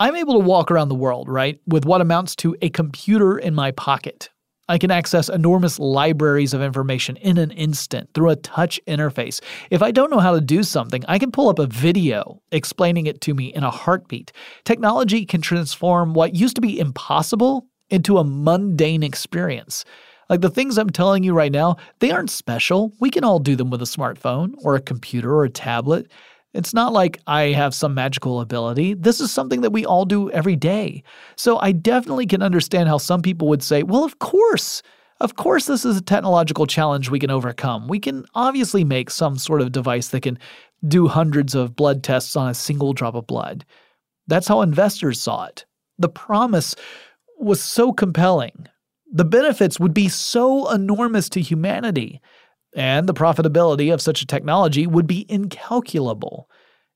I'm 0.00 0.14
able 0.14 0.34
to 0.34 0.46
walk 0.46 0.70
around 0.70 0.90
the 0.90 0.94
world, 0.94 1.28
right, 1.28 1.58
with 1.66 1.84
what 1.84 2.00
amounts 2.00 2.36
to 2.36 2.56
a 2.62 2.68
computer 2.68 3.36
in 3.36 3.54
my 3.54 3.72
pocket 3.72 4.30
I 4.70 4.76
can 4.76 4.90
access 4.90 5.30
enormous 5.30 5.78
libraries 5.78 6.52
of 6.52 6.60
information 6.60 7.16
in 7.16 7.38
an 7.38 7.50
instant 7.52 8.10
through 8.12 8.30
a 8.30 8.36
touch 8.36 8.78
interface. 8.86 9.40
If 9.70 9.82
I 9.82 9.90
don't 9.90 10.10
know 10.10 10.18
how 10.18 10.34
to 10.34 10.42
do 10.42 10.62
something, 10.62 11.04
I 11.08 11.18
can 11.18 11.32
pull 11.32 11.48
up 11.48 11.58
a 11.58 11.66
video 11.66 12.42
explaining 12.52 13.06
it 13.06 13.22
to 13.22 13.34
me 13.34 13.46
in 13.46 13.64
a 13.64 13.70
heartbeat. 13.70 14.30
Technology 14.64 15.24
can 15.24 15.40
transform 15.40 16.12
what 16.12 16.34
used 16.34 16.54
to 16.56 16.60
be 16.60 16.78
impossible 16.78 17.66
into 17.88 18.18
a 18.18 18.24
mundane 18.24 19.02
experience. 19.02 19.86
Like 20.28 20.42
the 20.42 20.50
things 20.50 20.76
I'm 20.76 20.90
telling 20.90 21.24
you 21.24 21.32
right 21.32 21.52
now, 21.52 21.76
they 22.00 22.10
aren't 22.10 22.30
special. 22.30 22.92
We 23.00 23.10
can 23.10 23.24
all 23.24 23.38
do 23.38 23.56
them 23.56 23.70
with 23.70 23.80
a 23.80 23.86
smartphone 23.86 24.52
or 24.62 24.74
a 24.74 24.80
computer 24.80 25.34
or 25.34 25.44
a 25.44 25.50
tablet. 25.50 26.10
It's 26.54 26.72
not 26.72 26.92
like 26.92 27.20
I 27.26 27.48
have 27.48 27.74
some 27.74 27.94
magical 27.94 28.40
ability. 28.40 28.94
This 28.94 29.20
is 29.20 29.30
something 29.30 29.60
that 29.60 29.70
we 29.70 29.84
all 29.84 30.04
do 30.04 30.30
every 30.30 30.56
day. 30.56 31.02
So 31.36 31.58
I 31.58 31.72
definitely 31.72 32.26
can 32.26 32.42
understand 32.42 32.88
how 32.88 32.98
some 32.98 33.20
people 33.20 33.48
would 33.48 33.62
say, 33.62 33.82
well, 33.82 34.04
of 34.04 34.18
course. 34.18 34.82
Of 35.20 35.34
course, 35.34 35.66
this 35.66 35.84
is 35.84 35.96
a 35.96 36.02
technological 36.02 36.66
challenge 36.66 37.10
we 37.10 37.18
can 37.18 37.30
overcome. 37.30 37.88
We 37.88 37.98
can 37.98 38.24
obviously 38.36 38.84
make 38.84 39.10
some 39.10 39.36
sort 39.36 39.60
of 39.60 39.72
device 39.72 40.08
that 40.08 40.22
can 40.22 40.38
do 40.86 41.08
hundreds 41.08 41.56
of 41.56 41.74
blood 41.74 42.04
tests 42.04 42.36
on 42.36 42.48
a 42.48 42.54
single 42.54 42.92
drop 42.92 43.16
of 43.16 43.26
blood. 43.26 43.64
That's 44.28 44.46
how 44.46 44.62
investors 44.62 45.20
saw 45.20 45.46
it. 45.46 45.66
The 45.98 46.08
promise 46.08 46.76
was 47.36 47.60
so 47.60 47.92
compelling. 47.92 48.68
The 49.10 49.24
benefits 49.24 49.80
would 49.80 49.92
be 49.92 50.08
so 50.08 50.70
enormous 50.70 51.28
to 51.30 51.40
humanity 51.40 52.20
and 52.74 53.08
the 53.08 53.14
profitability 53.14 53.92
of 53.92 54.00
such 54.00 54.22
a 54.22 54.26
technology 54.26 54.86
would 54.86 55.06
be 55.06 55.26
incalculable. 55.28 56.48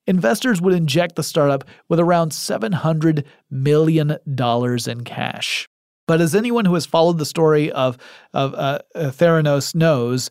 Investors 0.06 0.60
would 0.60 0.74
inject 0.74 1.16
the 1.16 1.22
startup 1.22 1.64
with 1.88 2.00
around 2.00 2.32
$700 2.32 3.24
million 3.50 4.16
in 4.26 5.04
cash. 5.04 5.68
But 6.08 6.20
as 6.20 6.34
anyone 6.34 6.64
who 6.64 6.74
has 6.74 6.86
followed 6.86 7.18
the 7.18 7.24
story 7.24 7.70
of, 7.70 7.96
of 8.34 8.54
uh, 8.54 8.80
Theranos 8.96 9.74
knows, 9.74 10.28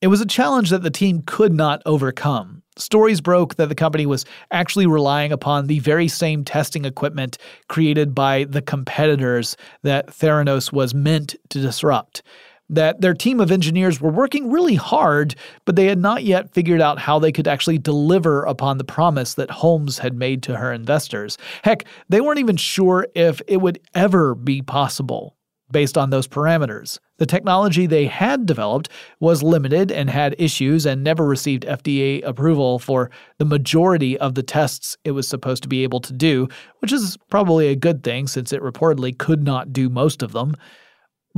it 0.00 0.06
was 0.06 0.20
a 0.20 0.26
challenge 0.26 0.70
that 0.70 0.84
the 0.84 0.90
team 0.90 1.22
could 1.26 1.52
not 1.52 1.82
overcome. 1.84 2.62
Stories 2.76 3.20
broke 3.20 3.56
that 3.56 3.68
the 3.68 3.74
company 3.74 4.06
was 4.06 4.24
actually 4.52 4.86
relying 4.86 5.32
upon 5.32 5.66
the 5.66 5.80
very 5.80 6.06
same 6.06 6.44
testing 6.44 6.84
equipment 6.84 7.36
created 7.68 8.14
by 8.14 8.44
the 8.44 8.62
competitors 8.62 9.56
that 9.82 10.06
Theranos 10.06 10.72
was 10.72 10.94
meant 10.94 11.34
to 11.48 11.60
disrupt 11.60 12.22
that 12.70 13.00
their 13.00 13.14
team 13.14 13.40
of 13.40 13.50
engineers 13.50 14.00
were 14.00 14.10
working 14.10 14.50
really 14.50 14.74
hard, 14.74 15.34
but 15.64 15.76
they 15.76 15.86
had 15.86 15.98
not 15.98 16.24
yet 16.24 16.52
figured 16.52 16.80
out 16.80 16.98
how 16.98 17.18
they 17.18 17.32
could 17.32 17.48
actually 17.48 17.78
deliver 17.78 18.44
upon 18.44 18.78
the 18.78 18.84
promise 18.84 19.34
that 19.34 19.50
Holmes 19.50 19.98
had 19.98 20.14
made 20.14 20.42
to 20.44 20.56
her 20.56 20.72
investors. 20.72 21.38
Heck, 21.62 21.84
they 22.08 22.20
weren't 22.20 22.40
even 22.40 22.56
sure 22.56 23.06
if 23.14 23.40
it 23.46 23.58
would 23.58 23.80
ever 23.94 24.34
be 24.34 24.62
possible 24.62 25.36
based 25.70 25.98
on 25.98 26.10
those 26.10 26.26
parameters. 26.26 26.98
The 27.18 27.26
technology 27.26 27.86
they 27.86 28.06
had 28.06 28.46
developed 28.46 28.88
was 29.20 29.42
limited 29.42 29.90
and 29.90 30.08
had 30.08 30.34
issues 30.38 30.86
and 30.86 31.02
never 31.02 31.26
received 31.26 31.64
FDA 31.64 32.24
approval 32.24 32.78
for 32.78 33.10
the 33.38 33.44
majority 33.44 34.16
of 34.18 34.34
the 34.34 34.42
tests 34.42 34.96
it 35.04 35.10
was 35.10 35.28
supposed 35.28 35.62
to 35.64 35.68
be 35.68 35.82
able 35.82 36.00
to 36.00 36.12
do, 36.12 36.48
which 36.78 36.92
is 36.92 37.18
probably 37.28 37.68
a 37.68 37.76
good 37.76 38.02
thing 38.02 38.26
since 38.26 38.52
it 38.52 38.62
reportedly 38.62 39.16
could 39.16 39.42
not 39.42 39.72
do 39.72 39.88
most 39.88 40.22
of 40.22 40.32
them. 40.32 40.54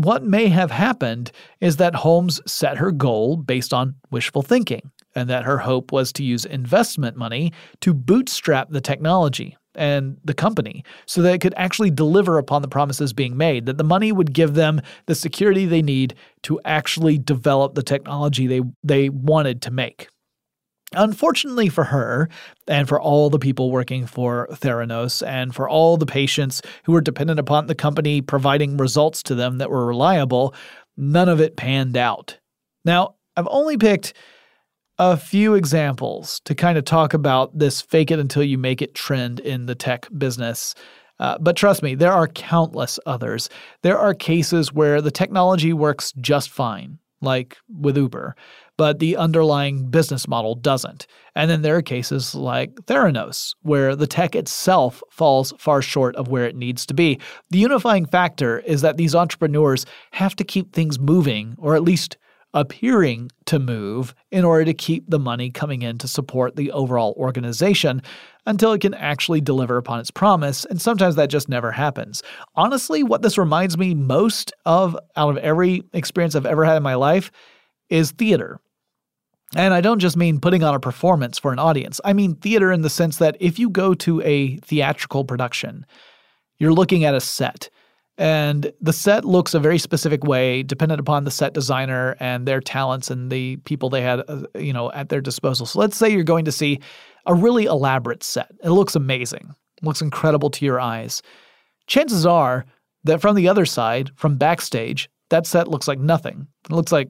What 0.05 0.25
may 0.25 0.49
have 0.49 0.71
happened 0.71 1.31
is 1.61 1.77
that 1.77 1.95
Holmes 1.95 2.41
set 2.47 2.79
her 2.79 2.91
goal 2.91 3.37
based 3.37 3.73
on 3.73 3.95
wishful 4.11 4.43
thinking, 4.43 4.91
and 5.15 5.29
that 5.29 5.45
her 5.45 5.59
hope 5.59 5.93
was 5.93 6.13
to 6.15 6.25
use 6.25 6.45
investment 6.45 7.17
money 7.17 7.53
to 7.81 7.93
bootstrap 7.93 8.71
the 8.71 8.81
technology 8.81 9.57
and 9.75 10.17
the 10.25 10.35
company 10.35 10.85
so 11.07 11.23
that 11.23 11.35
it 11.35 11.41
could 11.41 11.55
actually 11.57 11.91
deliver 11.91 12.39
upon 12.39 12.63
the 12.63 12.69
promises 12.69 13.13
being 13.13 13.37
made, 13.37 13.67
that 13.67 13.79
the 13.79 13.85
money 13.85 14.13
would 14.13 14.33
give 14.33 14.55
them 14.55 14.81
the 15.07 15.15
security 15.15 15.67
they 15.67 15.83
need 15.83 16.15
to 16.43 16.61
actually 16.65 17.19
develop 17.19 17.75
the 17.75 17.83
technology 17.83 18.47
they, 18.47 18.63
they 18.83 19.09
wanted 19.09 19.63
to 19.63 19.71
make. 19.71 20.09
Unfortunately 20.93 21.69
for 21.69 21.85
her, 21.85 22.29
and 22.67 22.89
for 22.89 23.01
all 23.01 23.31
the 23.31 23.39
people 23.39 23.71
working 23.71 24.07
for 24.07 24.49
Theranos, 24.51 25.25
and 25.27 25.55
for 25.55 25.69
all 25.69 25.97
the 25.97 26.07
patients 26.07 26.63
who 26.85 26.93
were 26.93 27.01
dependent 27.01 27.39
upon 27.39 27.67
the 27.67 27.77
company 27.77 28.21
providing 28.21 28.77
results 28.77 29.23
to 29.25 29.35
them 29.37 29.59
that 29.59 29.71
were 29.71 29.87
reliable, 29.87 30.55
none 30.97 31.29
of 31.29 31.41
it 31.41 31.57
panned 31.57 31.97
out. 31.97 32.39
Now, 32.85 33.15
I've 33.37 33.49
only 33.51 33.77
picked 33.77 34.15
a 34.99 35.17
few 35.17 35.55
examples 35.55 36.41
to 36.45 36.55
kind 36.55 36.77
of 36.77 36.85
talk 36.85 37.15
about 37.15 37.59
this 37.59 37.81
fake 37.81 38.11
it 38.11 38.19
until 38.19 38.43
you 38.43 38.59
make 38.59 38.83
it 38.83 38.95
trend 38.95 39.41
in 39.41 39.67
the 39.67 39.75
tech 39.75 40.07
business. 40.19 40.75
Uh, 41.19 41.39
but 41.39 41.57
trust 41.57 41.83
me, 41.83 41.95
there 41.95 42.13
are 42.13 42.27
countless 42.27 42.99
others. 43.07 43.49
There 43.83 43.99
are 43.99 44.13
cases 44.13 44.73
where 44.73 45.01
the 45.01 45.11
technology 45.11 45.73
works 45.73 46.13
just 46.21 46.51
fine, 46.51 46.99
like 47.23 47.57
with 47.69 47.97
Uber, 47.97 48.37
but 48.81 48.99
the 48.99 49.15
underlying 49.15 49.91
business 49.91 50.27
model 50.27 50.55
doesn't. 50.55 51.07
And 51.35 51.51
then 51.51 51.61
there 51.61 51.77
are 51.77 51.83
cases 51.83 52.35
like 52.35 52.75
Theranos, 52.87 53.55
where 53.61 53.95
the 53.95 54.07
tech 54.07 54.35
itself 54.35 55.03
falls 55.11 55.53
far 55.59 55.83
short 55.83 56.17
of 56.17 56.29
where 56.29 56.47
it 56.47 56.57
needs 56.57 56.87
to 56.87 56.95
be. 56.95 57.19
The 57.51 57.59
unifying 57.59 58.07
factor 58.07 58.61
is 58.61 58.81
that 58.81 58.97
these 58.97 59.15
entrepreneurs 59.15 59.85
have 60.13 60.35
to 60.37 60.45
keep 60.45 60.73
things 60.73 60.99
moving, 60.99 61.57
or 61.59 61.77
at 61.77 61.83
least 61.83 62.17
appearing 62.55 63.31
to 63.45 63.59
move 63.59 64.15
in 64.31 64.47
order 64.47 64.65
to 64.65 64.73
keep 64.73 65.05
the 65.11 65.19
money 65.19 65.51
coming 65.51 65.83
in 65.83 65.99
to 65.99 66.09
support 66.09 66.57
the 66.57 66.73
overall 66.73 67.13
organization 67.19 68.01
until 68.47 68.73
it 68.73 68.81
can 68.81 68.95
actually 68.95 69.43
deliver 69.43 69.77
upon 69.77 70.01
its 70.01 70.11
promise, 70.11 70.65
and 70.65 70.81
sometimes 70.81 71.17
that 71.17 71.29
just 71.29 71.51
never 71.51 71.71
happens. 71.71 72.23
Honestly, 72.55 73.03
what 73.03 73.21
this 73.21 73.37
reminds 73.37 73.77
me 73.77 73.95
most 73.95 74.55
of 74.65 74.97
out 75.17 75.29
of 75.29 75.37
every 75.37 75.83
experience 75.93 76.35
I've 76.35 76.47
ever 76.47 76.65
had 76.65 76.79
in 76.79 76.83
my 76.83 76.95
life 76.95 77.31
is 77.91 78.13
theater. 78.13 78.59
And 79.57 79.75
I 79.75 79.81
don't 79.81 79.99
just 79.99 80.17
mean 80.17 80.41
putting 80.41 80.63
on 80.63 80.75
a 80.75 80.81
performance 80.81 81.39
for 81.39 81.53
an 81.53 81.59
audience. 81.59 82.01
I 82.05 82.13
mean 82.13 82.37
theater 82.37 82.71
in 82.71 82.83
the 82.83 82.91
sense 82.91 83.17
that 83.17 83.37
if 83.41 83.59
you 83.59 83.69
go 83.69 83.95
to 83.95 84.21
a 84.23 84.57
theatrical 84.59 85.25
production, 85.25 85.85
you're 86.59 86.73
looking 86.73 87.05
at 87.05 87.15
a 87.15 87.21
set. 87.21 87.69
And 88.17 88.71
the 88.81 88.93
set 88.93 89.25
looks 89.25 89.55
a 89.55 89.59
very 89.59 89.79
specific 89.79 90.25
way, 90.25 90.63
dependent 90.63 91.01
upon 91.01 91.25
the 91.25 91.31
set 91.31 91.55
designer 91.55 92.17
and 92.21 92.47
their 92.47 92.61
talents 92.61 93.11
and 93.11 93.33
the 93.33 93.57
people 93.59 93.89
they 93.89 94.03
had, 94.03 94.23
uh, 94.29 94.43
you 94.57 94.75
know, 94.75 94.93
at 94.93 95.09
their 95.09 95.23
disposal. 95.23 95.65
So 95.65 95.79
let's 95.79 95.97
say 95.97 96.11
you're 96.11 96.23
going 96.23 96.45
to 96.45 96.53
see 96.53 96.81
a 97.27 97.35
really 97.35 97.65
elaborate 97.65 98.23
set. 98.23 98.53
It 98.63 98.71
looks 98.71 98.95
amazing, 98.95 99.55
it 99.79 99.85
looks 99.85 100.03
incredible 100.03 100.51
to 100.51 100.65
your 100.65 100.79
eyes. 100.79 101.23
Chances 101.87 102.27
are 102.27 102.67
that 103.05 103.23
from 103.23 103.37
the 103.37 103.49
other 103.49 103.65
side, 103.65 104.11
from 104.17 104.37
backstage, 104.37 105.09
that 105.31 105.47
set 105.47 105.69
looks 105.69 105.89
like 105.89 105.99
nothing. 105.99 106.47
It 106.69 106.73
looks 106.73 106.93
like 106.93 107.09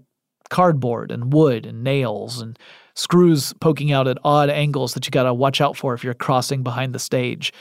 cardboard 0.51 1.11
and 1.11 1.33
wood 1.33 1.65
and 1.65 1.83
nails 1.83 2.41
and 2.41 2.59
screws 2.95 3.55
poking 3.61 3.93
out 3.93 4.07
at 4.07 4.19
odd 4.25 4.51
angles 4.51 4.95
that 4.95 5.07
you 5.07 5.11
got 5.11 5.23
to 5.23 5.33
watch 5.33 5.61
out 5.61 5.77
for 5.77 5.95
if 5.95 6.05
you're 6.05 6.15
crossing 6.15 6.63
behind 6.63 6.95
the 6.95 6.99
stage. 6.99 7.53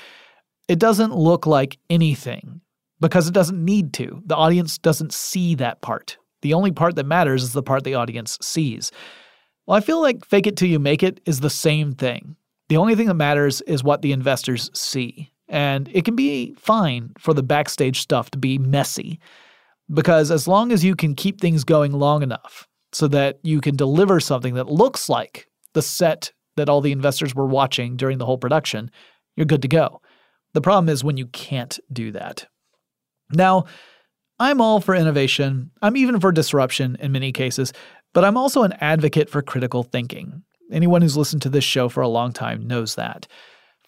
It 0.67 0.79
doesn't 0.79 1.15
look 1.15 1.47
like 1.47 1.77
anything 1.89 2.61
because 2.99 3.27
it 3.27 3.33
doesn't 3.33 3.63
need 3.63 3.93
to. 3.93 4.21
The 4.25 4.35
audience 4.35 4.77
doesn't 4.77 5.13
see 5.13 5.55
that 5.55 5.81
part. 5.81 6.17
The 6.41 6.53
only 6.53 6.71
part 6.71 6.95
that 6.95 7.05
matters 7.05 7.43
is 7.43 7.53
the 7.53 7.63
part 7.63 7.83
the 7.83 7.95
audience 7.95 8.37
sees. 8.41 8.91
Well, 9.65 9.77
I 9.77 9.81
feel 9.81 10.01
like 10.01 10.25
fake 10.25 10.47
it 10.47 10.57
till 10.57 10.69
you 10.69 10.79
make 10.79 11.03
it 11.03 11.21
is 11.25 11.39
the 11.39 11.49
same 11.49 11.93
thing. 11.93 12.35
The 12.69 12.77
only 12.77 12.95
thing 12.95 13.07
that 13.07 13.15
matters 13.15 13.61
is 13.61 13.83
what 13.83 14.01
the 14.01 14.11
investors 14.11 14.69
see. 14.73 15.31
And 15.47 15.89
it 15.91 16.05
can 16.05 16.15
be 16.15 16.53
fine 16.53 17.13
for 17.17 17.33
the 17.33 17.43
backstage 17.43 17.99
stuff 17.99 18.29
to 18.31 18.37
be 18.37 18.57
messy 18.57 19.19
because 19.91 20.31
as 20.31 20.47
long 20.47 20.71
as 20.71 20.83
you 20.83 20.95
can 20.95 21.15
keep 21.15 21.41
things 21.41 21.63
going 21.63 21.91
long 21.91 22.21
enough, 22.21 22.67
so 22.91 23.07
that 23.07 23.39
you 23.43 23.61
can 23.61 23.75
deliver 23.75 24.19
something 24.19 24.55
that 24.55 24.69
looks 24.69 25.09
like 25.09 25.47
the 25.73 25.81
set 25.81 26.31
that 26.55 26.69
all 26.69 26.81
the 26.81 26.91
investors 26.91 27.35
were 27.35 27.45
watching 27.45 27.95
during 27.95 28.17
the 28.17 28.25
whole 28.25 28.37
production, 28.37 28.91
you're 29.35 29.45
good 29.45 29.61
to 29.61 29.67
go. 29.67 30.01
The 30.53 30.61
problem 30.61 30.89
is 30.89 31.03
when 31.03 31.17
you 31.17 31.27
can't 31.27 31.79
do 31.91 32.11
that. 32.11 32.47
Now, 33.31 33.65
I'm 34.39 34.61
all 34.61 34.81
for 34.81 34.95
innovation. 34.95 35.71
I'm 35.81 35.97
even 35.97 36.19
for 36.19 36.31
disruption 36.31 36.97
in 36.99 37.11
many 37.11 37.31
cases, 37.31 37.73
but 38.13 38.25
I'm 38.25 38.37
also 38.37 38.63
an 38.63 38.73
advocate 38.79 39.29
for 39.29 39.41
critical 39.41 39.83
thinking. 39.83 40.43
Anyone 40.71 41.01
who's 41.01 41.17
listened 41.17 41.41
to 41.43 41.49
this 41.49 41.63
show 41.63 41.89
for 41.89 42.01
a 42.01 42.07
long 42.07 42.31
time 42.31 42.65
knows 42.65 42.95
that. 42.95 43.27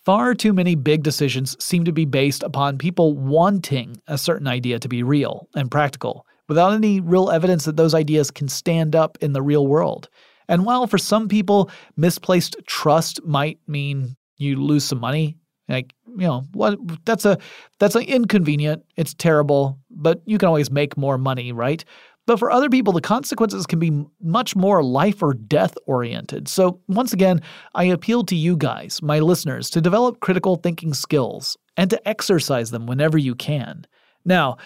Far 0.04 0.34
too 0.34 0.52
many 0.52 0.76
big 0.76 1.04
decisions 1.04 1.56
seem 1.64 1.86
to 1.86 1.92
be 1.92 2.06
based 2.06 2.44
upon 2.44 2.78
people 2.78 3.16
wanting 3.16 4.02
a 4.08 4.18
certain 4.18 4.48
idea 4.48 4.80
to 4.80 4.88
be 4.88 5.04
real 5.04 5.48
and 5.56 5.70
practical 5.70 6.26
without 6.52 6.74
any 6.74 7.00
real 7.00 7.30
evidence 7.30 7.64
that 7.64 7.78
those 7.78 7.94
ideas 7.94 8.30
can 8.30 8.50
stand 8.50 8.94
up 8.94 9.18
in 9.22 9.32
the 9.32 9.42
real 9.42 9.68
world. 9.68 10.10
And 10.50 10.66
while 10.66 10.86
for 10.86 10.98
some 10.98 11.30
people, 11.30 11.72
misplaced 11.96 12.58
trust 12.66 13.24
might 13.24 13.58
mean 13.68 14.18
you 14.36 14.58
lose 14.58 14.84
some 14.84 15.00
money, 15.00 15.38
like, 15.70 15.94
you 16.06 16.28
know, 16.28 16.44
what 16.52 16.78
that's 17.06 17.24
a 17.24 17.38
that's 17.80 17.96
an 17.96 18.02
inconvenient, 18.02 18.84
it's 18.98 19.14
terrible, 19.14 19.80
but 19.90 20.22
you 20.26 20.38
can 20.38 20.50
always 20.50 20.70
make 20.70 20.98
more 20.98 21.18
money, 21.18 21.54
right? 21.54 21.86
But 22.28 22.38
for 22.38 22.52
other 22.52 22.70
people, 22.70 22.92
the 22.92 23.00
consequences 23.00 23.66
can 23.66 23.80
be 23.80 24.04
much 24.22 24.54
more 24.54 24.84
life 24.84 25.24
or 25.24 25.34
death 25.34 25.74
oriented. 25.88 26.50
So, 26.50 26.82
once 26.90 27.14
again, 27.14 27.42
I 27.76 27.86
appeal 27.86 28.26
to 28.26 28.36
you 28.36 28.58
guys, 28.58 29.02
my 29.02 29.20
listeners, 29.20 29.70
to 29.70 29.80
develop 29.80 30.20
critical 30.20 30.58
thinking 30.58 30.94
skills 30.94 31.56
and 31.78 31.90
to 31.92 32.06
exercise 32.06 32.72
them 32.72 32.88
whenever 32.88 33.18
you 33.18 33.36
can. 33.36 33.88
Now, 34.26 34.58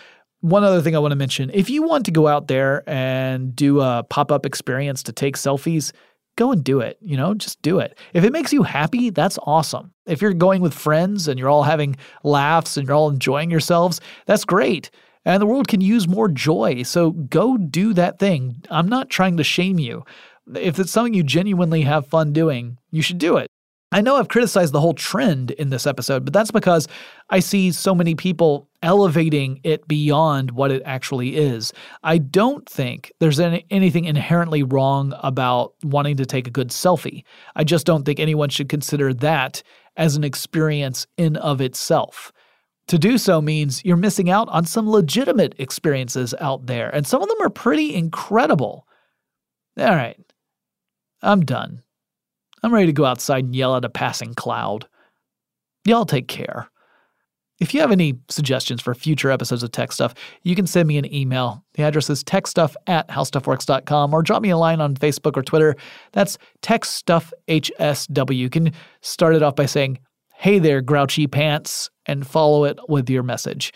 one 0.42 0.64
other 0.64 0.82
thing 0.82 0.96
I 0.96 1.00
want 1.00 1.12
to 1.12 1.18
mention 1.18 1.50
if 1.54 1.70
you 1.70 1.84
want 1.84 2.06
to 2.06 2.12
go 2.12 2.28
out 2.28 2.48
there 2.48 2.88
and 2.88 3.56
do 3.56 3.82
a 3.82 4.04
pop 4.10 4.32
up 4.32 4.46
experience 4.46 5.04
to 5.04 5.12
take 5.12 5.38
selfies, 5.38 5.92
go 6.36 6.52
and 6.52 6.64
do 6.64 6.80
it. 6.80 6.98
You 7.02 7.18
know, 7.18 7.34
just 7.34 7.62
do 7.62 7.80
it. 7.80 7.98
If 8.14 8.24
it 8.24 8.32
makes 8.32 8.54
you 8.54 8.64
happy, 8.64 9.10
that's 9.10 9.40
awesome. 9.44 9.94
If 10.06 10.22
you're 10.22 10.34
going 10.34 10.62
with 10.62 10.74
friends 10.74 11.28
and 11.28 11.40
you're 11.40 11.50
all 11.50 11.64
having 11.64 11.96
laughs 12.24 12.78
and 12.78 12.88
you're 12.88 12.96
all 12.96 13.10
enjoying 13.10 13.50
yourselves, 13.50 14.02
that's 14.26 14.46
great. 14.46 14.92
And 15.26 15.42
the 15.42 15.48
world 15.48 15.68
can 15.68 15.82
use 15.82 16.08
more 16.08 16.28
joy. 16.28 16.84
So 16.84 17.12
go 17.12 17.58
do 17.58 17.94
that 17.94 18.20
thing. 18.20 18.64
I'm 18.70 18.88
not 18.88 19.10
trying 19.10 19.38
to 19.38 19.44
shame 19.44 19.80
you. 19.80 20.04
If 20.56 20.78
it's 20.78 20.92
something 20.92 21.16
you 21.16 21.24
genuinely 21.24 21.82
have 21.82 22.06
fun 22.06 22.32
doing, 22.32 22.78
you 22.92 23.02
should 23.02 23.18
do 23.18 23.38
it. 23.38 23.48
I 23.96 24.02
know 24.02 24.18
I've 24.18 24.28
criticized 24.28 24.74
the 24.74 24.82
whole 24.82 24.94
trend 24.94 25.52
in 25.52 25.70
this 25.70 25.88
episode, 25.88 26.26
but 26.26 26.34
that's 26.34 26.52
because 26.52 26.86
I 27.30 27.40
see 27.40 27.72
so 27.72 27.96
many 27.96 28.14
people 28.14 28.68
elevating 28.84 29.62
it 29.64 29.88
beyond 29.88 30.52
what 30.52 30.70
it 30.70 30.82
actually 30.84 31.38
is. 31.38 31.72
I 32.04 32.18
don't 32.18 32.68
think 32.68 33.14
there's 33.22 33.40
any, 33.40 33.66
anything 33.72 34.04
inherently 34.04 34.64
wrong 34.64 35.14
about 35.24 35.76
wanting 35.82 36.18
to 36.18 36.26
take 36.26 36.46
a 36.46 36.52
good 36.52 36.72
selfie. 36.72 37.24
I 37.56 37.64
just 37.64 37.86
don't 37.86 38.04
think 38.04 38.20
anyone 38.20 38.50
should 38.50 38.68
consider 38.68 39.14
that 39.14 39.64
as 39.96 40.18
an 40.18 40.26
experience 40.26 41.08
in 41.16 41.38
of 41.38 41.62
itself. 41.62 42.34
To 42.90 43.00
do 43.00 43.18
so 43.18 43.42
means 43.42 43.82
you're 43.86 43.96
missing 43.96 44.30
out 44.30 44.50
on 44.50 44.66
some 44.66 44.90
legitimate 44.90 45.56
experiences 45.58 46.36
out 46.42 46.66
there, 46.66 46.94
and 46.94 47.08
some 47.08 47.22
of 47.22 47.30
them 47.30 47.42
are 47.42 47.50
pretty 47.50 47.96
incredible. 47.96 48.90
All 49.80 49.96
right, 49.96 50.20
I'm 51.22 51.46
done. 51.46 51.82
I'm 52.66 52.74
ready 52.74 52.88
to 52.88 52.94
go 52.94 53.06
outside 53.06 53.46
and 53.46 53.56
yell 53.56 53.76
at 53.76 53.86
a 53.86 53.90
passing 53.90 54.34
cloud. 54.34 54.88
Y'all 55.86 56.04
take 56.04 56.28
care. 56.28 56.68
If 57.60 57.76
you 57.76 57.80
have 57.80 57.92
any 57.92 58.16
suggestions 58.28 58.82
for 58.82 58.96
future 58.96 59.30
episodes 59.30 59.62
of 59.62 59.70
Tech 59.70 59.92
Stuff, 59.92 60.16
you 60.42 60.56
can 60.56 60.66
send 60.66 60.88
me 60.88 60.98
an 60.98 61.14
email. 61.14 61.64
The 61.76 61.84
address 61.84 62.10
is 62.10 62.24
techstuff 62.24 62.74
at 62.88 63.08
howstuffworks.com 63.10 64.16
or 64.16 64.24
drop 64.24 64.42
me 64.42 64.50
a 64.50 64.58
line 64.58 64.82
on 64.82 64.96
Facebook 64.96 65.38
or 65.38 65.44
Twitter. 65.44 65.76
That's 66.14 66.40
techstuffhsw. 66.64 68.36
You 68.36 68.50
can 68.50 68.72
start 69.02 69.36
it 69.36 69.44
off 69.44 69.56
by 69.56 69.68
saying, 69.68 70.00
Hey 70.34 70.58
there, 70.58 70.82
grouchy 70.82 71.28
pants, 71.28 71.92
and 72.08 72.26
follow 72.26 72.64
it 72.64 72.80
with 72.90 73.08
your 73.12 73.22
message. 73.22 73.74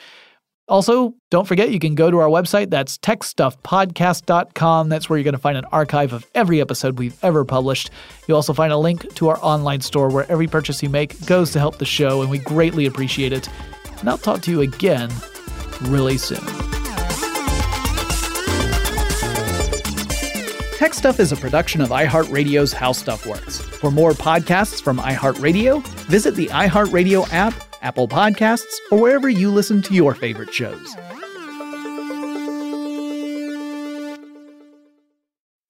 Also, 0.69 1.15
don't 1.31 1.47
forget 1.47 1.71
you 1.71 1.79
can 1.79 1.95
go 1.95 2.11
to 2.11 2.19
our 2.19 2.27
website. 2.29 2.69
That's 2.69 2.97
techstuffpodcast.com. 2.99 4.89
That's 4.89 5.09
where 5.09 5.17
you're 5.17 5.23
going 5.23 5.33
to 5.33 5.39
find 5.39 5.57
an 5.57 5.65
archive 5.65 6.13
of 6.13 6.27
every 6.35 6.61
episode 6.61 6.99
we've 6.99 7.17
ever 7.23 7.43
published. 7.43 7.89
You'll 8.27 8.35
also 8.35 8.53
find 8.53 8.71
a 8.71 8.77
link 8.77 9.15
to 9.15 9.29
our 9.29 9.39
online 9.41 9.81
store 9.81 10.09
where 10.09 10.31
every 10.31 10.45
purchase 10.45 10.83
you 10.83 10.89
make 10.89 11.25
goes 11.25 11.51
to 11.53 11.59
help 11.59 11.79
the 11.79 11.85
show, 11.85 12.21
and 12.21 12.29
we 12.29 12.37
greatly 12.37 12.85
appreciate 12.85 13.33
it. 13.33 13.49
And 13.99 14.07
I'll 14.07 14.19
talk 14.19 14.41
to 14.43 14.51
you 14.51 14.61
again 14.61 15.09
really 15.81 16.19
soon. 16.19 16.45
Tech 20.77 20.93
Stuff 20.93 21.19
is 21.19 21.31
a 21.31 21.35
production 21.35 21.81
of 21.81 21.89
iHeartRadio's 21.89 22.71
How 22.71 22.91
Stuff 22.91 23.25
Works. 23.25 23.59
For 23.59 23.89
more 23.91 24.11
podcasts 24.11 24.81
from 24.81 24.97
iHeartRadio, 24.99 25.83
visit 26.05 26.35
the 26.35 26.47
iHeartRadio 26.47 27.27
app 27.33 27.68
Apple 27.81 28.07
Podcasts, 28.07 28.75
or 28.91 28.99
wherever 28.99 29.29
you 29.29 29.49
listen 29.51 29.81
to 29.83 29.93
your 29.93 30.13
favorite 30.13 30.53
shows. 30.53 30.95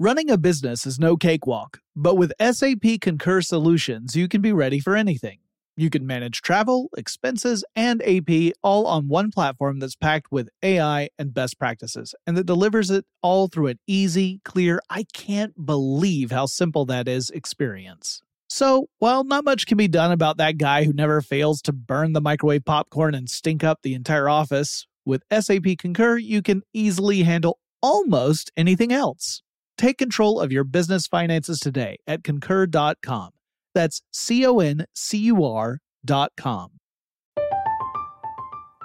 Running 0.01 0.30
a 0.30 0.38
business 0.38 0.86
is 0.86 0.97
no 0.97 1.18
cakewalk, 1.18 1.82
but 1.93 2.16
with 2.16 2.32
SAP 2.39 3.01
Concur 3.01 3.41
Solutions, 3.41 4.16
you 4.16 4.30
can 4.30 4.41
be 4.41 4.53
ready 4.53 4.80
for 4.80 4.95
anything. 4.95 5.39
You 5.76 5.89
can 5.89 6.07
manage 6.07 6.41
travel, 6.41 6.89
expenses, 6.97 7.64
and 7.76 8.01
AP 8.05 8.53
all 8.64 8.86
on 8.86 9.07
one 9.07 9.30
platform 9.30 9.80
that's 9.80 9.95
packed 9.95 10.28
with 10.32 10.49
AI 10.64 11.10
and 11.18 11.34
best 11.34 11.60
practices, 11.60 12.16
and 12.26 12.38
that 12.38 12.45
delivers 12.45 12.89
it 12.89 13.05
all 13.22 13.47
through 13.47 13.68
an 13.68 13.80
easy, 13.88 14.39
clear, 14.45 14.82
I 14.89 15.05
can't 15.14 15.66
believe 15.66 16.32
how 16.32 16.45
simple 16.45 16.86
that 16.86 17.07
is 17.07 17.30
experience. 17.30 18.22
So, 18.50 18.88
while 18.97 19.24
not 19.24 19.45
much 19.45 19.68
can 19.68 19.78
be 19.78 19.88
done 19.88 20.12
about 20.12 20.38
that 20.38 20.58
guy 20.58 20.84
who 20.84 20.91
never 20.91 21.22
fails 21.22 21.62
to 21.64 21.72
burn 21.72 22.14
the 22.14 22.22
microwave 22.22 22.66
popcorn 22.66 23.14
and 23.14 23.30
stink 23.30 23.64
up 23.64 23.80
the 23.84 23.93
entire 23.93 24.28
office, 24.28 24.88
with 25.06 25.24
SAP 25.32 25.78
Concur, 25.78 26.18
you 26.18 26.41
can 26.41 26.64
easily 26.74 27.24
handle 27.24 27.60
almost 27.82 28.52
anything 28.58 28.91
else. 28.91 29.41
Take 29.78 29.97
control 29.97 30.39
of 30.39 30.52
your 30.52 30.64
business 30.64 31.08
finances 31.08 31.60
today 31.60 31.97
at 32.06 32.24
concur.com. 32.24 33.32
That's 33.74 34.02
C 34.12 34.45
O 34.45 34.60
N 34.60 34.86
C 34.93 35.18
U 35.20 35.43
R.com. 35.43 36.78